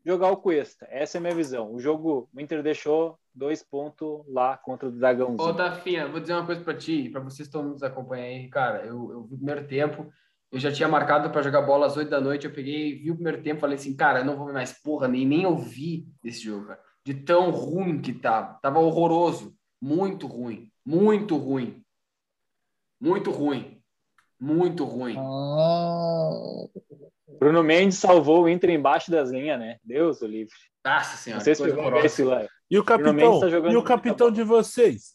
jogar 0.05 0.31
o 0.31 0.37
Cuesta. 0.37 0.87
Essa 0.91 1.17
é 1.17 1.19
a 1.21 1.23
minha 1.23 1.35
visão. 1.35 1.73
O 1.73 1.81
jogo, 1.81 2.29
o 2.35 2.41
Inter 2.41 2.63
deixou 2.63 3.19
dois 3.37 3.63
pontos 3.63 4.23
lá 4.29 4.57
contra 4.57 4.89
o 4.89 4.93
Dragãozinho. 4.93 5.41
Ô, 5.49 5.55
Tafinha, 5.55 6.09
vou 6.09 6.21
dizer 6.21 6.33
uma 6.35 6.47
coisa 6.47 6.63
pra 6.63 6.75
ti, 6.75 7.09
pra 7.11 7.21
vocês 7.21 7.49
que 7.49 7.57
estão 7.57 7.63
nos 7.63 7.83
acompanhando 7.83 8.27
aí. 8.27 8.49
Cara, 8.49 8.85
eu, 8.85 9.13
eu 9.13 9.23
vi 9.25 9.35
o 9.35 9.37
primeiro 9.37 9.67
tempo, 9.67 10.11
eu 10.51 10.59
já 10.59 10.73
tinha 10.73 10.89
marcado 10.89 11.31
pra 11.31 11.43
jogar 11.43 11.63
bola 11.63 11.87
às 11.87 11.97
8 11.97 12.09
da 12.09 12.21
noite, 12.21 12.47
eu 12.47 12.53
peguei, 12.53 12.95
vi 12.99 13.11
o 13.11 13.15
primeiro 13.15 13.43
tempo, 13.43 13.61
falei 13.61 13.77
assim, 13.77 13.95
cara, 13.95 14.21
eu 14.21 14.25
não 14.25 14.37
vou 14.37 14.47
ver 14.47 14.53
mais 14.55 14.73
porra, 14.73 15.07
nem, 15.07 15.27
nem 15.27 15.45
ouvi 15.45 16.09
desse 16.23 16.41
jogo, 16.45 16.67
cara. 16.67 16.81
De 17.05 17.15
tão 17.15 17.51
ruim 17.51 18.01
que 18.01 18.13
tava. 18.13 18.59
Tava 18.61 18.81
horroroso. 18.81 19.55
Muito 19.81 20.27
ruim. 20.27 20.73
Muito 20.85 21.37
ruim. 21.37 21.83
Muito 23.01 23.31
ruim. 23.31 23.81
Muito 24.41 24.85
ruim. 24.85 25.15
Bruno 27.39 27.63
Mendes 27.63 27.99
salvou 27.99 28.45
o 28.45 28.49
Inter 28.49 28.71
embaixo 28.71 29.11
das 29.11 29.31
linhas, 29.31 29.59
né? 29.59 29.77
Deus 29.85 30.21
o 30.21 30.27
livre. 30.27 30.55
Nossa 30.85 31.17
senhora, 31.17 31.39
Não 31.39 31.45
sei 31.45 31.55
se 31.55 31.63
coisa 31.63 31.79
horrorosa. 31.79 32.07
esse 32.07 32.23
lá. 32.25 32.47
E 32.71 32.79
o 32.79 32.85
capitão? 32.85 33.41
Tá 33.41 33.47
e 33.71 33.77
o 33.77 33.83
capitão 33.83 34.31
de 34.31 34.43
vocês? 34.43 35.15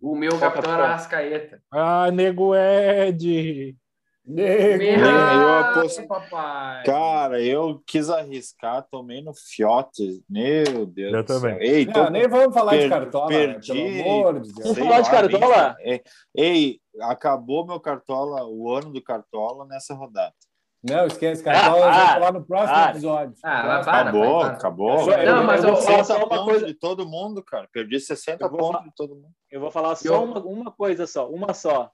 O 0.00 0.14
meu 0.14 0.30
Qual 0.30 0.40
capitão 0.40 0.62
capitão? 0.62 0.84
era 0.84 0.92
Rascaeta. 0.94 1.62
Ah, 1.70 2.10
nego 2.10 2.54
Ed. 2.54 3.76
Nego. 4.24 4.82
eu 4.84 5.54
aposto- 5.58 6.06
papai. 6.06 6.84
Cara, 6.84 7.42
eu 7.42 7.82
quis 7.86 8.10
arriscar, 8.10 8.86
tomei 8.90 9.22
no 9.22 9.32
fiote. 9.34 10.22
Meu 10.28 10.84
Deus 10.84 11.14
Eu 11.14 11.24
também. 11.24 11.56
Ei, 11.60 11.86
Não, 11.86 11.92
tô- 11.94 12.10
nem 12.10 12.28
vamos 12.28 12.52
falar 12.54 12.72
de 12.72 12.78
per- 12.80 12.90
cartola, 12.90 13.30
né? 13.30 13.36
perdi. 13.38 13.72
pelo 13.72 14.00
amor 14.10 14.40
de 14.40 14.52
Deus. 14.52 14.54
Vamos 14.62 14.74
sei 14.76 14.84
falar 14.84 15.00
de 15.00 15.10
Cartola? 15.10 15.76
é, 15.80 16.02
Ei, 16.36 16.78
acabou 17.00 17.66
meu 17.66 17.80
cartola, 17.80 18.46
o 18.46 18.70
ano 18.70 18.92
do 18.92 19.02
cartola 19.02 19.64
nessa 19.66 19.94
rodada. 19.94 20.34
Não, 20.82 21.06
esquece, 21.06 21.42
cartola, 21.42 21.74
Ah, 21.74 21.88
eu 21.88 21.92
vou 21.92 22.02
ah, 22.02 22.08
falar 22.14 22.32
no 22.32 22.46
próximo 22.46 22.76
ah. 22.78 22.90
episódio. 22.90 23.34
Ah, 23.42 23.62
vai, 23.66 23.84
para, 23.84 24.00
acabou, 24.02 24.22
vai, 24.38 24.44
para. 24.44 24.56
acabou. 24.56 25.12
Eu- 25.12 25.26
Não, 25.34 25.44
mas 25.44 25.62
eu 25.64 25.68
eu- 25.70 25.74
vou 25.74 25.82
falar 25.82 26.04
60 26.04 26.04
só 26.04 26.18
uma 26.18 26.28
pontos 26.28 26.44
coisa. 26.44 26.66
de 26.66 26.74
todo 26.74 27.08
mundo, 27.08 27.42
cara. 27.44 27.68
Perdi 27.72 27.98
60 28.00 28.44
Eu 28.44 28.50
vou 28.50 28.58
pontos 28.60 28.84
de 28.84 28.94
todo 28.94 29.14
mundo. 29.16 29.32
Eu 29.50 29.60
vou 29.60 29.70
falar 29.72 29.96
só 29.96 30.14
Eu- 30.14 30.22
uma, 30.24 30.38
uma 30.40 30.70
coisa 30.70 31.06
só, 31.06 31.28
uma 31.28 31.52
só. 31.52 31.90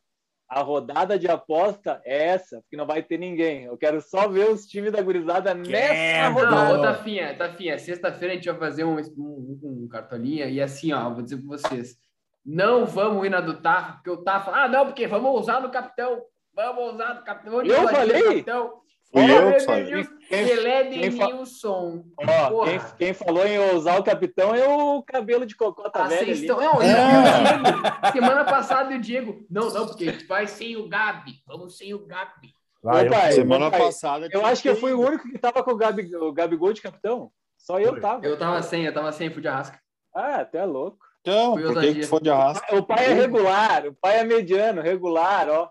A 0.46 0.60
rodada 0.60 1.18
de 1.18 1.26
aposta 1.26 2.02
é 2.04 2.26
essa, 2.26 2.60
porque 2.60 2.76
não 2.76 2.86
vai 2.86 3.02
ter 3.02 3.16
ninguém. 3.18 3.64
Eu 3.64 3.78
quero 3.78 4.02
só 4.02 4.28
ver 4.28 4.50
os 4.50 4.66
times 4.66 4.92
da 4.92 5.00
gurizada 5.00 5.54
nessa 5.54 5.70
Quero. 5.94 6.34
rodada. 6.34 6.54
Não, 6.54 6.70
ô, 6.72 6.76
Não. 6.76 6.82
Tafinha, 6.82 7.34
Tafinha, 7.38 7.78
sexta-feira 7.78 8.34
a 8.34 8.36
gente 8.36 8.50
vai 8.50 8.58
fazer 8.58 8.84
um, 8.84 8.96
um, 9.16 9.58
um 9.64 9.88
cartolinha 9.90 10.44
e 10.44 10.60
assim, 10.60 10.92
ó, 10.92 11.08
vou 11.10 11.22
dizer 11.22 11.38
pra 11.38 11.46
vocês. 11.56 11.96
Não 12.44 12.84
vamos 12.84 13.24
ir 13.24 13.30
na 13.30 13.40
do 13.40 13.54
Tafa, 13.62 13.94
porque 13.94 14.10
o 14.10 14.18
Tafa, 14.22 14.50
ah, 14.52 14.68
não, 14.68 14.84
porque 14.84 15.06
vamos 15.06 15.40
usar 15.40 15.60
no 15.60 15.70
capitão. 15.70 16.20
Vamos 16.54 16.94
usar 16.94 17.14
no 17.14 17.24
capitão. 17.24 17.62
Eu 17.64 17.88
falei? 17.88 18.22
Capitão. 18.22 18.80
Fui 19.12 19.30
eu 19.30 19.52
que 19.52 19.60
falei. 19.60 20.04
Pelé 20.28 20.84
quem 20.88 21.10
fa- 21.12 21.26
Denilson. 21.26 22.04
Ó, 22.18 22.64
quem, 22.64 22.80
quem 22.98 23.12
falou 23.14 23.46
em 23.46 23.58
usar 23.76 23.98
o 23.98 24.02
capitão 24.02 24.52
é 24.54 24.66
o 24.66 25.02
cabelo 25.04 25.46
de 25.46 25.54
cocota 25.56 26.00
Ah, 26.02 26.08
velha 26.08 26.24
vocês 26.24 26.38
ali. 26.38 26.46
estão... 26.46 26.60
Não, 26.60 26.82
e 26.82 26.86
É. 26.86 26.94
Diego, 26.94 28.12
semana 28.12 28.44
passada 28.44 28.92
e 28.92 28.96
o 28.96 29.00
Diego, 29.00 29.46
não, 29.48 29.70
não, 29.70 29.86
porque 29.86 30.08
a 30.08 30.12
gente 30.12 30.26
vai 30.26 30.46
sem 30.48 30.76
o 30.76 30.88
Gabi, 30.88 31.34
vamos 31.46 31.76
sem 31.76 31.94
o 31.94 32.04
Gabi. 32.04 32.52
Vai, 32.82 33.08
pai, 33.08 33.32
Semana 33.32 33.70
pai, 33.70 33.80
passada. 33.80 34.28
Eu 34.32 34.44
acho 34.44 34.60
que 34.60 34.68
eu 34.68 34.76
fui 34.76 34.92
o 34.92 35.00
único 35.00 35.28
que 35.30 35.38
tava 35.38 35.62
com 35.62 35.70
o, 35.70 35.76
Gabi, 35.76 36.14
o 36.16 36.32
Gabigol 36.32 36.72
de 36.72 36.82
capitão. 36.82 37.30
Só 37.56 37.78
eu 37.78 37.92
Foi. 37.92 38.00
tava. 38.00 38.26
Eu 38.26 38.36
tava 38.38 38.60
sem, 38.62 38.84
eu 38.84 38.92
tava 38.92 39.10
sem, 39.12 39.30
fui 39.30 39.40
de 39.40 39.48
arrasca. 39.48 39.78
Ah, 40.14 40.40
até 40.40 40.64
louco. 40.64 40.98
Então, 41.20 41.54
por 41.54 41.80
que, 41.80 41.94
que 41.94 42.02
foi 42.02 42.20
de 42.20 42.28
arrasto? 42.30 42.62
O 42.76 42.82
pai 42.82 43.06
é 43.06 43.14
regular, 43.14 43.86
o 43.86 43.94
pai 43.94 44.18
é 44.18 44.24
mediano, 44.24 44.82
regular, 44.82 45.48
ó. 45.48 45.70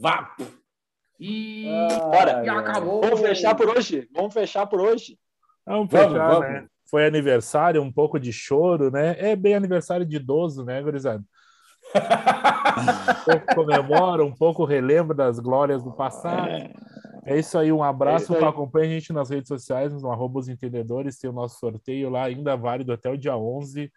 Vá. 0.00 0.34
E, 1.18 1.64
Bora. 2.10 2.44
e 2.44 2.48
acabou. 2.48 3.00
Vamos 3.00 3.20
fechar 3.20 3.54
por 3.54 3.68
hoje. 3.68 4.08
Vamos 4.14 4.34
fechar 4.34 4.66
por 4.66 4.80
hoje. 4.80 5.18
Vamos 5.66 5.88
Vamos, 5.90 6.08
fechar, 6.12 6.28
vamos. 6.30 6.48
né? 6.48 6.66
Foi 6.88 7.06
aniversário, 7.06 7.82
um 7.82 7.90
pouco 7.92 8.18
de 8.20 8.32
choro, 8.32 8.90
né? 8.90 9.16
É 9.18 9.34
bem 9.34 9.54
aniversário 9.54 10.06
de 10.06 10.16
idoso, 10.16 10.64
né, 10.64 10.80
gurizada? 10.80 11.24
Um 11.94 13.24
pouco 13.24 13.54
comemora, 13.54 14.24
um 14.24 14.32
pouco 14.34 14.64
relembra 14.64 15.14
das 15.14 15.38
glórias 15.40 15.82
do 15.82 15.90
passado. 15.92 16.48
É 17.24 17.36
isso 17.38 17.58
aí, 17.58 17.72
um 17.72 17.84
É 17.84 17.88
abraço. 17.88 18.36
aí. 18.36 18.44
Acompanhe 18.44 18.86
a 18.86 18.90
gente 19.00 19.12
nas 19.12 19.30
redes 19.30 19.48
sociais, 19.48 19.92
no 20.00 20.12
arroba 20.12 20.38
os 20.38 20.48
entendedores. 20.48 21.18
Tem 21.18 21.28
o 21.28 21.32
nosso 21.32 21.58
sorteio 21.58 22.08
lá, 22.10 22.24
ainda 22.24 22.56
válido 22.56 22.92
até 22.92 23.10
o 23.10 23.16
dia 23.16 23.36
11. 23.36 23.90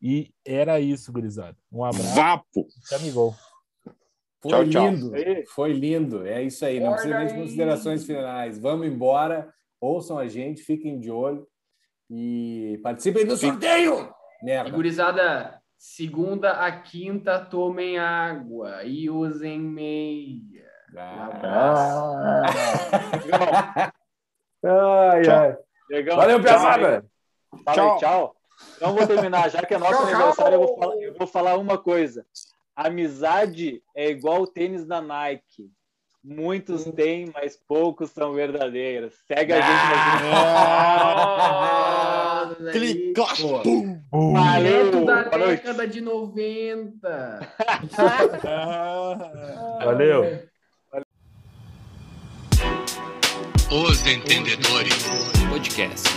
E 0.00 0.32
era 0.44 0.80
isso, 0.80 1.12
gurizada. 1.12 1.56
Um 1.70 1.84
abraço. 1.84 2.14
Vapo! 2.14 2.66
Até 2.86 2.96
amigol. 2.96 3.34
Foi 4.42 4.50
Tchau, 4.50 4.68
tchau. 4.68 4.88
lindo. 4.88 5.14
Aí. 5.14 5.46
Foi 5.46 5.72
lindo. 5.72 6.26
É 6.26 6.42
isso 6.42 6.64
aí. 6.64 6.80
Não 6.80 6.86
Olha 6.88 6.94
precisa 6.96 7.18
nem 7.18 7.28
de 7.28 7.34
considerações 7.34 8.04
finais. 8.04 8.58
Vamos 8.58 8.86
embora. 8.86 9.52
Ouçam 9.80 10.18
a 10.18 10.26
gente, 10.28 10.62
fiquem 10.62 10.98
de 10.98 11.10
olho 11.10 11.46
e 12.10 12.78
participem 12.82 13.24
do 13.26 13.36
sorteio. 13.36 14.12
E 14.40 14.44
Merda. 14.44 14.70
gurizada, 14.70 15.60
segunda 15.78 16.50
a 16.52 16.70
quinta, 16.80 17.38
tomem 17.44 17.98
água 17.98 18.82
e 18.84 19.08
usem 19.08 19.60
meia. 19.60 20.62
Um 20.94 20.98
Ah. 20.98 21.26
abraço. 21.26 22.62
Ai, 24.64 25.22
Tchau. 25.22 25.38
ai. 25.38 25.56
Legal. 25.90 26.16
Valeu, 26.16 26.40
Tchau, 26.42 26.52
pesada. 26.52 27.04
Tchau. 27.74 27.98
tchau. 27.98 28.36
Então 28.76 28.94
vou 28.94 29.06
terminar, 29.06 29.50
já 29.50 29.62
que 29.62 29.74
é 29.74 29.78
nosso 29.78 29.92
Tchau, 29.92 30.06
tchau. 30.06 30.14
aniversário, 30.14 30.54
eu 30.54 30.60
vou, 30.66 30.76
falar, 30.78 30.94
eu 31.02 31.14
vou 31.14 31.26
falar 31.26 31.58
uma 31.58 31.78
coisa. 31.78 32.24
Amizade 32.74 33.82
é 33.94 34.08
igual 34.10 34.42
o 34.42 34.46
tênis 34.46 34.84
da 34.86 35.00
Nike. 35.00 35.70
Muitos 36.24 36.84
têm, 36.84 37.30
mas 37.34 37.56
poucos 37.68 38.10
são 38.10 38.32
verdadeiros. 38.32 39.12
Segue 39.26 39.52
a 39.52 39.60
gente 39.60 39.72
Ah, 40.32 42.48
aí, 42.60 42.72
Clicou. 42.72 43.26
pô. 43.62 44.32
Valeu, 44.32 45.04
da 45.04 45.24
boa 45.24 45.38
noite. 45.38 45.62
década 45.62 45.86
de 45.88 46.00
90. 46.00 47.40
Valeu. 49.84 50.42
Os 53.70 54.06
Entendedores 54.06 55.04
Podcast. 55.48 56.08